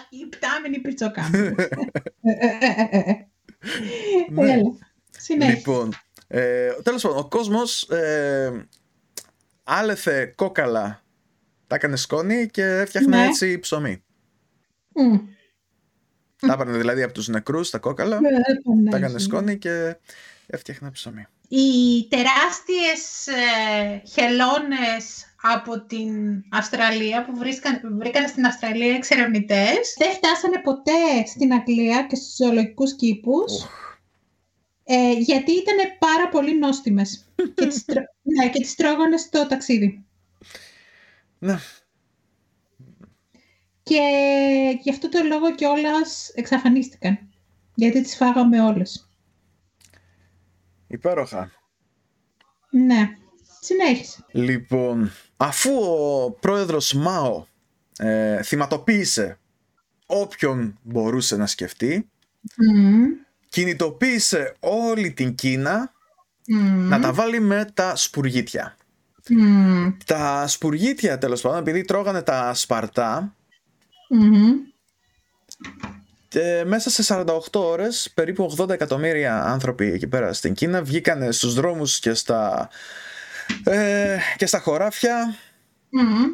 [0.09, 1.55] Η πτάμενη πριτσοκάμπη.
[4.31, 4.51] Ναι.
[4.51, 4.61] Έλα.
[5.09, 5.55] Συνέχισε.
[5.57, 5.93] λοιπόν,
[6.27, 8.67] ε, τέλος πάντων, ο κόσμος ε,
[9.63, 11.00] άλεθε κόκαλα,
[11.71, 13.25] τα έκανε σκόνη και έφτιαχνε Ναι.
[13.25, 14.03] έτσι ψωμί.
[14.93, 15.17] Μμ.
[16.47, 18.19] Τα έπαιρνε δηλαδή από τους νεκρούς τα κόκαλα, Ε,
[18.89, 19.19] τα έκανε ναι.
[19.19, 19.95] σκόνη και
[20.47, 21.25] έφτιαχνε ψωμί.
[21.47, 29.95] Οι τεράστιες ε, χελώνες από την Αυστραλία που βρίσκαν, βρήκαν στην Αυστραλία εξερευνητές.
[29.97, 33.51] Δεν φτάσανε ποτέ στην Αγγλία και στους ζωολογικούς κήπους.
[34.83, 38.03] Ε, γιατί ήταν πάρα πολύ νόστιμες και, τις, τρω-
[38.37, 40.05] ναι, και τις τρώγανε στο ταξίδι.
[41.41, 41.57] Ναι.
[43.83, 43.99] Και
[44.81, 47.19] γι' αυτό το λόγο κιόλας εξαφανίστηκαν.
[47.75, 49.09] Γιατί τις φάγαμε όλες.
[50.87, 51.51] Υπέροχα.
[52.71, 53.09] Ναι.
[53.61, 54.25] Συνέχισε.
[54.31, 57.45] Λοιπόν, αφού ο πρόεδρος Μάο
[57.97, 59.39] ε, θυματοποίησε
[60.05, 62.09] όποιον μπορούσε να σκεφτεί,
[62.57, 63.03] Μμμ.
[63.49, 65.93] κινητοποίησε όλη την Κίνα
[66.47, 66.87] Μμμ.
[66.87, 68.75] να τα βάλει με τα σπουργίτια.
[69.33, 69.97] Μμμ.
[70.05, 73.35] Τα σπουργίτια τέλος πάντων, επειδή τρώγανε τα σπαρτά,
[74.09, 74.51] Μμμ.
[76.27, 81.53] και μέσα σε 48 ώρες περίπου 80 εκατομμύρια άνθρωποι εκεί πέρα στην Κίνα βγήκανε στους
[81.53, 82.69] δρόμους και στα,
[83.63, 85.35] ε, και στα χωράφια
[85.89, 86.25] Μμμ.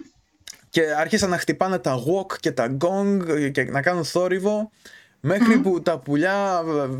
[0.70, 4.72] και άρχισαν να χτυπάνε τα wok και τα gong και να κάνουν θόρυβο
[5.20, 6.98] μέχρι που τα πουλιά ε,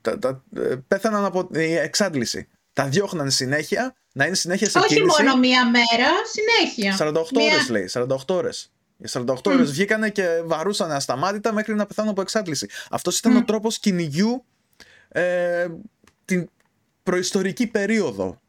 [0.00, 2.48] τα, τα, ε, πέθαναν από η εξάντληση.
[2.76, 5.22] Τα διώχναν συνέχεια, να είναι συνέχεια σε Όχι κίνηση.
[5.22, 6.96] μόνο μία μέρα, συνέχεια.
[6.96, 8.70] 48 Μία- ώρες λέει, 48 ώρες.
[8.96, 12.68] Για 48 ώρες βγήκανε και βαρούσαν ασταμάτητα μέχρι να πεθάνουν από εξάντληση.
[12.90, 14.44] Αυτός ήταν ο τρόπος κυνηγιού
[15.08, 15.66] ε,
[16.24, 16.48] την
[17.02, 18.40] προϊστορική περίοδο.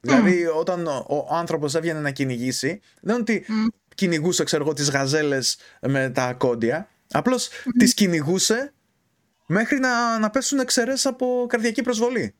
[0.00, 3.64] Δηλαδή όταν ο, ο άνθρωπος έβγαινε να κυνηγήσει, δεν είναι ότι Μμ.
[3.94, 8.72] κυνηγούσε ξέρω εγώ τις γαζέλες με τα ακόντια, απλώς τις κυνηγούσε
[9.46, 12.34] μέχρι να, να πέσουν εξαιρέσεις από καρδιακή προσβολή.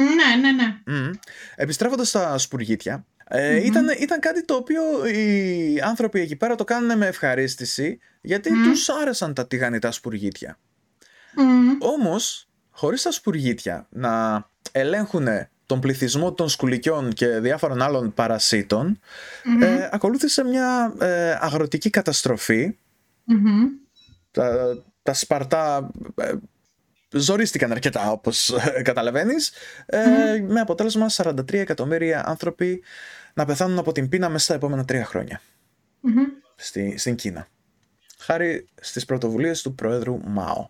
[0.00, 0.78] Ναι, ναι, ναι.
[0.86, 1.10] Mm.
[1.56, 6.98] Επιστρέφοντας στα σπουργίτια, ε, ήταν, ήταν κάτι το οποίο οι άνθρωποι εκεί πέρα το κάνουν
[6.98, 10.58] με ευχαρίστηση γιατί τους άρεσαν τα τηγανιτά σπουργίτια.
[11.36, 11.76] Μμμ.
[11.78, 15.28] Όμως, χωρίς τα σπουργίτια να ελέγχουν
[15.66, 19.00] τον πληθυσμό των σκουλικιών και διάφορων άλλων παρασίτων,
[19.60, 22.76] ε, ακολούθησε μια ε, αγροτική καταστροφή.
[23.24, 23.66] Μμμ.
[24.30, 26.32] Τα, τα Σπαρτά ε,
[27.16, 29.52] ζορίστηκαν αρκετά όπως ε, καταλαβαίνεις
[29.86, 30.00] ε,
[30.48, 32.82] με αποτέλεσμα 43 εκατομμύρια άνθρωποι
[33.34, 35.40] να πεθάνουν από την πείνα μέσα στα επόμενα τρία χρόνια
[36.00, 36.24] Μμμ.
[36.56, 37.48] στη, στην Κίνα.
[38.18, 40.68] Χάρη στις πρωτοβουλίες του Προέδρου Μάο.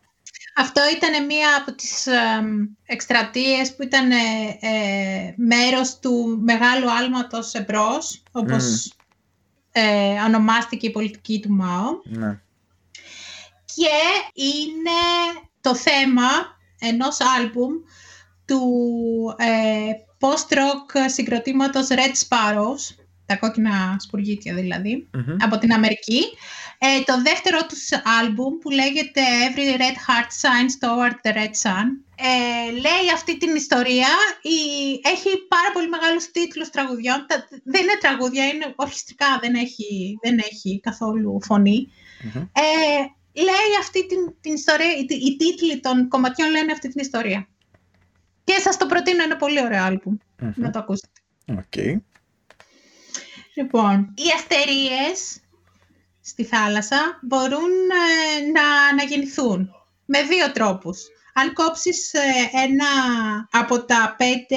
[0.59, 4.17] Αυτό ήταν μία από τις εμ, εκστρατείες που ήταν ε,
[4.61, 8.93] ε, μέρος του μεγάλου άλματος εμπρός, όπως
[9.73, 12.01] ε, ονομάστηκε η πολιτική του ΜΑΟ.
[12.05, 12.41] Ναι.
[13.65, 13.97] Και
[14.43, 15.01] είναι
[15.67, 16.29] το θέμα
[16.81, 17.73] ενός άλμπουμ
[18.47, 18.61] του
[19.39, 25.37] ε, post-rock συγκροτήματος Red Sparrows, τα κόκκινα σπουργίτια δηλαδή, Μμμ.
[25.41, 26.23] από την Αμερική.
[26.79, 27.89] Ε, το δεύτερο τους
[28.21, 31.87] άλμπουμ που λέγεται Every Red Heart Shines Toward the Red Sun
[32.17, 34.09] ε, λέει αυτή την ιστορία,
[34.43, 34.59] η,
[35.15, 40.39] έχει πάρα πολύ μεγάλους τίτλους τραγουδιών, Τα- δεν είναι τραγούδια, είναι ορχιστρικά, δεν έχει, δεν
[40.39, 41.89] έχει καθόλου φωνή.
[42.23, 42.43] Μμμ.
[42.43, 42.63] Ε,
[43.37, 47.49] λέει αυτή την, την ιστορία, οι, οι τίτλοι των κομματιών λένε αυτή την ιστορία.
[48.45, 50.53] Και σας το προτείνω, είναι πολύ ωραίο άλμπουμ, Μμμ.
[50.57, 51.21] να το ακούσετε.
[51.59, 52.05] Οκ.
[53.55, 55.41] Λοιπόν, οι αστερίες
[56.21, 59.71] στη θάλασσα μπορούν ε, να αναγεννηθούν
[60.05, 61.01] με δύο τρόπους.
[61.35, 62.21] Αν κόψεις ε,
[62.53, 62.87] ένα
[63.51, 64.57] από τα πέντε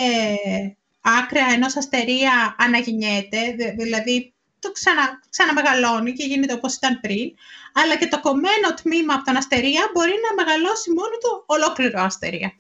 [1.02, 7.32] άκρα ενός αστερία αναγεννιέται, δη- δηλαδή το ξανα, ξαναμεγαλώνει και γίνεται όπως ήταν πριν,
[7.74, 12.54] αλλά και το κομμένο τμήμα από τον αστερία μπορεί να μεγαλώσει μόνο το ολόκληρο αστερία.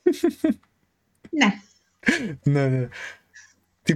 [1.39, 1.61] ναι,
[2.43, 2.87] Ναι, ναι.
[3.83, 3.93] Τι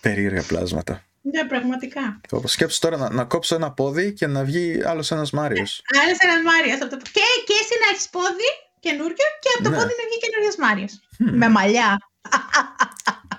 [0.00, 1.04] περίεργα πλάσματα.
[1.22, 2.20] ναι, πραγματικά.
[2.28, 5.82] Το σκέψου τώρα να, να κόψω ένα πόδι και να βγει άλλος ένας Μάριος.
[6.04, 6.80] Άλλος ένας Μάριος.
[6.80, 6.96] Από το...
[6.96, 8.48] και, και εσύ να έχεις πόδι
[8.80, 9.76] καινούριο και από το Ναι.
[9.76, 11.00] πόδι να βγει καινούριος Μάριος.
[11.18, 11.98] Με μαλλιά.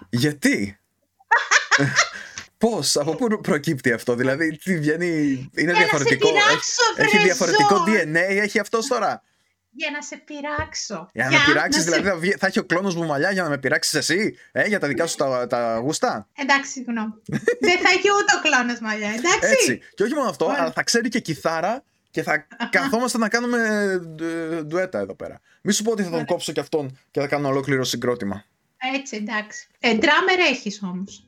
[0.10, 0.80] Γιατί;
[2.62, 5.08] Πώς, από πού προκύπτει αυτό, δηλαδή τι βγαίνει,
[5.56, 7.86] είναι να διαφορετικό, σε πειράξω, έχει, έχει βρε διαφορετικό ζώο.
[7.88, 9.24] DNA, έχει αυτός τώρα;
[9.72, 11.10] Για να σε πειράξω.
[11.14, 13.44] Για να με πειράξεις, σε- δηλαδή θα, βγει- θα έχει ο κλόνος μου μαλλιά για
[13.44, 17.14] να με πειράξεις εσύ, ε, για τα δικά σου τα, τα γούστα; Εντάξει, συγγνώμη.
[17.60, 19.40] Δεν θα έχει ούτε ο κλόνος μαλλιά, εντάξει.
[19.52, 19.80] Έτσι.
[19.96, 20.58] Και όχι μόνο αυτό, Ωραία.
[20.62, 23.58] αλλά θα ξέρει και κιθάρα και θα καθόμαστε να κάνουμε
[24.22, 25.42] ε, ντουέτα εδώ πέρα.
[25.62, 28.44] Μη σου πω ότι θα τον κόψω και αυτόν και θα κάνω ολόκληρο συγκρότημα.
[28.96, 29.68] Έτσι, εντάξει.
[29.80, 31.26] Ε, ντράμερ έχεις όμως.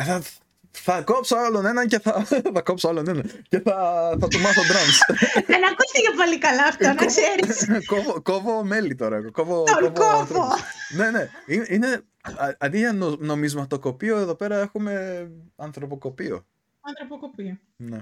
[0.00, 0.22] Ε, θα,
[0.70, 2.24] θα κόψω άλλον έναν και θα,
[2.54, 3.74] θα κόψω άλλον έναν και θα,
[4.20, 5.14] θα του μάθω drums.
[5.52, 7.66] Δεν ακούστηκε πολύ καλά αυτό, να ξέρεις.
[7.92, 9.30] κόβω, κόβω μέλη τώρα.
[9.30, 10.18] Κόβω, Τον κόβω κόβω.
[10.20, 10.60] ανθρώπους.
[10.96, 11.28] ναι, ναι.
[11.46, 15.26] Είναι, είναι- α- αντί για νο, νομισματοκοπείο, εδώ πέρα έχουμε
[15.56, 16.46] ανθρωποκοπείο.
[16.80, 17.58] Ανθρωποκοπείο.
[17.76, 17.98] Ναι.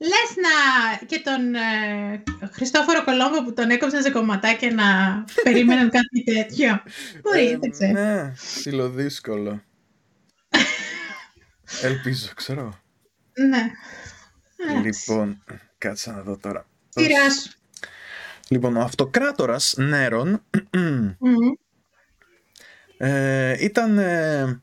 [0.00, 2.22] Λες να και τον ε,
[2.52, 4.84] Χριστόφορο Κολόμβο που τον έκοψαν σε κομματάκια να
[5.42, 6.82] περίμεναν κάτι τέτοιο.
[7.22, 7.92] Μπορεί, Ε, δεν ξέρω.
[7.92, 9.62] Ναι, ψιλοδύσκολο.
[11.82, 12.78] Ελπίζω, ξέρω.
[13.48, 13.70] Ναι.
[14.82, 15.44] Λοιπόν,
[15.78, 16.66] κάτσε να δω τώρα.
[16.88, 17.50] Σειρά σου.
[18.48, 20.42] Λοιπόν, ο αυτοκράτορας Νέρον
[20.72, 21.14] Μμμ.
[22.96, 24.60] ε, ήταν ε,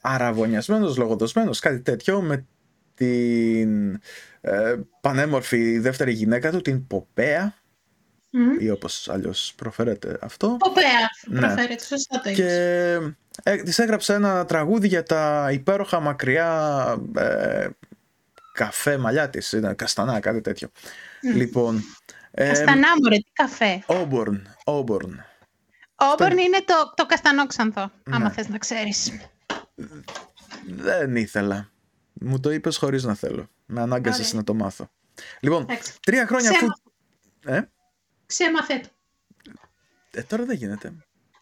[0.00, 2.46] αραβωνιασμένος, λογοδοσμένος, κάτι τέτοιο, με
[2.94, 4.00] την
[4.40, 7.54] ε, πανέμορφη δεύτερη γυναίκα του, την Ποπέα,
[8.30, 8.56] Μμμ.
[8.60, 10.56] ή όπως αλλιώς προφέρεται αυτό.
[10.58, 10.84] Ποπέα
[11.26, 11.40] Ναι.
[11.40, 12.44] προφέρεται, σωστά το είπες.
[12.44, 12.98] Και
[13.42, 16.82] ε, της έγραψε ένα τραγούδι για τα υπέροχα μακριά
[17.16, 17.68] ε,
[18.52, 20.70] καφέ μαλλιά της, ήταν καστανά, κάτι τέτοιο.
[21.22, 21.36] Μμ.
[21.36, 21.82] Λοιπόν,
[22.30, 23.84] ε, Καστανά μου ρε, τι καφέ.
[23.86, 25.12] Auburn, Auburn.
[25.96, 28.30] Όμπορν είναι το, το καστανόξανθο, άμα Ναι.
[28.30, 29.12] θες να ξέρεις.
[30.66, 31.70] Δεν ήθελα.
[32.12, 33.48] Μου το είπες χωρίς να θέλω.
[33.66, 34.38] Με ανάγκασες Ωραία.
[34.38, 34.90] να το μάθω.
[35.40, 35.92] Λοιπόν, Εντάξει.
[36.00, 36.66] τρία χρόνια αφού...
[36.66, 37.68] Ξέμα- Ε,
[38.26, 38.88] Ξέμαθε το.
[40.10, 40.88] ε, τώρα δεν γίνεται.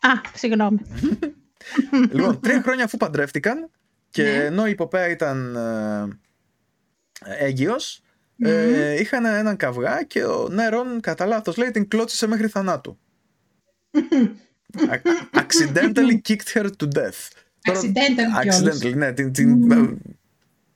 [0.00, 0.80] Α, συγγνώμη.
[2.12, 3.70] Λοιπόν, τρία χρόνια αφού παντρεύτηκαν
[4.10, 4.30] και Ναι.
[4.44, 6.08] ενώ η Ποπέα ήταν ε,
[7.44, 8.02] έγκυος,
[8.38, 12.98] ε, είχαν έναν καυγά και ο Νέρον κατά λάθος λέει την κλώτσισε μέχρι θανάτου.
[14.76, 17.20] A- accidentally kicked her to death.
[17.62, 18.78] Τώρα- Accidental κιόλας.
[18.82, 19.96] Accidentally, ναι, την, την ε,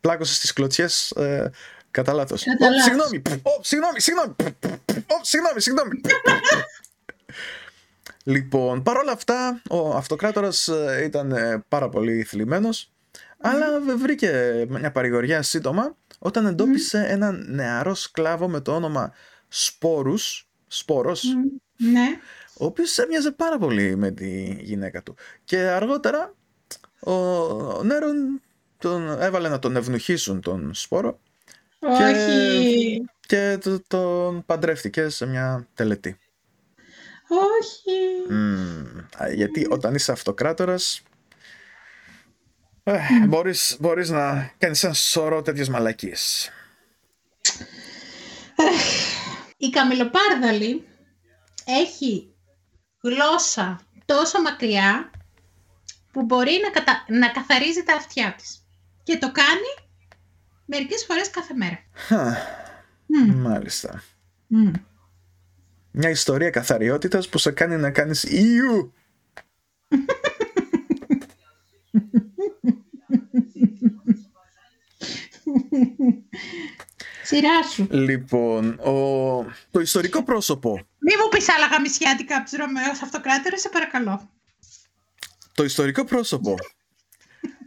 [0.00, 1.50] πλάκωσε στις κλωτσιές ε,
[1.90, 2.44] κατά λάθος.
[2.44, 2.82] Κατά Ω, λάθος.
[2.84, 4.34] Συγγνώμη, Ω, συγγνώμη, συγγνώμη,
[5.06, 6.00] Ω, συγγνώμη, συγγνώμη.
[8.28, 12.92] Λοιπόν, παρόλα αυτά, ο αυτοκράτορας ε, ήταν ε, πάρα πολύ θλιμμένος,
[13.38, 13.66] αλλά
[13.96, 19.12] βρήκε μια παρηγοριά σύντομα όταν εντόπισε έναν νεαρό σκλάβο με το όνομα
[19.48, 21.90] Σπόρους, Σπόρος, Μμ.
[21.92, 22.06] Ναι.
[22.58, 25.14] ο οποίος έμοιαζε πάρα πολύ με τη γυναίκα του.
[25.44, 26.34] Και αργότερα
[27.00, 28.40] ο, ο Νέρον
[28.78, 31.18] τον έβαλε να τον ευνοχήσουν τον Σπόρο
[31.78, 33.04] Όχι.
[33.26, 36.18] και το- τον παντρεύτηκε σε μια τελετή.
[37.28, 38.32] Όχι.
[38.34, 41.02] Μμμ, α, γιατί όταν είσαι αυτοκράτορας
[42.82, 46.50] ε, μπορείς, μπορείς να κάνεις ένα σωρό τέτοιες μαλακίες.
[49.56, 50.86] Η καμιλοπάρδαλη
[51.64, 52.34] έχει
[53.00, 55.10] γλώσσα τόσο μακριά
[56.12, 57.04] που μπορεί να, κατα...
[57.08, 58.66] να καθαρίζει τα αυτιά της.
[59.02, 59.88] Και το κάνει
[60.64, 61.78] μερικές φορές κάθε μέρα.
[61.92, 62.24] Χα,
[63.06, 64.02] Μμ, Μάλιστα.
[64.46, 64.72] μμ.
[65.98, 68.92] Μια ιστορία καθαριότητας που σε κάνει να κάνεις «Ιου».
[77.22, 77.86] Σειρά σου.
[77.90, 78.92] Λοιπόν, ο...
[79.70, 84.30] το ιστορικό πρόσωπο Μη μου πεις άλλα γαμισιάτικα από τους Ρωμαίους αυτοκράτορες, σε παρακαλώ.
[85.54, 86.54] Το ιστορικό πρόσωπο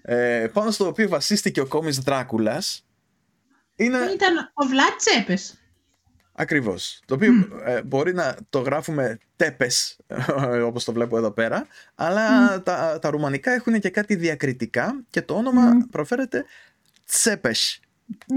[0.02, 2.86] ε, πάνω στο οποίο βασίστηκε ο κόμις Δράκουλας
[3.76, 5.59] είναι Ήταν ο Βλάτ Τσέπες.
[6.40, 7.02] Ακριβώς.
[7.06, 7.32] Το οποίο
[7.66, 9.98] ε, μπορεί να το γράφουμε τέπες
[10.70, 15.34] όπως το βλέπω εδώ πέρα αλλά τα, τα ρουμανικά έχουν και κάτι διακριτικά και το
[15.34, 15.80] όνομα Μμ.
[15.92, 16.46] προφέρεται
[17.06, 17.80] Τσέπες.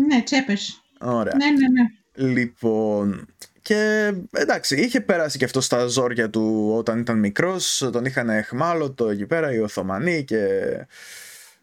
[0.07, 0.83] Ναι, Τσέπες.
[1.01, 1.35] Ωραία.
[1.37, 2.29] Ναι, ναι, ναι.
[2.29, 3.27] Λοιπόν,
[3.63, 9.09] και εντάξει, είχε περάσει και αυτό στα ζόρια του όταν ήταν μικρός, τον είχαν εχμάλωτο
[9.09, 10.41] εκεί πέρα οι Οθωμανοί και,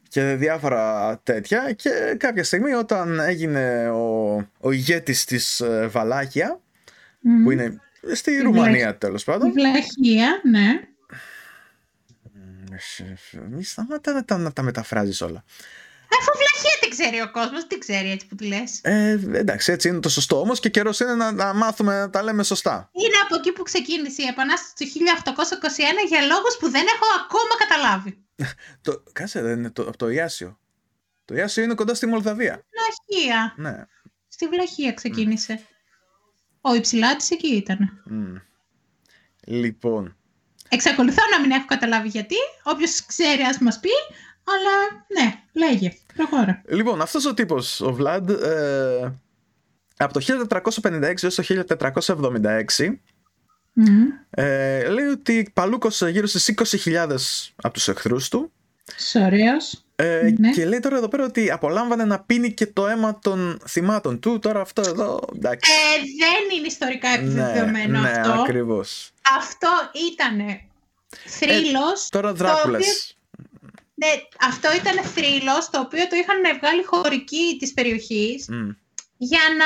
[0.09, 6.59] και διάφορα τέτοια και κάποια στιγμή όταν έγινε ο, ο ηγέτης της ε, Βαλάκια,
[7.19, 7.43] Μμ.
[7.43, 7.81] που είναι
[8.13, 10.79] στη Η Ρουμανία τέλος Η πάντων, Βλαχία, ναι.
[13.49, 15.43] μη σταμάτα να τα, να τα μεταφράζεις όλα.
[16.19, 18.79] Αφού βλαχία την ξέρει ο κόσμος, τι ξέρει έτσι που τη λες.
[18.83, 22.23] Ε, εντάξει, έτσι είναι το σωστό όμως και καιρός είναι να, να μάθουμε να τα
[22.23, 22.89] λέμε σωστά.
[22.91, 27.53] Είναι από εκεί που ξεκίνησε η Επανάσταση του 1821 για λόγους που δεν έχω ακόμα
[27.57, 28.23] καταλάβει.
[28.81, 30.59] Το, κάτσε, δεν είναι το, από το Ιάσιο.
[31.25, 32.65] Το Ιάσιο είναι κοντά στη Μολδαβία.
[32.71, 33.53] Βλαχία.
[33.57, 33.85] Ναι.
[34.27, 35.59] Στη Βλαχία ξεκίνησε.
[36.61, 38.01] Ο Υψηλάτης εκεί ήταν.
[38.05, 38.35] Μμ.
[39.45, 40.19] Λοιπόν,
[40.69, 42.35] Εξακολουθώ να μην έχω καταλάβει γιατί.
[42.63, 43.89] Όποιος ξέρει ας μας πει.
[44.43, 45.93] Αλλά ναι, λέγε.
[46.15, 46.61] Προχώρα.
[46.67, 49.13] λοιπόν, αυτός ο τύπος, ο Βλάντ, ε,
[49.97, 52.99] από το 1456 έως το 1476,
[53.73, 54.05] Μμμ.
[54.29, 58.51] ε, λέει ότι παλούκωσε γύρω στις 20.000 από τους εχθρούς του
[59.25, 59.83] Ωραίος.
[59.95, 60.51] ε, Ναι.
[60.51, 64.39] και λέει τώρα εδώ πέρα ότι απολάμβανε να πίνει και το αίμα των θυμάτων του.
[64.39, 65.71] Τώρα αυτό εδώ, εντάξει.
[65.71, 68.31] Ε, δεν είναι ιστορικά επιβεβαιωμένο ναι, αυτό.
[68.31, 69.11] ακριβώς.
[69.37, 69.69] Αυτό
[70.11, 70.37] ήταν
[71.25, 72.09] θρύλος.
[72.09, 73.13] Τώρα το οποίο- Δράκουλας.
[73.95, 74.07] Ναι,
[74.49, 78.69] αυτό ήταν θρύλος το οποίο το είχαν βγάλει χωρικοί της περιοχής Μμ.
[79.17, 79.65] για να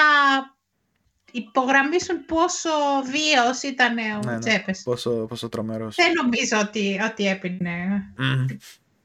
[1.33, 2.69] υπογραμμίσουν πόσο
[3.11, 4.39] βίαιος ήταν ο Ναι, ναι.
[4.39, 4.81] Τσέπες.
[4.83, 5.95] Πόσο, πόσο τρομερός.
[5.95, 7.71] Δεν νομίζω ότι, ότι έπινε
[8.17, 8.45] Μμ.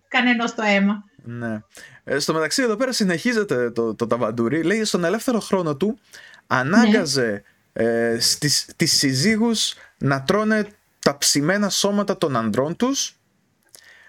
[0.09, 1.05] κανένας το αίμα.
[1.25, 1.63] Ναι.
[2.05, 4.63] Ε, στο μεταξύ εδώ πέρα συνεχίζεται το, το ταβαντούρι.
[4.63, 5.99] Λέει στον ελεύθερο χρόνο του
[6.47, 10.67] ανάγκαζε ε, στις, τις συζύγους να τρώνε
[10.99, 13.17] τα ψημένα σώματα των ανδρών τους,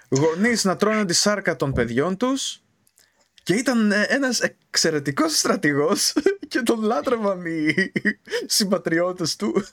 [0.09, 2.61] γονείς να τρώνε τη σάρκα των παιδιών τους
[3.50, 6.14] Και ήταν ε, ένας εξαιρετικός στρατηγός
[6.52, 7.74] και τον λάτρευαν οι
[8.56, 9.54] συμπατριώτες του.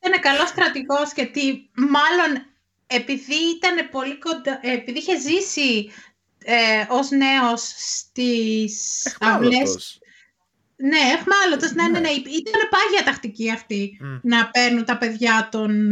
[0.00, 2.46] Ήταν καλός στρατηγός γιατί μάλλον
[2.86, 5.90] επειδή ήταν πολύ κοντά, ε, επειδή είχε ζήσει
[6.44, 10.00] ε, ως νέος στις αυλές...
[10.76, 12.10] Ναι, εχμάλωτος, ναι, ναι, ναι.
[12.10, 15.86] Ήταν πάγια τακτική αυτή να παίρνουν τα παιδιά των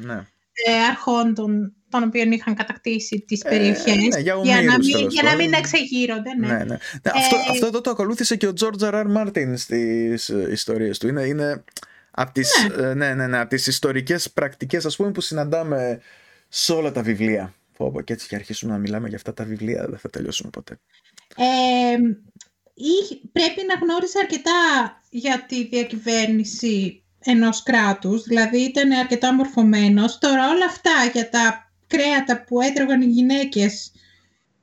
[0.00, 0.26] ναι.
[0.66, 5.08] ε, αρχών των, των οποίων είχαν κατακτήσει τις περιοχές ε, ναι, για, για, να μην,
[5.08, 6.34] για να μην εξεγείρονται.
[6.34, 6.46] Ναι.
[6.46, 6.76] Ναι, ναι.
[7.14, 8.92] αυτό, ε, αυτό εδώ το ακολούθησε και ο George R.
[8.92, 9.16] R.
[9.16, 11.08] Martin στις ιστορίες του.
[11.08, 11.64] Είναι, είναι
[12.10, 12.94] από τις, ναι.
[12.94, 16.00] ναι, ναι, ναι, από τις ιστορικές πρακτικές ας πούμε που συναντάμε
[16.48, 17.54] σε όλα τα βιβλία.
[17.76, 20.78] Πω, και έτσι και αρχίσουμε να μιλάμε για αυτά τα βιβλία, δεν θα τελειώσουμε ποτέ.
[21.36, 21.96] Ε,
[23.32, 24.52] πρέπει να γνώρισε αρκετά
[25.10, 30.18] για τη διακυβέρνηση ενός κράτους, δηλαδή ήταν αρκετά μορφωμένος.
[30.18, 33.92] Τώρα όλα αυτά για τα κρέατα που έτρωγαν οι γυναίκες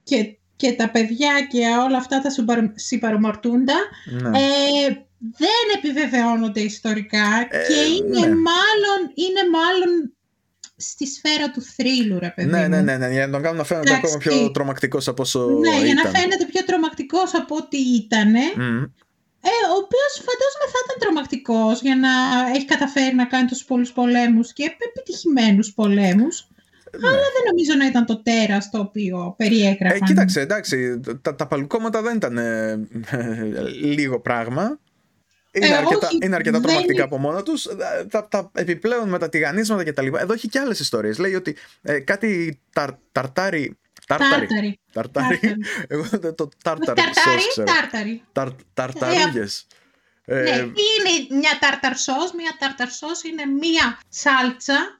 [0.03, 2.29] και, και τα παιδιά και όλα αυτά τα
[2.75, 3.75] συμπαρομορτούντα,
[4.21, 4.37] ναι.
[4.37, 8.35] ε, δεν επιβεβαιώνονται ιστορικά ε, και είναι, ναι.
[8.49, 10.11] μάλλον, είναι μάλλον
[10.77, 13.63] στη σφαίρα του θρύλου, ρε παιδί ναι, ναι, ναι, ναι, για να τον κάνουν να
[13.63, 15.85] φαίνεται ακόμα πιο τρομακτικός από όσο Ναι, ήταν.
[15.85, 18.33] για να φαίνεται πιο τρομακτικός από ό,τι ήταν.
[18.33, 18.89] Mm.
[19.41, 22.09] Ε, ο οποίος φαντάζομαι θα ήταν τρομακτικός για να
[22.55, 26.47] έχει καταφέρει να κάνει τόσους πολλούς πολέμους και επιτυχημένους πολέμους.
[26.99, 27.07] Ναι.
[27.07, 29.97] Αλλά δεν νομίζω να ήταν το τέρας το οποίο περιέγραφαν.
[30.01, 32.79] Ε, κοίταξε, εντάξει, τα, τα παλκόματα δεν ήταν ε,
[33.81, 34.79] λίγο πράγμα.
[35.51, 37.67] Είναι, ε, αρκετά, όχι, είναι αρκετά τρομακτικά από μόνα τους.
[38.09, 40.21] Τα, τα επιπλέον με τα τηγανίσματα και τα λοιπά.
[40.21, 41.17] Εδώ έχει και άλλες ιστορίες.
[41.17, 43.77] Λέει ότι ε, κάτι ταρ, ταρτάρι.
[44.07, 44.79] Τάρταρι.
[44.91, 45.39] Τάρταρι.
[45.87, 47.01] Εγώ δεν το τάρταρι.
[47.65, 48.23] Τάρταρι.
[48.73, 49.45] Ταρταρούγε.
[50.25, 52.33] Ε, ναι, είναι μια τάρταρ σος.
[52.35, 54.96] Μια τάρταρ σος είναι μια σάλτσα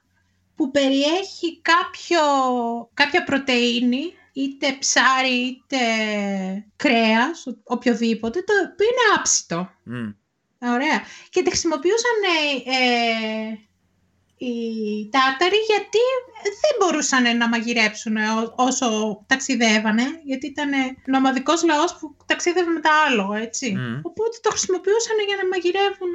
[0.58, 2.20] που περιέχει κάποιο,
[2.94, 5.78] κάποια πρωτεΐνη είτε ψάρι είτε
[6.76, 9.70] κρέας, οποιοδήποτε, το οποίο είναι άψητο.
[10.74, 11.02] Ωραία.
[11.30, 13.58] Και τη χρησιμοποιούσαν ε, ε,
[14.36, 14.56] οι
[15.08, 16.02] Τάταροι γιατί
[16.62, 18.16] δεν μπορούσαν να μαγειρέψουν
[18.56, 18.88] όσο
[19.26, 20.70] ταξιδεύανε, γιατί ήταν
[21.06, 23.76] νομαδικός λαός που ταξίδευε με τα άλογα, έτσι.
[24.02, 26.12] Οπότε το χρησιμοποιούσαν για να μαγειρεύουν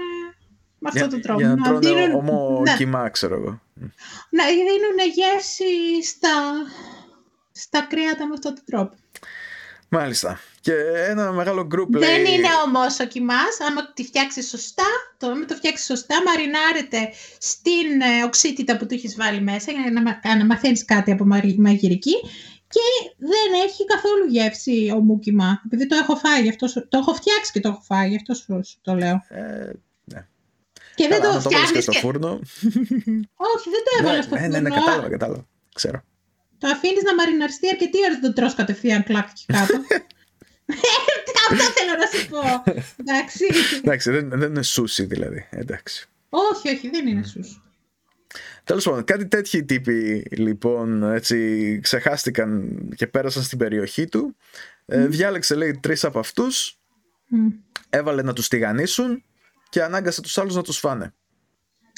[0.84, 1.40] με αυτόν τον τρόπο.
[1.40, 2.16] Για να, τρώνε δίνουν...
[2.16, 2.76] ομό ναι.
[2.76, 3.62] κοιμά, ξέρω εγώ.
[4.30, 6.30] Να δίνουν γεύση στα,
[7.52, 8.96] στα κρέατα με αυτόν τον τρόπο.
[9.90, 10.40] Μάλιστα.
[10.62, 10.74] Και
[11.08, 12.10] ένα μεγάλο group λέει...
[12.10, 13.42] Δεν είναι όμως ο κοιμά.
[13.68, 14.84] Άμα τη φτιάξει σωστά,
[15.18, 19.92] το, άμα το φτιάξει σωστά, μαρινάρεται στην ε, οξύτητα που του έχεις βάλει μέσα για
[19.92, 21.26] να, να μαθαίνεις κάτι από
[21.58, 22.16] μαγειρική
[22.68, 25.62] και δεν έχει καθόλου γεύση ο μου κοιμά.
[25.66, 28.62] Επειδή το έχω φάει, αυτό, το έχω φτιάξει και το έχω φάει, γι' αυτό σου
[28.82, 29.26] το λέω.
[29.30, 29.72] Ε,
[30.98, 31.08] ναι.
[31.08, 31.84] Και δεν το φτιάχνεις.
[31.84, 32.40] στο φούρνο.
[33.54, 34.48] Όχι, δεν το έβαλα στο φούρνο.
[34.48, 35.48] Ναι, ναι, ναι, κατάλαβα, κατάλαβα.
[35.76, 36.04] Ξέρω.
[36.58, 39.74] Το αφήνεις να μαριναριστεί αρκετή ώρα, δεν το τρως κατευθείαν κλακ και κάτω.
[41.50, 42.72] Αυτό θέλω να σου πω.
[42.96, 43.46] Εντάξει.
[43.78, 45.48] Εντάξει, δεν, δεν είναι σούσι δηλαδή.
[45.50, 46.08] Εντάξει.
[46.30, 47.62] Όχι, όχι, δεν είναι σούσι.
[48.64, 54.36] Τέλος πάντων, κάτι τέτοιοι τύποι λοιπόν έτσι ξεχάστηκαν και πέρασαν στην περιοχή του.
[54.86, 56.80] Ε, διάλεξε λέει τρεις από αυτούς,
[57.90, 59.24] έβαλε να τους τηγανίσουν
[59.74, 61.14] και ανάγκασε τους άλλους να τους φάνε.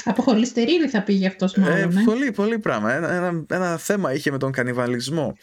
[0.03, 1.77] Από χολυστερίνη θα πήγε αυτός μάλλον.
[1.77, 2.03] Ε, ε.
[2.05, 2.93] Πολύ, πολύ πράγμα.
[2.93, 5.37] Ένα, ένα, ένα, θέμα είχε με τον κανιβαλισμό.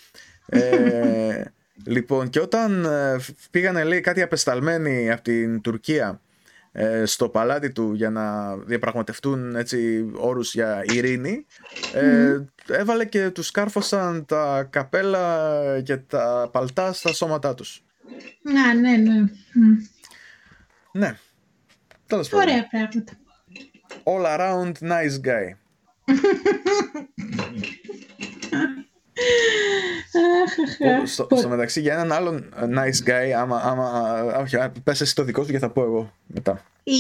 [0.47, 1.43] Ε,
[1.95, 3.17] λοιπόν, και όταν ε,
[3.51, 6.21] πήγανε λέει κάτι απεσταλμένοι από την Τουρκία
[6.73, 11.47] ε, στο παλάτι του για να διαπραγματευτούν έτσι όρους για ειρήνη
[11.95, 17.85] ε, έβαλε και τους κάρφωσαν τα καπέλα και τα παλτά στα σώματά τους.
[18.43, 19.21] Να, ναι, ναι.
[20.93, 21.17] Ναι.
[22.13, 22.49] Τέλος πάντων.
[22.49, 23.13] Ωραία πράγματα
[24.05, 25.57] all around nice guy.
[31.05, 35.45] στο, στο μεταξύ για έναν άλλον nice guy άμα, άμα, όχι, πες εσύ το δικό
[35.45, 36.65] σου και θα πω εγώ μετά.
[36.83, 36.93] Η,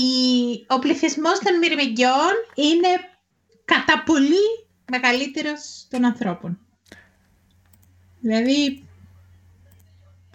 [0.66, 2.88] ο πληθυσμός των μυρμηγκιών είναι
[3.64, 6.58] κατά πολύ μεγαλύτερος των ανθρώπων.
[8.20, 8.84] Δηλαδή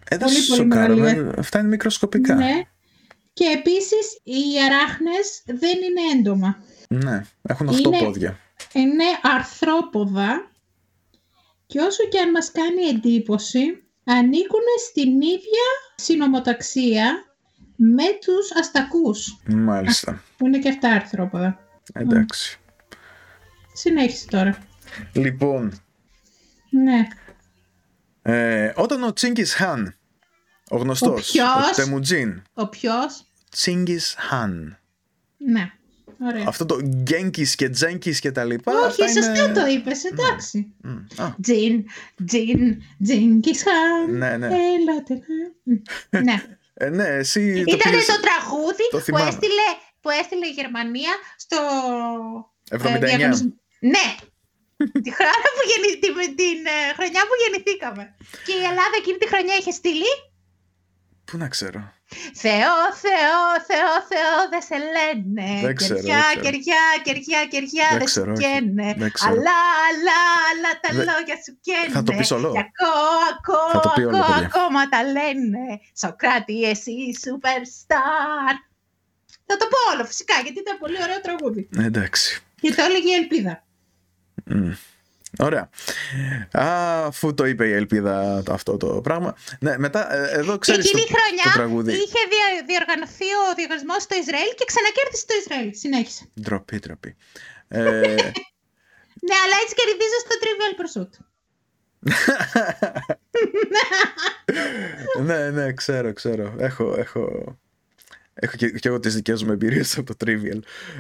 [0.10, 1.32] ε, πολύ, πολύ μεγαλύτερο.
[1.38, 2.36] Αυτά είναι μικροσκοπικά.
[2.36, 2.62] Ναι.
[3.38, 6.58] Και επίσης οι αράχνες δεν είναι έντομα.
[6.90, 8.40] Ναι, έχουν 8 είναι, πόδια.
[8.74, 10.52] Είναι αρθρόποδα
[11.66, 15.66] και όσο και αν μας κάνει εντύπωση, ανήκουν στην ίδια
[15.96, 17.26] συνομοταξία
[17.76, 19.42] με τους αστακούς.
[19.48, 20.24] Μάλιστα.
[20.38, 21.60] Που είναι και αυτά αρθρόποδα.
[21.94, 22.60] Εντάξει.
[23.74, 24.58] Συνέχισε τώρα.
[25.14, 25.82] Λοιπόν.
[26.70, 27.08] Ναι.
[28.22, 29.96] Ε, όταν ο Τσίγκης Χάν,
[30.70, 32.42] ο γνωστός, ο, ο Τεμουτζίν.
[32.54, 34.80] Ο ποιος; Τσίγκης Χάν.
[35.38, 35.72] Ναι.
[36.22, 36.44] Ωραία.
[36.48, 38.72] αυτό το Γκένκης και Τζένκης και τα λοιπά.
[38.72, 39.54] Όχι, αυτά σωστά είναι...
[39.54, 40.74] το είπες, εντάξει.
[40.84, 41.86] Μμ, α, Τζιν,
[42.26, 44.18] Τζιν, Τζίνκις Χάν.
[44.18, 44.46] ναι, ναι.
[44.46, 45.14] Έλατε.
[45.64, 45.74] Μ,
[46.24, 46.44] Ναι.
[46.74, 49.28] Ε, ναι, εσύ το Ήταν πήγες το τραγούδι το που θυμάμαι.
[49.30, 49.68] έστειλε,
[50.02, 51.14] που έστειλε η Γερμανία
[51.44, 51.58] στο...
[52.70, 52.86] 79.
[52.86, 53.54] ε, διαγωνισμό.
[53.94, 54.08] Ναι.
[55.04, 55.90] τη, χρονιά που γεννη...
[56.04, 58.04] την, την ε, χρονιά που γεννηθήκαμε.
[58.46, 60.12] Και η Ελλάδα εκείνη τη χρονιά είχε στείλει
[61.32, 61.94] Πού να ξέρω;
[62.34, 62.76] Θεό,
[63.06, 63.40] Θεό,
[63.70, 65.62] Θεό, Θεό, δεν σε λένε.
[65.62, 66.42] Δεν ξέρω, κεριά, δεν ξέρω.
[66.44, 68.42] κεριά, κεριά, κεριά, Δεν δεν σου ξέρω, όχι.
[68.44, 68.94] καίνε.
[68.98, 69.32] Δεν ξέρω.
[69.32, 70.20] Αλλά, αλλά,
[70.52, 71.94] αλλά τα Δεν- λόγια σου καίνε.
[71.94, 72.52] Θα το πεις όλο.
[72.52, 74.48] Και ακόμα, ακόμα, Θα το πει όλο, ακόμα, παιδιά.
[74.48, 75.64] ακόμα τα λένε.
[76.02, 76.96] Σοκράτη, εσύ,
[77.26, 78.54] superstar.
[79.46, 81.70] Θα το πω όλο φυσικά, γιατί ήταν πολύ ωραίο τραγούδι.
[81.78, 82.42] Ε, εντάξει.
[82.62, 83.64] Και το έλεγε η Ελπίδα.
[84.46, 84.72] Μμ.
[85.40, 85.70] Ωραία.
[86.52, 89.36] Αφού το είπε η Ελπίδα το- αυτό το πράγμα.
[89.60, 91.92] Ναι, μετά, ε, εδώ Και ξέρεις εκείνη το, η χρονιά το τραγούδι.
[91.92, 95.70] είχε δια- διοργανωθεί ο διαγωνισμός στο Ισραήλ και ξανακέρδισε το Ισραήλ.
[95.84, 96.24] Συνέχισε.
[96.42, 97.16] Ντροπή, ντροπή.
[97.68, 97.80] Ε,
[99.28, 101.14] Ναι, αλλά έτσι κερδίζω στο Trivial Pursuit.
[105.26, 106.54] ναι, ναι, ξέρω, ξέρω.
[106.58, 107.56] Έχω, έχω,
[108.34, 110.60] έχω και, και εγώ τις δικές μου εμπειρίες από το Trivial.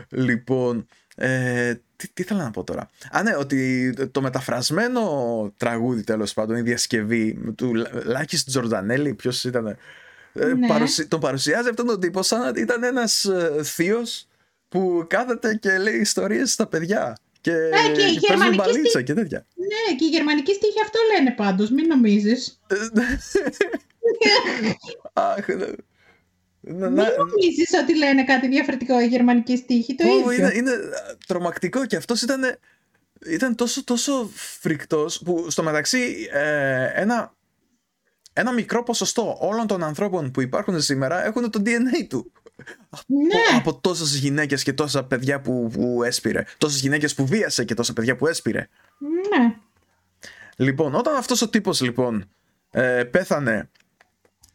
[0.10, 0.86] Λοιπόν,
[1.20, 2.90] ε, τι, τι ήθελα να πω τώρα.
[3.12, 9.44] Α, ναι, ότι το μεταφρασμένο τραγούδι τέλος πάντων, η διασκευή του Λα- Λάκης Τζορντανέλη, ποιος
[9.44, 9.68] ήταν,
[10.34, 10.68] ε, Ναι.
[10.68, 14.28] παρουσι- τον παρουσιάζει αυτόν τον τύπο σαν να ήταν ένας ε, θείος
[14.70, 17.18] που κάθεται και λέει ιστορίες στα παιδιά.
[17.42, 19.46] Και, Ναι, και η παίζουν γερμανική μπαλίτσα στη- και τέτοια.
[19.56, 22.60] Ναι, και οι γερμανικοί στίχοι αυτό λένε πάντως, μην νομίζεις.
[25.14, 25.66] Αχ, ναι.
[26.68, 30.32] Να- Μην να- νομίζεις ότι λένε κάτι διαφορετικό οι γερμανικοί στίχοι, το Πω, ίδιο.
[30.32, 30.72] είναι, είναι
[31.28, 32.42] τρομακτικό και αυτός ήταν,
[33.26, 37.34] ήταν τόσο, τόσο φρικτός που στο μεταξύ ε, ένα,
[38.34, 42.32] ένα μικρό ποσοστό όλων των ανθρώπων που υπάρχουν σήμερα έχουν το DNA του.
[43.08, 46.44] Ναι, Από τόσες γυναίκες και τόσα παιδιά που, που έσπηρε.
[46.58, 48.68] Τόσες γυναίκες που βίασε και τόσα παιδιά που έσπηρε.
[49.00, 49.56] ναι.
[50.60, 52.30] Λοιπόν, όταν αυτός ο τύπος λοιπόν
[52.72, 53.70] ε, πέθανε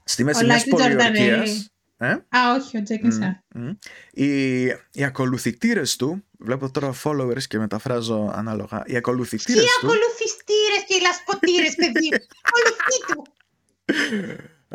[0.04, 1.10] στη μέση Ο μιας Λάκη πολιορκίας...
[1.12, 1.66] Τζορντανέλη.
[2.02, 3.42] Ε, Α, όχι, ο Τζέκινσα.
[3.54, 3.68] Μμ.
[4.10, 4.62] Οι,
[4.92, 9.86] οι ακολουθητήρες του, βλέπω τώρα followers και μεταφράζω ανάλογα, οι Τι ακολουθητήρες του...
[9.86, 13.22] ακολουθιστήρες και λασποτήρες, παιδί μου; Ακολουθεί του.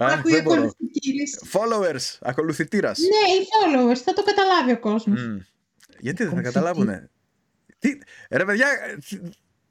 [0.04, 0.56] Α, Ακούει δεν μπορώ.
[0.62, 1.41] ακολουθητήρες.
[1.52, 2.99] Followers, ακολουθητήρας.
[2.99, 5.22] Ναι, οι followers, θα το καταλάβει ο κόσμος.
[5.28, 5.38] Μμ.
[5.99, 6.54] Γιατί δεν θα Ακολουθητή.
[6.54, 7.10] καταλάβουνε;
[7.80, 7.98] Τι,
[8.30, 8.68] ρε παιδιά,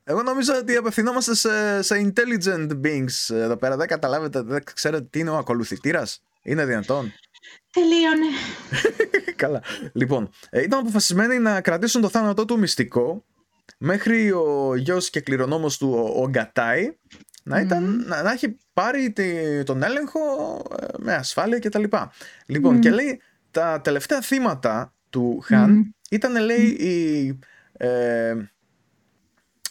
[0.05, 3.77] εγώ νομίζω ότι απευθυνόμαστε σε, σε intelligent beings εδώ πέρα.
[3.77, 6.23] Δεν καταλάβετε, δεν ξέρετε τι είναι ο ακολουθητήρας.
[6.43, 7.12] Είναι δυνατόν;
[7.73, 8.27] Τελείωνε.
[9.43, 9.62] Καλά.
[9.93, 13.24] Λοιπόν, ε, ήταν αποφασισμένοι να κρατήσουν το θάνατό του μυστικό
[13.78, 16.97] μέχρι ο γιος και κληρονόμος του, ο, ο Γκατάι,
[17.43, 20.18] να, ήταν, να, να έχει πάρει τη- τον έλεγχο
[20.81, 21.82] ε, με ασφάλεια κτλ.
[22.47, 22.81] Λοιπόν, Μμμ.
[22.81, 23.20] και λέει
[23.51, 25.82] τα τελευταία θύματα του Χαν Μμμ.
[26.10, 27.39] ήταν, λέει, οι,
[27.73, 28.35] ε,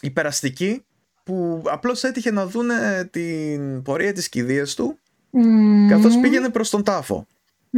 [0.00, 0.84] οι περαστικοί
[1.24, 4.98] που απλώς έτυχε να δούνε την πορεία της κηδείας του
[5.30, 5.88] Μμμ.
[5.88, 7.26] καθώς πήγαινε προς τον τάφο.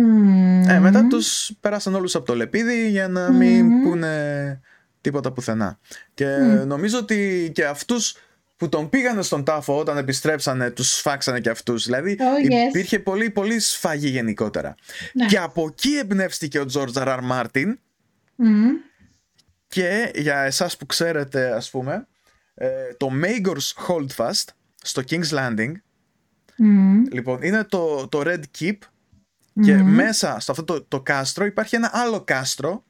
[0.02, 0.68] Μμμ.
[0.68, 3.82] Ε, μετά τους πέρασαν όλους από το λεπίδι για να μην Μμμ.
[3.82, 4.60] πούνε
[5.00, 5.78] τίποτα πουθενά.
[6.14, 6.66] Και Μμ.
[6.66, 8.16] νομίζω ότι και αυτούς
[8.56, 11.84] που τον πήγανε στον τάφο όταν επιστρέψανε τους σφάξανε και αυτούς.
[11.84, 12.68] Δηλαδή Oh, yes.
[12.68, 14.74] υπήρχε πολύ πολύ σφαγή γενικότερα.
[15.12, 15.26] Ναι.
[15.26, 17.06] Και από εκεί εμπνεύστηκε ο George R.
[17.06, 17.18] R.
[17.32, 17.72] Martin
[18.36, 18.68] Μμμ.
[19.68, 22.06] και για εσάς που ξέρετε ας πούμε
[22.54, 24.44] ε, το Magor's Holdfast
[24.82, 25.72] στο King's Landing
[26.56, 27.02] Μμμ.
[27.12, 28.76] λοιπόν είναι το, το Red Keep
[29.62, 29.94] Και Μμμ.
[29.94, 32.84] μέσα στο αυτό το, το κάστρο υπάρχει ένα άλλο κάστρο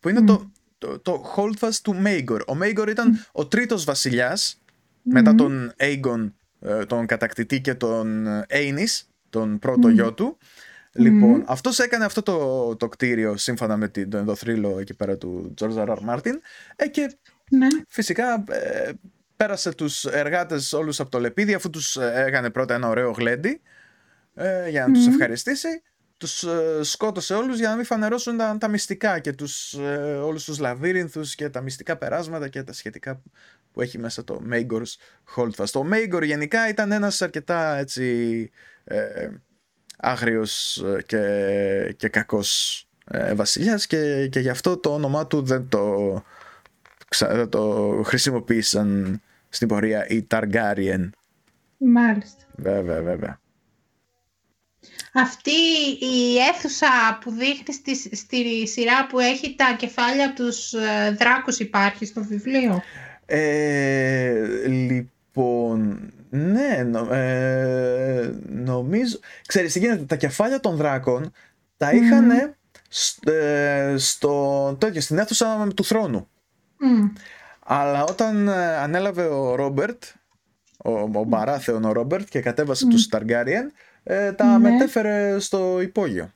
[0.00, 2.42] που είναι το, το, το Holdfast του Μέγορ.
[2.46, 4.60] Ο Μέγορ ήταν ο τρίτος βασιλιάς
[5.02, 10.38] μετά τον Aegon, ε, τον κατακτητή και τον Ainis, τον πρώτο γιο του.
[10.92, 15.54] Λοιπόν, αυτός έκανε αυτό το, το κτίριο σύμφωνα με την, τον ενδοθρύλο εκεί πέρα του
[15.60, 15.88] George R.
[15.88, 15.98] R.
[16.08, 16.32] Martin
[16.76, 17.16] ε, και
[17.50, 17.66] Ναι.
[17.88, 18.90] φυσικά ε,
[19.36, 23.60] πέρασε τους εργάτες όλους από το λεπίδι αφού τους ε, έκανε πρώτα ένα ωραίο γλέντι
[24.34, 25.82] ε, για να τους ευχαριστήσει
[26.18, 30.44] τους ε, σκότωσε όλους για να μην φανερώσουν τα, τα μυστικά και τους, ε, όλους
[30.44, 33.22] τους λαβύρινθους και τα μυστικά περάσματα και τα σχετικά
[33.72, 34.96] που έχει μέσα το Maegor's
[35.36, 35.68] Holdfast.
[35.70, 38.50] Το Maegor γενικά ήταν ένας αρκετά έτσι
[38.84, 39.28] ε,
[39.96, 45.68] άγριος ε, και, και κακός ε, βασιλιάς και, και γι' αυτό το όνομά του δεν
[45.68, 46.24] το,
[47.08, 51.10] ξα- δεν το χρησιμοποίησαν στην πορεία οι Targaryen.
[51.78, 52.44] Μάλιστα.
[52.56, 53.40] Βέβαια, βέβαια.
[55.14, 55.50] Αυτή
[56.00, 61.58] η αίθουσα που δείχνει στη, στη σειρά που έχει τα κεφάλια από τους ε, δράκους
[61.58, 62.82] υπάρχει στο βιβλίο;
[63.26, 69.18] Ε, λοιπόν, ναι, νο- ε, νομίζω...
[69.46, 71.32] Ξέρεις τι γίνεται, τα κεφάλια των δράκων
[71.76, 72.56] τα είχαν
[72.88, 76.28] σ- ε, στο, τέτοιο, στην αίθουσα του θρόνου.
[76.78, 77.08] Μμ.
[77.70, 80.02] Αλλά όταν ε, ανέλαβε ο Ρόμπερτ,
[80.84, 83.72] ο, ο Μπαράθεον ο Ρόμπερτ και κατέβασε τους Ταργκάριεν,
[84.08, 84.70] ε, τα Ναι.
[84.70, 86.32] μετέφερε στο υπόγειο.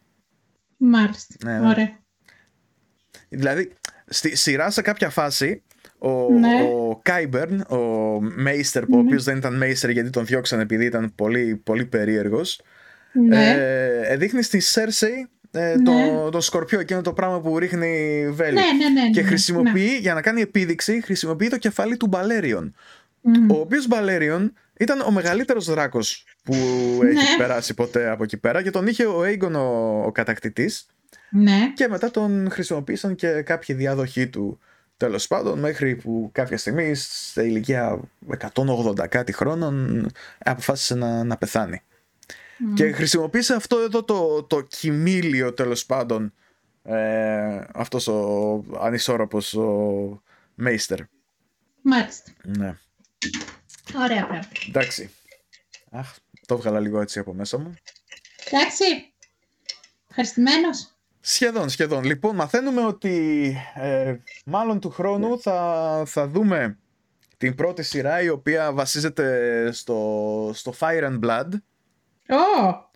[0.76, 1.34] Μάλιστα.
[1.44, 1.68] Ναι, ναι.
[1.68, 1.98] Ωραία.
[3.28, 3.72] Δηλαδή,
[4.06, 5.62] στη σειρά σε κάποια φάση,
[5.98, 6.62] ο, Ναι.
[6.62, 7.76] ο Κάιμπερν, ο
[8.20, 12.60] Μέιστερ, ο οποίος δεν ήταν Μέιστερ γιατί τον διώξαν επειδή ήταν πολύ, πολύ περίεργος,
[13.12, 13.50] Ναι.
[14.08, 15.82] ε, δείχνει στη Σέρσεϊ ε, Ναι.
[15.82, 18.54] το, το σκορπιό, εκείνο το πράγμα που ρίχνει βέλη.
[18.54, 19.10] ναι, ναι, ναι, ναι.
[19.10, 19.26] Και ναι.
[19.26, 22.74] χρησιμοποιεί, για να κάνει επίδειξη, χρησιμοποιεί το κεφάλι του Μπαλέριον.
[23.20, 23.38] Ναι.
[23.38, 23.50] Μμ.
[23.50, 26.54] Ο οποίος Μπαλέριον ήταν ο μεγαλύτερος δράκος που
[27.02, 27.10] Ναι.
[27.10, 30.86] έχει περάσει ποτέ από εκεί πέρα και τον είχε ο Aegon ο, ο κατακτητής
[31.30, 31.72] Ναι.
[31.74, 34.58] και μετά τον χρησιμοποίησαν και κάποιοι διάδοχοί του
[34.96, 38.00] τέλος πάντων μέχρι που κάποια στιγμή σε ηλικία
[38.54, 40.06] 180 κάτι χρόνων
[40.38, 41.82] αποφάσισε να, να πεθάνει.
[42.74, 46.32] Και χρησιμοποίησε αυτό εδώ το, το κοιμήλιο τέλος πάντων
[46.82, 50.22] ε, αυτός ο ανισόρροπος ο
[50.54, 50.98] Μέιστερ.
[51.82, 52.30] Μάλιστα.
[52.42, 52.76] Ναι.
[53.96, 54.48] Ωραία πράγματα.
[54.68, 55.10] Εντάξει.
[55.90, 56.14] Αχ,
[56.46, 57.74] το έβγαλα λίγο έτσι από μέσα μου.
[58.46, 58.84] Εντάξει.
[60.08, 60.92] Ευχαριστημένος.
[61.20, 62.04] Σχεδόν, σχεδόν.
[62.04, 66.78] Λοιπόν, μαθαίνουμε ότι ε, μάλλον του χρόνου θα, θα δούμε
[67.36, 71.48] την πρώτη σειρά η οποία βασίζεται στο, στο Fire and Blood
[72.28, 72.90] Ω!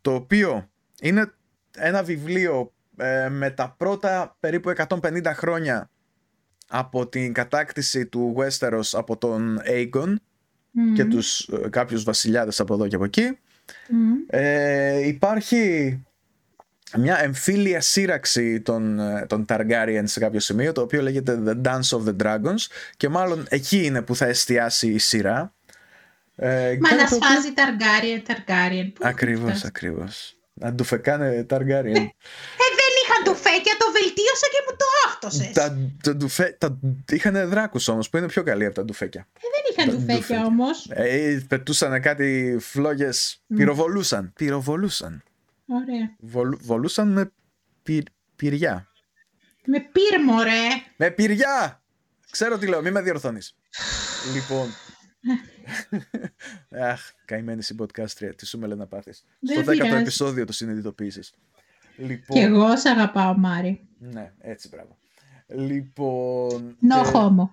[0.00, 0.70] το οποίο
[1.00, 1.32] είναι
[1.76, 5.90] ένα βιβλίο ε, με τα πρώτα περίπου 150 χρόνια
[6.68, 10.14] από την κατάκτηση του Westeros από τον Aegon
[10.78, 10.94] Μμ.
[10.94, 13.38] και τους ε, κάποιους βασιλιάδες από εδώ και από εκεί
[13.88, 14.12] Μμ.
[14.26, 16.00] Ε, υπάρχει
[16.96, 21.98] μια εμφύλια σύραξη των, ε, των Targaryen σε κάποιο σημείο το οποίο λέγεται The Dance
[21.98, 22.66] of the Dragons
[22.96, 25.54] και μάλλον εκεί είναι που θα εστιάσει η σειρά.
[26.36, 28.92] Ε, Μα και να το οποίο- σφάζει Ταργκάριεν, Ταργκάριεν.
[28.92, 29.64] Πού Ακριβώς, φτάσει.
[29.66, 30.36] ακριβώς.
[30.54, 31.84] Να του φεκάνε Targaryen.
[31.84, 32.72] Ε, δεν
[33.08, 35.52] είχαν του φέκια, το βελτίωσα και μου το άφτωσες.
[35.52, 36.78] τα, τα, ντουφέ, τα,
[37.10, 39.28] είχαν δράκους όμως που είναι πιο καλοί από τα ντουφέκια.
[39.32, 40.44] Ε, δεν είχαν τα του φέκια ντουφέκια.
[40.46, 40.86] όμως.
[40.90, 45.22] Ε, πετούσαν κάτι φλόγες, πυροβολούσαν, πυροβολούσαν.
[45.66, 46.14] Ωραία.
[46.18, 47.32] Βολ- βολούσαν με
[47.82, 48.02] πυρ,
[48.36, 48.88] πυριά.
[49.64, 50.68] Με πύρμο, ρε.
[50.96, 51.82] Με πυριά!
[52.30, 53.56] Ξέρω τι λέω, μην με διορθώνεις.
[54.34, 54.68] λοιπόν.
[56.90, 59.24] Αχ, καημένη συμποτκάστρια, τι σου με λένε να πάθεις.
[59.40, 60.02] Δεν Στο δέκατο πειράζει.
[60.02, 61.32] επεισόδιο το συνειδητοποίησες.
[61.96, 63.88] Λοιπόν, Κι εγώ σ' αγαπάω, Μάρι.
[63.98, 64.98] Ναι, έτσι μπράβο.
[65.46, 66.76] Λοιπόν.
[66.82, 67.48] No και- homo.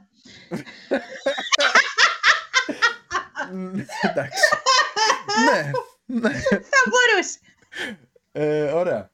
[3.51, 4.43] Μ, Εντάξει.
[5.45, 5.71] ναι,
[6.05, 6.29] ναι.
[6.49, 7.39] Θα μπορούσε.
[8.31, 9.11] Ε, ωραία.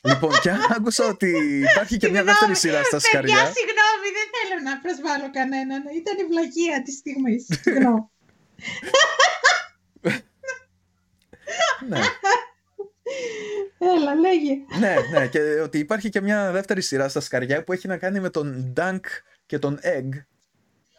[0.00, 1.28] Λοιπόν, και άκουσα ότι
[1.70, 3.36] υπάρχει και μια δεύτερη σειρά στα Παιδιά, σκαριά.
[3.36, 5.82] συγγνώμη, δεν θέλω να προσβάλλω κανέναν.
[5.96, 7.46] Ήταν η βλακεία της στιγμής.
[7.62, 8.08] Συγγνώμη.
[11.88, 11.98] ναι.
[13.78, 14.52] Έλα, λέγε.
[14.80, 18.20] ναι, ναι, και ότι υπάρχει και μια δεύτερη σειρά στα σκαριά που έχει να κάνει
[18.20, 19.00] με τον Dunk
[19.46, 20.08] και τον Egg.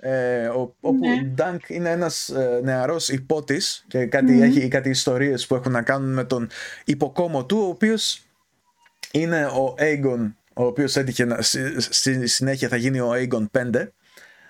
[0.01, 1.11] Ε, ο- όπου Ναι.
[1.13, 4.41] ο Dunk είναι ένας ε, νεαρός υπότης και κάτι, Μμμ.
[4.41, 6.49] έχει κάτι ιστορίες που έχουν να κάνουν με τον
[6.85, 8.21] υποκόμο του, ο οποίος
[9.11, 13.87] είναι ο Aegon, ο οποίος έτυχε να, στη, στη συνέχεια θα γίνει ο Aegon 5.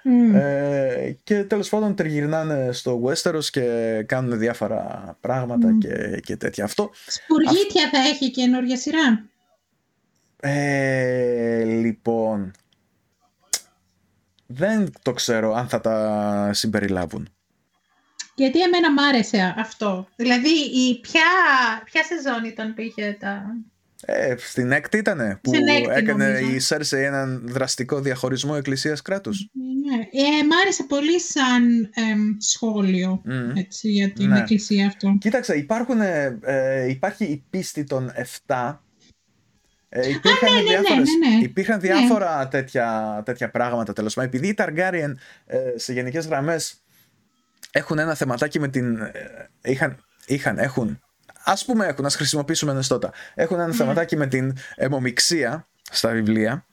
[0.10, 0.36] Μμ.
[0.36, 3.64] Ε, και τέλος πάντων τριγυρνάνε στο Westeros και
[4.08, 6.64] κάνουν διάφορα πράγματα και, και τέτοια.
[6.64, 9.26] Αυτό Σπουργίτια θα έχει καινούργια σειρά;
[10.40, 12.52] Ε, λοιπόν,
[14.46, 17.30] δεν το ξέρω αν θα τα συμπεριλάβουν.
[18.36, 20.08] Γιατί εμένα μ' άρεσε αυτό.
[20.16, 21.22] Δηλαδή, η ποια,
[21.84, 23.56] ποια σεζόν ήταν που είχε τα...
[24.06, 26.54] Ε, στην έκτη ήτανε που Στην έκτη, έκανε νομίζω.
[26.56, 29.50] η Σέρσεϊ έναν δραστικό διαχωρισμό εκκλησίας κράτους.
[29.54, 29.96] Ναι.
[30.04, 33.56] Ε, μ' άρεσε πολύ σαν εμ, σχόλιο Μμμ.
[33.56, 34.38] έτσι, για την Ναι.
[34.40, 35.16] εκκλησία αυτό.
[35.20, 38.12] Κοίταξε, υπάρχουν, ε, υπάρχει η πίστη των
[38.48, 38.84] 7.
[39.90, 41.44] Ε, υπήρχαν, ναι, ναι, διάφορες, ναι, ναι.
[41.44, 44.30] υπήρχαν διάφορα τέτοια, τέτοια πράγματα τέλος πάντων.
[44.34, 45.12] Επειδή οι Targaryen
[45.46, 46.76] ε, σε γενικές γραμμές
[47.72, 49.02] έχουν ένα θεματάκι με την...
[49.02, 49.12] ε,
[49.64, 51.00] είχαν, είχαν, έχουν,
[51.44, 53.12] ας πούμε έχουν, ας χρησιμοποιήσουμε νεστότα.
[53.36, 53.64] Έχουν Ναι.
[53.64, 56.64] ένα θεματάκι με την αιμομιξία στα βιβλία.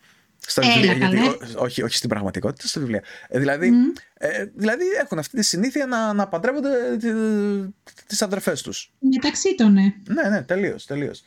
[0.48, 1.28] Στα Έλα, βιβλία, γιατί, καλέ.
[1.28, 3.02] ό- όχι, όχι στην πραγματικότητα, στα βιβλία.
[3.28, 3.82] Ε, δηλαδή, Μμ.
[4.18, 7.09] ε, δηλαδή έχουν αυτή τη συνήθεια να, να παντρεύονται τι,
[8.06, 8.93] τις αδερφές τους.
[8.98, 9.82] Μεταξύ των, ναι.
[10.09, 11.22] Ναι, ναι, τελείως, τελείως.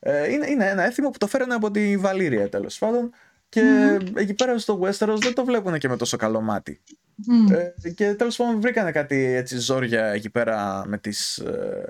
[0.00, 3.10] Ε, είναι, είναι ένα έθιμο που το φέρανε από τη Βαλήρια τέλος πάντων
[3.48, 3.60] και
[4.14, 6.80] εκεί πέρα στο Westeros δεν το βλέπουν και με τόσο καλό μάτι.
[7.14, 7.52] Μμ.
[7.52, 11.88] Ε, και τέλος πάντων βρήκανε κάτι έτσι ζόρια εκεί πέρα με, τις, ε,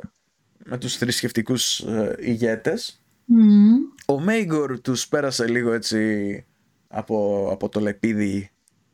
[0.64, 3.02] με τους θρησκευτικούς ε, ηγέτες.
[3.24, 3.74] Μμ.
[4.06, 6.44] Ο Μέιγκορ τους πέρασε λίγο έτσι
[6.88, 8.50] από, από το λεπίδι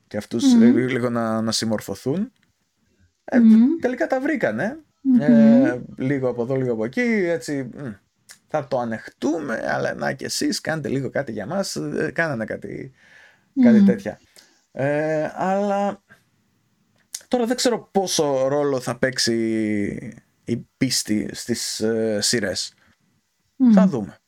[0.06, 0.62] και αυτούς Μμμ.
[0.62, 2.32] ε, λίγο να, να συμμορφωθούν.
[3.24, 3.78] Ε, Μμμ.
[3.80, 4.78] Τελικά τα βρήκανε.
[5.02, 5.20] Μμμ.
[5.20, 7.62] Ε, λίγο από εδώ, λίγο από εκεί, έτσι.
[7.62, 7.90] μ.
[8.46, 12.92] θα το ανεχτούμε, αλλά να και εσείς κάντε λίγο κάτι για μας, ε, κάνανε κάτι,
[13.62, 14.20] κάτι τέτοια.
[14.72, 16.02] Ε, αλλά
[17.28, 22.74] τώρα δεν ξέρω πόσο ρόλο θα παίξει η πίστη στις ε, σειρές.
[23.74, 24.18] Θα δούμε.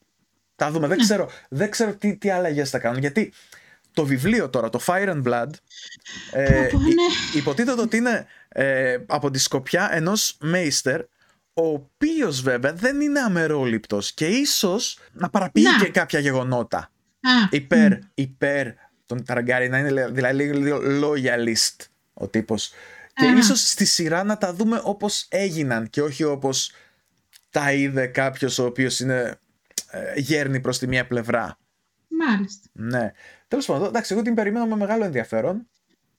[0.56, 0.86] Θα δούμε.
[0.86, 3.00] Δεν ξέρω, δεν ξέρω τι, τι αλλαγές θα κάνουν.
[3.00, 3.32] Γιατί
[3.92, 5.50] το βιβλίο τώρα, το Fire and Blood,
[6.32, 6.68] ε,
[7.34, 11.00] υποτίθεται ότι είναι ε, από τη σκοπιά ενός Μέιστερ
[11.54, 16.78] ο οποίος βέβαια δεν είναι αμερόληπτος και ίσως να παραποιεί και κάποια γεγονότα
[17.20, 17.48] Α.
[17.50, 18.68] υπέρ, υπέρ
[19.06, 22.72] τον Ταραγκάρι να είναι δηλαδή λίγο loyalist ο τύπος
[23.26, 26.72] και ίσως στη σειρά να τα δούμε όπως έγιναν και όχι όπως
[27.50, 29.38] τα είδε κάποιος ο οποίος είναι
[29.90, 31.58] ε, γέρνει προς τη μία πλευρά
[32.28, 32.68] Μάλιστα.
[32.72, 33.12] Ναι.
[33.48, 35.68] Τέλος πάντων, εντάξει, εγώ την περιμένω με μεγάλο ενδιαφέρον.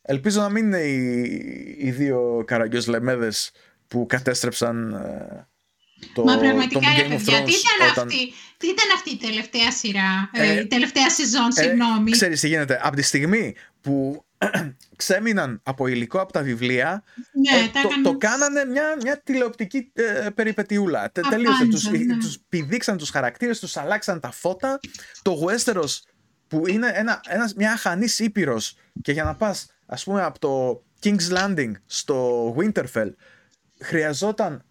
[0.02, 3.52] Ελπίζω να μην είναι οι, οι δύο καραγκιόζλεμέδες
[3.88, 5.48] που κατέστρεψαν ε,
[6.14, 7.20] το, Μα πραγματικά το Game of Thrones.
[7.20, 8.08] Γιατί ήταν, όταν...
[8.08, 12.12] αυτή, τι ήταν αυτή η τελευταία σειρά, ε, ε η τελευταία σεζόν, ε, συγγνώμη.
[12.12, 14.26] Ξέρεις τι γίνεται, από τη στιγμή που
[14.96, 17.04] ξέμειναν από υλικό από τα βιβλία,
[17.34, 21.12] ναι, ε, το, το, κάνανε μια, μια τηλεοπτική ε, περιπετιούλα.
[21.30, 22.18] Τελείωσε, τους, ναι.
[22.18, 24.80] τους πηδήξαν τους χαρακτήρες, τους αλλάξαν τα φώτα.
[25.22, 26.00] Το Westeros
[26.48, 30.84] που είναι ένα, ένας, μια αχανής ήπειρος και για να πας ας πούμε από το
[31.04, 33.12] King's Landing στο Winterfell
[33.80, 34.64] χρειαζόταν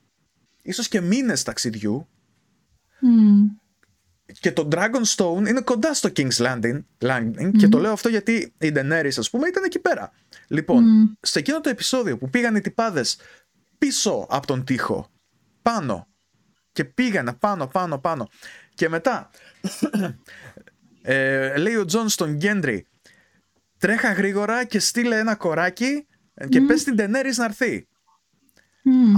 [0.63, 2.09] ίσως και μήνες ταξιδιού
[4.41, 8.73] και το Dragonstone είναι κοντά στο King's Landing, Landing και το λέω αυτό γιατί η
[8.75, 10.13] Daenerys ας πούμε ήταν εκεί πέρα.
[10.47, 11.17] Λοιπόν, μμ.
[11.21, 13.19] σε εκείνο το επεισόδιο που πήγαν οι τυπάδες
[13.79, 15.09] πίσω από τον τοίχο,
[15.63, 16.07] πάνω
[16.73, 18.29] και πήγανε πάνω, πάνω, πάνω
[18.75, 19.31] και μετά
[21.03, 22.87] ε, λέει ο Τζον στον Γκέντρι
[23.79, 26.07] τρέχα γρήγορα και στείλε ένα κοράκι
[26.49, 26.67] και μμ.
[26.67, 27.87] πες στην Daenerys να έρθει.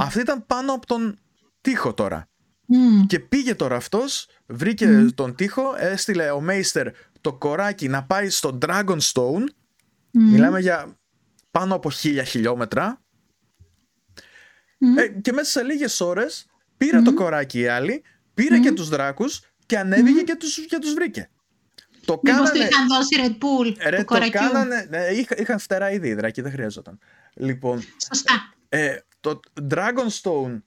[0.00, 1.18] Αυτή ήταν πάνω από τον
[1.60, 2.28] τοίχο τώρα.
[3.06, 6.88] Και πήγε τώρα αυτός, βρήκε τον τοίχο, έστειλε ο Maester
[7.20, 9.44] το κοράκι να πάει στο Dragonstone.
[10.10, 10.96] Μιλάμε για
[11.50, 13.02] πάνω από χίλια χιλιόμετρα.
[14.96, 16.46] Ε, και μέσα σε λίγες ώρες
[16.76, 18.02] πήρε το κοράκι η άλλη,
[18.34, 21.30] πήρε και τους δράκους και ανέβηκε και, τους, και τους βρήκε.
[22.04, 22.64] Το Μήπως κάνανε...
[22.64, 24.86] είχαν δώσει Red Bull ρε, το κάνανε...
[24.90, 26.98] Ναι, είχαν φτερά ήδη οι δράκοι, δεν χρειαζόταν.
[27.34, 28.54] Λοιπόν, Σωστά.
[28.68, 30.62] Ε, το Dragonstone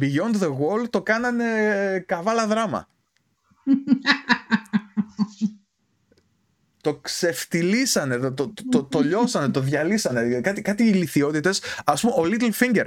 [0.00, 2.88] Beyond the Wall το κάνανε καβάλα δράμα.
[6.84, 10.40] το ξεφτυλίσανε, το, το, το, το, λιώσανε, το διαλύσανε.
[10.40, 11.62] Κάτι, κάτι ηλικιότητες.
[11.84, 12.84] Α πούμε, ο Little Finger.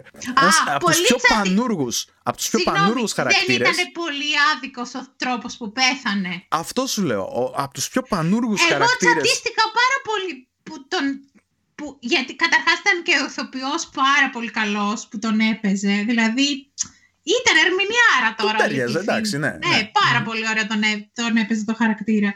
[0.65, 3.57] από τους πιο πανούργους από τους πιο πανούργους χαρακτήρες.
[3.57, 6.45] Δεν ήταν πολύ άδικος ο τρόπος που πέθανε.
[6.47, 7.53] Αυτό σου λέω.
[7.55, 9.13] από τους πιο πανούργους χαρακτήρες.
[9.13, 11.03] Εγώ τσατίστηκα πάρα πολύ που τον
[11.77, 15.95] που, γιατί καταρχάς ήταν και ο ηθοποιός πάρα πολύ καλός που τον έπαιζε.
[16.09, 16.47] Δηλαδή
[17.37, 18.57] ήταν ερμηνιάρα τώρα.
[18.57, 19.47] Του ταιριάζει, εντάξει, ναι.
[19.47, 19.91] Ναι, ναι.
[20.01, 20.81] πάρα πολύ ωραία τον,
[21.13, 22.33] τον έπαιζε το χαρακτήρα.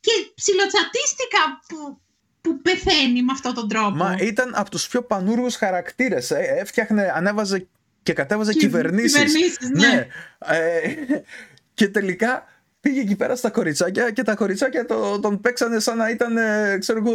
[0.00, 2.00] Και ψιλοτσατίστηκα που,
[2.40, 3.96] που πεθαίνει με αυτόν τον τρόπο.
[3.96, 6.30] Μα ήταν από τους πιο πανούργους χαρακτήρες.
[6.30, 6.56] Ε.
[6.58, 7.66] Έφτιαχνε, ανέβαζε
[8.02, 9.12] και κατέβαζε κυβερνήσεις.
[9.12, 9.88] Κυβερνήσεις, ναι.
[9.88, 10.06] ναι.
[10.38, 10.96] Ε,
[11.74, 12.46] και τελικά
[12.80, 16.36] πήγε εκεί πέρα στα κοριτσάκια και τα κοριτσάκια το, τον παίξανε σαν να ήταν,
[16.78, 17.14] ξέρω εγώ,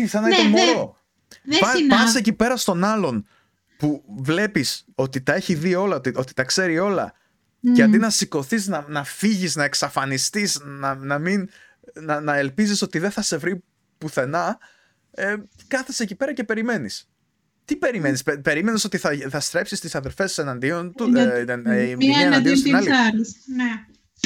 [0.00, 0.96] τι, σαν να ναι, ήταν μωρό.
[1.88, 3.26] Πας εκεί πέρα στον άλλον
[3.76, 7.12] που βλέπεις ότι τα έχει δει όλα, ότι, ότι τα ξέρει όλα
[7.74, 11.48] και αντί να σηκωθείς, να, να φύγεις, να εξαφανιστείς, να, να, μην,
[11.94, 13.64] να, να ελπίζεις ότι δεν θα σε βρει
[13.98, 14.58] πουθενά,
[15.10, 17.08] ε, κάθεσαι εκεί πέρα και περιμένεις.
[17.64, 21.96] Τι περιμένεις, Πε, περίμενες ότι θα, θα στρέψεις τις αδερφές εναντίον του, ε, ε, η
[21.96, 23.36] μία εναντίον στην άλλης.
[23.56, 23.84] Ναι.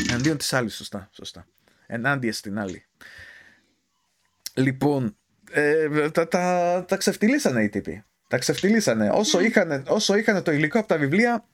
[0.09, 1.47] Εναντίον της άλλης, σωστά, σωστά.
[1.87, 2.87] Ενάντια στην άλλη.
[4.55, 5.17] Λοιπόν,
[5.53, 8.05] ε, τα, τα, τα ξεφτυλίσανε οι τύποι.
[8.29, 9.11] Τα ξεφτυλίσανε.
[9.13, 9.47] Όσο, ναι.
[9.47, 11.45] είχαν, όσο είχαν το υλικό από τα βιβλία,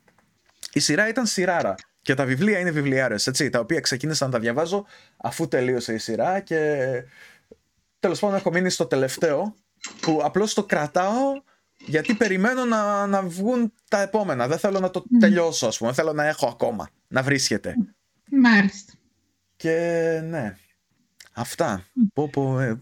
[0.73, 1.75] η σειρά ήταν σειράρα.
[2.03, 5.99] Και τα βιβλία είναι βιβλιάρες, έτσι, τα οποία ξεκίνησα να τα διαβάζω αφού τελείωσε η
[5.99, 6.79] σειρά και
[8.01, 9.55] τέλος πάντων έχω μείνει στο τελευταίο
[10.01, 11.43] που απλώς το κρατάω
[11.87, 14.49] γιατί περιμένω να, να βγουν τα επόμενα.
[14.49, 15.19] Δεν θέλω να το mm.
[15.21, 15.93] τελειώσω, ας πούμε.
[15.93, 17.75] Θέλω να έχω ακόμα, να βρίσκεται.
[18.31, 18.93] Μάλιστα.
[19.57, 19.75] Και
[20.25, 20.57] ναι,
[21.33, 21.85] αυτά.
[22.13, 22.81] Πω, πω, ε,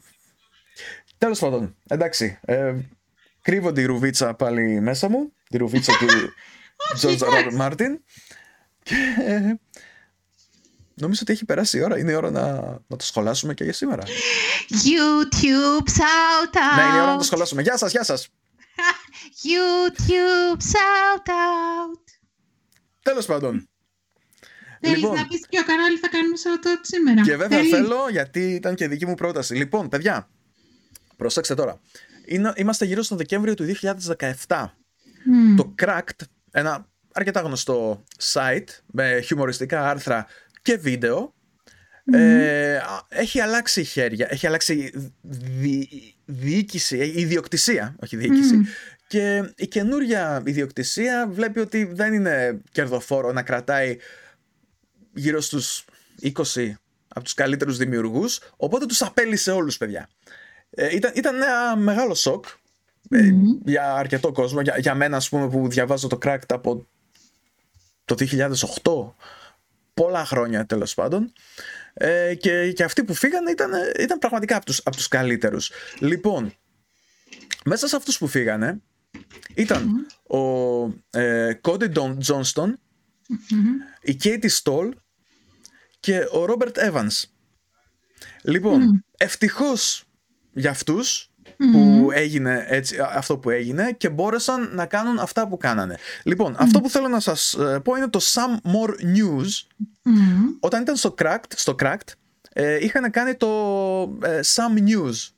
[1.18, 2.38] Τέλος πάντων, εντάξει.
[2.44, 2.74] Ε,
[3.40, 5.32] κρύβω τη ρουβίτσα πάλι μέσα μου.
[5.48, 6.06] Τη ρουβίτσα του
[7.00, 7.98] George Robert Martin.
[8.82, 8.94] Και
[9.26, 9.54] ε,
[10.94, 11.98] νομίζω ότι έχει περάσει η ώρα.
[11.98, 12.52] Είναι η ώρα να,
[12.86, 14.02] να το σχολάσουμε και για σήμερα.
[14.68, 16.76] YouTube shout out.
[16.76, 17.62] Ναι, είναι η ώρα να το σχολάσουμε.
[17.62, 18.28] Γεια σας, γεια σας.
[19.46, 22.02] YouTube shout out.
[23.02, 23.68] Τέλος πάντων.
[24.80, 27.22] Θέλεις λοιπόν, να πεις ποιο κανάλι θα κάνουμε shout out σήμερα.
[27.22, 29.54] Και βέβαια θέλω γιατί ήταν και δική μου πρόταση.
[29.54, 30.28] Λοιπόν, παιδιά,
[31.16, 31.80] Προσέξτε τώρα.
[32.24, 33.66] Είναι, είμαστε γύρω στο Δεκέμβριο του
[34.46, 34.66] 2017.
[35.56, 40.26] Το Cracked, ένα αρκετά γνωστό site με χιουμοριστικά άρθρα
[40.62, 41.34] και βίντεο.
[42.12, 42.78] Ε,
[43.08, 45.88] έχει αλλάξει χέρια, έχει αλλάξει δι,
[46.24, 48.60] διοίκηση, ιδιοκτησία, όχι διοίκηση.
[49.06, 53.96] Και η καινούρια ιδιοκτησία βλέπει ότι δεν είναι κερδοφόρο να κρατάει
[55.14, 55.84] γύρω στους
[56.22, 56.32] 20
[57.08, 60.08] από τους καλύτερους δημιουργούς, οπότε τους απέλησε όλους παιδιά.
[60.78, 62.44] Ε, ήταν, ήταν ένα μεγάλο σοκ
[63.10, 63.30] ε,
[63.64, 66.86] για αρκετό κόσμο, για, για μένα ας πούμε που διαβάζω το Cracked από
[68.04, 68.14] το
[68.84, 69.12] 2008,
[69.94, 71.32] πολλά χρόνια τέλος πάντων.
[71.94, 75.70] Ε, και, και αυτοί που φύγανε ήταν, ήταν πραγματικά από τους, από τους καλύτερους.
[75.98, 76.54] Λοιπόν,
[77.64, 78.80] μέσα σε αυτούς που φύγανε
[79.54, 80.38] ήταν ο
[81.10, 81.92] ε, Cody
[82.26, 82.72] Johnston,
[84.02, 84.90] η Katie Stoll
[86.00, 87.22] και ο Robert Evans.
[88.42, 90.05] Λοιπόν, ευτυχώς
[90.56, 91.30] για αυτούς
[91.72, 95.96] που έγινε έτσι, αυτό που έγινε και μπόρεσαν να κάνουν αυτά που κάνανε.
[96.22, 99.48] Λοιπόν, αυτό που θέλω να σας ε, πω είναι το Some More News.
[100.60, 102.12] Όταν ήταν στο Cracked, στο Cracked
[102.52, 103.48] ε, είχαν κάνει το
[104.22, 105.30] ε, Some News.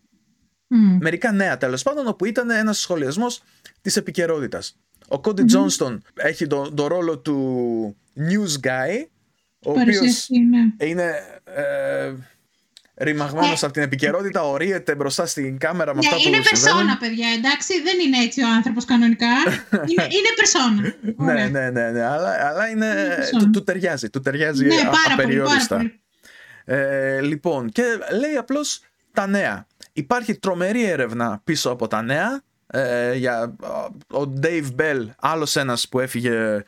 [1.01, 3.43] Μερικά νέα τέλος πάντων, όπου ήταν ένας σχολιασμός
[3.81, 4.79] της επικαιρότητας.
[5.09, 9.07] Ο Cody Johnston έχει τον το ρόλο του news guy,
[9.67, 10.87] ο οποίος ναι.
[10.87, 11.13] είναι
[11.45, 12.13] ε,
[13.01, 16.87] ρημαγμένος Ε, από την επικαιρότητα, ορίεται μπροστά στην κάμερα με Ναι, αυτά που είναι συμβαίνουν.
[16.87, 17.83] περσόνα, παιδιά, εντάξει.
[17.83, 19.27] Δεν είναι έτσι ο άνθρωπος κανονικά.
[19.71, 20.83] είναι, είναι περσόνα.
[21.25, 21.49] Ναι, Ωραία.
[21.49, 23.43] ναι, ναι, ναι, αλλά, αλλά είναι, Είναι περσόνα.
[23.45, 25.77] του, του ταιριάζει, του ταιριάζει Ναι, α- πάρα πολύ, πάρα απεριόριστα.
[25.77, 26.01] πολύ.
[26.65, 27.83] Ε, λοιπόν, και
[28.21, 28.81] λέει απλώς
[29.13, 29.67] τα νέα.
[29.93, 32.43] Υπάρχει τρομερή έρευνα πίσω από τα νέα.
[32.67, 33.57] Ε, για,
[34.13, 36.65] ο Dave Bell, άλλος ένας που έφυγε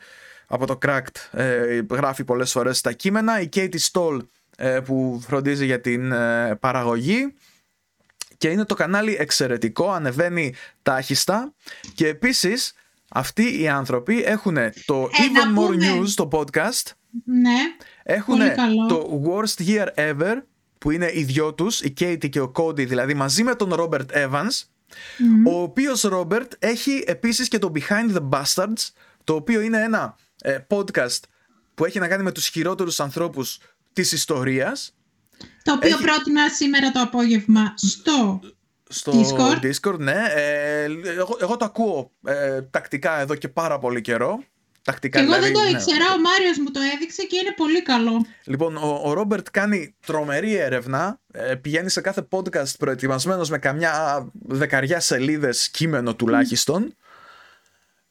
[0.47, 3.41] από το Cracked, ε, γράφει πολλές φορές τα κείμενα.
[3.41, 4.23] Η Katie Stoll ε,
[4.85, 7.33] που φροντίζει για την ε, παραγωγή.
[8.37, 11.53] Και είναι το κανάλι εξαιρετικό, ανεβαίνει τάχιστα.
[11.95, 12.73] Και επίσης
[13.09, 14.55] αυτοί οι άνθρωποι έχουν
[14.85, 16.91] το Ε, να Even More πούμε- News, το podcast,
[17.25, 17.57] Ναι.
[18.03, 18.85] έχουν Πολύ καλό.
[18.87, 20.35] το Worst Year Ever
[20.77, 24.05] που είναι οι δυο τους, η Katie και ο Cody δηλαδή μαζί με τον Robert
[24.13, 24.61] Evans
[25.47, 28.89] ο οποίος Robert έχει επίσης και το Behind the Bastards
[29.23, 31.19] το οποίο είναι ένα ε, podcast
[31.75, 33.59] που έχει να κάνει με τους χειρότερους ανθρώπους
[33.93, 34.95] της ιστορίας
[35.63, 38.39] Το οποίο Έχει- πρότεινα σήμερα το απόγευμα στο
[38.89, 39.65] στο Discord.
[39.65, 40.25] Discord ναι.
[40.35, 40.83] Ε,
[41.17, 44.43] εγώ, εγώ το ακούω ε, τακτικά εδώ και πάρα πολύ καιρό.
[44.83, 45.77] Τακτικά, Και εγώ δηλαδή, δεν το ναι.
[45.77, 48.25] ήξερα, ο Μάριος μου το έδειξε και είναι πολύ καλό.
[48.43, 51.19] Λοιπόν, ο, ο Ρόμπερτ κάνει τρομερή έρευνα.
[51.31, 56.95] ε, πηγαίνει σε κάθε podcast προετοιμασμένος με καμιά δεκαριά σελίδες κείμενο τουλάχιστον.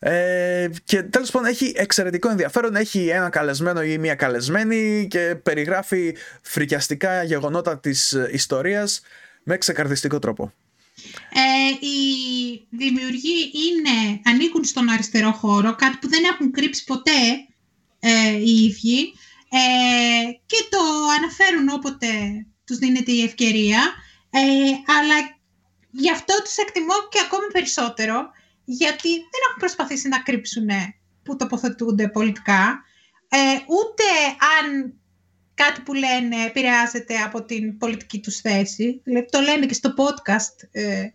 [0.03, 2.77] Ε, και τέλος πάντων έχει εξαιρετικό ενδιαφέρον.
[2.77, 9.01] Έχει ένα καλεσμένο ή μία καλεσμένη και περιγράφει φρικιαστικά γεγονότα της ε, ιστορίας
[9.43, 10.53] με ξεκαρδιστικό τρόπο.
[11.33, 11.99] Ε, οι
[12.71, 17.21] δημιουργοί είναι, ανήκουν στον αριστερό χώρο, κάτι που δεν έχουν κρύψει ποτέ
[18.01, 19.13] ε, οι ίδιοι
[19.51, 20.79] ε, και το
[21.19, 22.07] αναφέρουν όποτε
[22.65, 23.81] τους δίνεται η ευκαιρία,
[24.31, 24.41] ε,
[24.99, 25.39] αλλά
[25.91, 28.31] γι' αυτό τους εκτιμώ και ακόμη περισσότερο,
[28.65, 30.69] γιατί δεν έχουν προσπαθήσει να κρύψουν
[31.23, 32.85] που τοποθετούνται πολιτικά,
[33.29, 34.05] ε, ούτε
[34.59, 34.95] αν
[35.55, 39.01] κάτι που λένε επηρεάζεται από την πολιτική τους θέση.
[39.05, 41.09] Δηλαδή το λένε και στο podcast ε,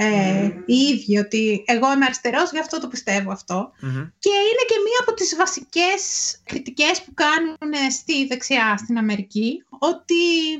[0.00, 3.72] ε, οι ίδιοι ότι εγώ είμαι αριστερός, γι' αυτό το πιστεύω αυτό.
[4.18, 6.02] Και είναι και μία από τις βασικές
[6.44, 10.54] κριτικές που κάνουν στη δεξιά στην Αμερική, ότι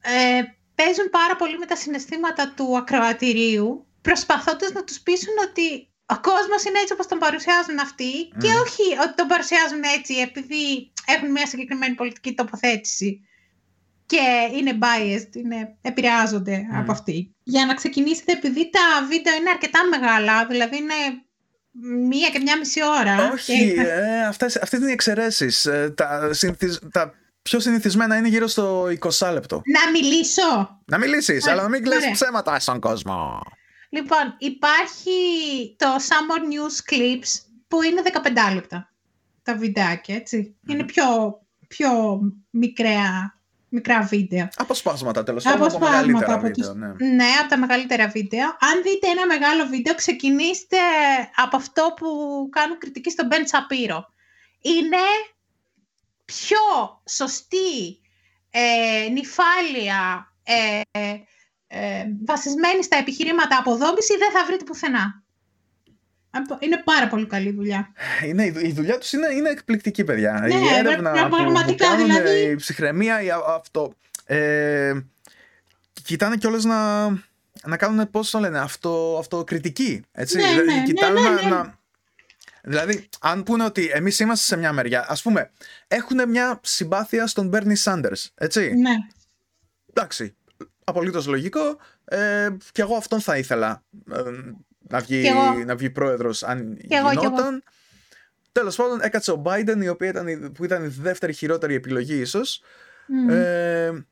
[0.00, 0.42] ε,
[0.74, 5.66] παίζουν πάρα πολύ με τα συναισθήματα του ακροατηρίου, προσπαθώντας να τους πείσουν ότι
[6.06, 8.12] ο κόσμος είναι έτσι όπως τον παρουσιάζουν αυτοί
[8.42, 8.60] και Μμμ.
[8.64, 13.20] όχι ότι τον παρουσιάζουν έτσι επειδή έχουν μια συγκεκριμένη πολιτική τοποθέτηση
[14.06, 14.22] και
[14.56, 16.76] είναι biased, είναι, επηρεάζονται Μμ.
[16.78, 17.34] από αυτή.
[17.42, 20.94] Για να ξεκινήσετε, επειδή τα βίντεο είναι αρκετά μεγάλα, δηλαδή είναι
[22.08, 23.30] μία και μία μισή ώρα.
[23.32, 25.66] Όχι, και- ε, αυτές, αυτές είναι οι εξαιρέσεις.
[25.66, 27.12] Ε, τα, συνηθισ- τα
[27.42, 29.62] πιο συνηθισμένα είναι γύρω στο 20 λεπτό.
[29.64, 30.80] Να μιλήσω!
[30.86, 32.12] Να μιλήσεις, Ωραία, αλλά να μην κλαις ωραία.
[32.12, 33.40] ψέματα στον κόσμο.
[33.94, 35.10] Λοιπόν, υπάρχει
[35.78, 38.02] το Summer News Clips που είναι
[38.50, 38.92] 15 λεπτά
[39.44, 40.56] τα βιντεάκια, έτσι.
[40.68, 41.04] Είναι πιο,
[41.68, 43.38] πιο μικρά,
[43.68, 44.48] μικρά βίντεο.
[44.56, 46.72] Αποσπάσματα τέλος πάντων από Αποσπάσματα μεγαλύτερα από βίντεο.
[46.72, 46.80] τους...
[46.80, 47.14] Ναι.
[47.14, 48.44] ναι, από τα μεγαλύτερα βίντεο.
[48.44, 50.76] Αν δείτε ένα μεγάλο βίντεο, ξεκινήστε
[51.34, 52.06] από αυτό που
[52.50, 54.00] κάνουν κριτική στον Ben Shapiro.
[54.60, 55.04] Είναι
[56.24, 56.58] πιο
[57.08, 58.00] σωστή,
[58.50, 60.80] ε, νυφάλια, ε,
[61.66, 65.22] ε, βασισμένη στα επιχειρήματα αποδόμηση, δεν θα βρείτε πουθενά.
[66.30, 67.92] Από- Είναι πάρα πολύ καλή δουλειά.
[68.24, 70.32] Είναι, η δουλειά τους είναι, είναι εκπληκτική, παιδιά.
[70.32, 72.40] Ναι, η ρε, έρευνα που, που πραγματικά, κάνουν, δηλαδή.
[72.40, 73.92] η ψυχραιμία, η, α- αυτό.
[74.24, 74.92] Ε,
[76.02, 77.08] κοιτάνε κιόλας να,
[77.64, 80.02] να κάνουν, πώς το λένε, αυτό, αυτοκριτική.
[80.12, 80.36] Έτσι.
[80.36, 81.48] Ναι, Δηλαδή, ναι, ναι, κοιτάνε ναι, να, ναι.
[81.48, 81.78] να,
[82.62, 85.50] Δηλαδή, αν πούνε ότι εμείς είμαστε σε μια μεριά, ας πούμε,
[85.88, 88.74] έχουν μια συμπάθεια στον Bernie Sanders, έτσι.
[88.74, 88.90] Ναι.
[89.94, 90.36] Εντάξει,
[90.84, 91.76] απολύτως λογικό.
[92.04, 93.82] Ε, και εγώ αυτόν θα ήθελα
[94.12, 94.22] ε,
[94.88, 95.64] να βγει, Κι εγώ.
[95.64, 97.62] να βγει πρόεδρος αν Κι εγώ, κι γινόταν.
[98.52, 102.14] Τέλος πάντων, έκατσε ο Biden, η οποία ήταν, η- που ήταν η δεύτερη χειρότερη επιλογή,
[102.20, 102.62] ίσως.
[103.06, 103.30] Μμ.
[103.30, 104.06] Ε,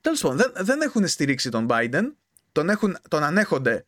[0.00, 2.12] Τέλος πάντων, δεν, δεν έχουν στηρίξει τον Biden.
[2.52, 3.84] Τον, έχουν, τον ανέχονται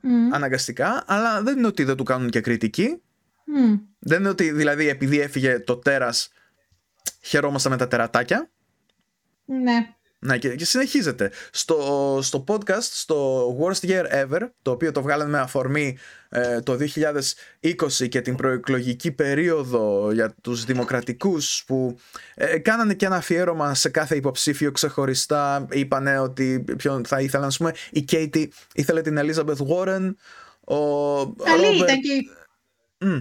[0.00, 0.34] Μμ.
[0.34, 3.02] αναγκαστικά, αλλά δεν είναι ότι δεν του κάνουν και κριτική.
[3.44, 3.76] Μμ.
[3.98, 6.28] Δεν είναι ότι δηλαδή επειδή έφυγε το τέρας
[7.20, 8.50] χαιρόμαστε με τα τερατάκια.
[9.44, 9.94] Ναι.
[10.18, 11.30] Ναι, και, και συνεχίζεται.
[11.50, 15.98] Στο, στο podcast, στο Worst Year Ever, το οποίο το βγάλαμε με αφορμή
[16.28, 16.78] ε, το
[17.60, 21.98] 2020 και την προεκλογική περίοδο για τους δημοκρατικούς που
[22.34, 25.66] ε, κάνανε και ένα αφιέρωμα σε κάθε υποψήφιο ξεχωριστά.
[25.70, 30.14] Είπανε ότι ποιον θα ήθελαν, ας πούμε, η Katie ήθελε την Elizabeth Warren,
[30.60, 30.76] ο
[31.26, 32.28] Καλή Robert- ήταν και.
[33.06, 33.18] Μμ,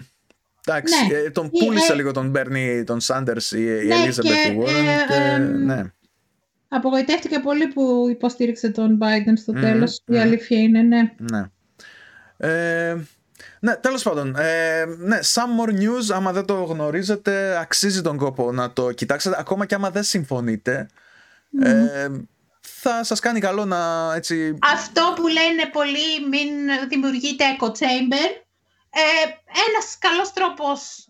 [0.67, 1.17] Εντάξει, Ναι.
[1.17, 4.55] ε, τον Η- πούλησε ε, λίγο τον Bernie, τον Sanders, η, η Ναι, Elizabeth και,
[4.59, 4.67] Warren.
[4.69, 5.83] ε, και, εμ, ναι.
[6.75, 9.97] Απογοητεύτηκε πολύ που υποστήριξε τον Biden στο Μμμ, τέλος.
[9.97, 10.19] Η μμμ.
[10.19, 11.11] αλήθεια είναι, ναι.
[11.17, 11.49] Ναι.
[12.37, 12.95] Ε,
[13.59, 14.35] ναι, τέλος πάντων.
[14.37, 19.35] Ε, ναι, some more news, άμα δεν το γνωρίζετε, αξίζει τον κόπο να το κοιτάξετε.
[19.39, 20.87] Ακόμα και άμα δεν συμφωνείτε,
[21.61, 22.09] ε,
[22.61, 24.57] θα σας κάνει καλό να έτσι...
[24.73, 26.49] Αυτό που λένε πολλοί μην
[26.89, 28.29] δημιουργείται echo chamber.
[28.89, 29.29] Ε,
[29.69, 31.07] ένας καλός τρόπος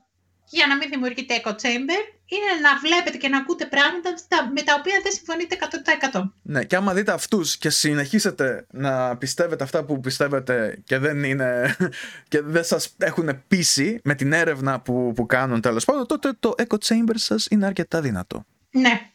[0.50, 4.62] για να μην δημιουργείται echo chamber είναι να βλέπετε και να ακούτε πράγματα στα- με
[4.62, 6.34] τα οποία δεν συμφωνείτε 100%.
[6.42, 11.76] Ναι, και άμα δείτε αυτούς και συνεχίσετε να πιστεύετε αυτά που πιστεύετε και δεν είναι
[12.32, 16.54] και δεν σας έχουν πείσει με την έρευνα που, που κάνουν τέλος πάντων, τότε το
[16.58, 18.46] echo chamber σας είναι αρκετά δυνατό.
[18.72, 19.10] Ναι,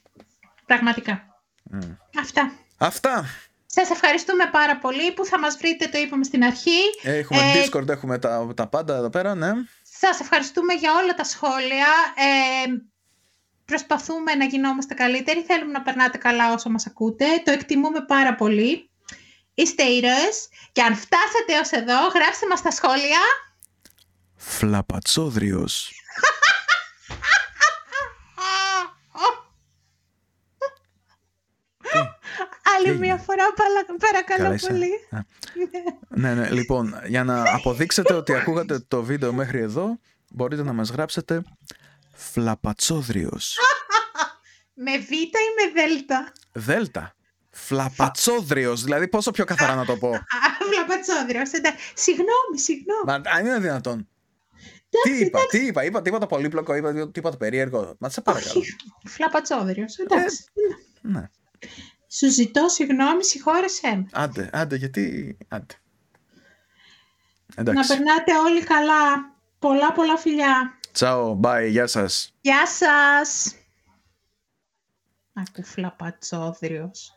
[0.67, 1.25] πραγματικά.
[2.21, 2.53] Αυτά.
[2.79, 3.25] Αυτά.
[3.67, 6.79] Σας ευχαριστούμε πάρα πολύ που θα μας βρείτε, το είπαμε στην αρχή.
[7.03, 9.53] Έχουμε Ε, Discord, έχουμε τα, τα πάντα εδώ πέρα, ναι.
[9.83, 11.87] Σας ευχαριστούμε για όλα τα σχόλια.
[12.17, 12.69] Ε,
[13.71, 15.43] προσπαθούμε να γινόμαστε καλύτεροι.
[15.43, 17.25] Θέλουμε να περνάτε καλά όσο μας ακούτε.
[17.45, 18.91] Το εκτιμούμε πάρα πολύ.
[19.55, 20.49] Είστε ήρωες.
[20.73, 23.21] Και αν φτάσατε ως εδώ, γράψτε μας στα σχόλια.
[24.37, 25.91] Φλαπατσόδριος.
[32.77, 34.91] Άλλη έγινε; μια φορά, παλα- παρακαλώ Καλά είσαι; πολύ.
[35.11, 35.19] Α.
[36.09, 39.99] ναι, ναι, λοιπόν, για να αποδείξετε ότι ακούγατε το βίντεο μέχρι εδώ,
[40.31, 41.43] μπορείτε να μας γράψετε
[42.21, 43.59] Φλαπατσόδριος.
[44.85, 46.33] με β ή με δέλτα.
[46.53, 47.15] Δέλτα.
[47.51, 50.09] Φλαπατσόδριος, δηλαδή πόσο πιο καθαρά να το πω.
[50.15, 50.19] Α,
[50.73, 51.53] Φλαπατσόδριος.
[51.53, 51.93] εντάξει.
[51.97, 53.03] Συγγνώμη, συγγνώμη.
[53.07, 54.09] Μα αν είναι δυνατόν.
[54.91, 57.97] Τι Εντάξει, είπα, τι είπα, είπα τίποτα πολύπλοκο, είπα τίποτα περίεργο.
[57.99, 58.61] Μα σε παρακαλώ.
[58.61, 58.77] Όχι,
[59.07, 59.97] Φλαπατσόδριος.
[59.97, 60.45] Εντάξει.
[61.01, 61.31] Ναι.
[62.13, 64.07] Σου ζητώ συγγνώμη, συγχώρεσέ με.
[64.13, 65.37] Άντε, άντε, γιατί.
[65.49, 65.75] Άντε.
[67.57, 67.89] Να Εντάξει.
[67.89, 69.35] περνάτε όλοι καλά.
[69.59, 70.79] Πολλά πολλά φιλιά.
[70.93, 72.35] Τσάω, bye, γεια σας.
[72.41, 73.55] Γεια σας.
[75.33, 77.15] Ακού φλαπατσόδριος.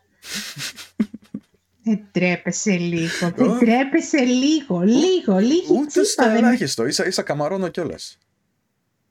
[1.82, 3.30] Δεν τρέπεσαι λίγο.
[3.36, 3.58] Δεν Ω.
[3.58, 4.80] τρέπεσαι λίγο.
[4.80, 5.38] Λίγο.
[5.38, 6.36] Λίγη Ούτε στο τσίπα, δεν...
[6.36, 8.18] ελάχιστο, ίσα, ίσα καμαρώνω κιόλας.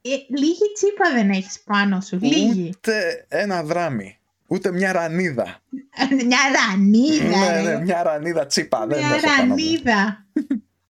[0.02, 0.08] Ε,
[0.38, 2.18] λίγη τσίπα δεν έχεις πάνω σου.
[2.20, 2.72] Λίγη.
[2.76, 4.18] Ούτε ένα δράμι.
[4.46, 5.62] Ούτε μια ρανίδα.
[6.24, 7.24] Μια ρανίδα.
[7.38, 7.62] Ναι, ρε.
[7.62, 8.86] ναι, μια ρανίδα τσίπα.
[8.86, 9.48] Δεν Μια έχω πάνω μου.
[9.48, 10.24] ρανίδα.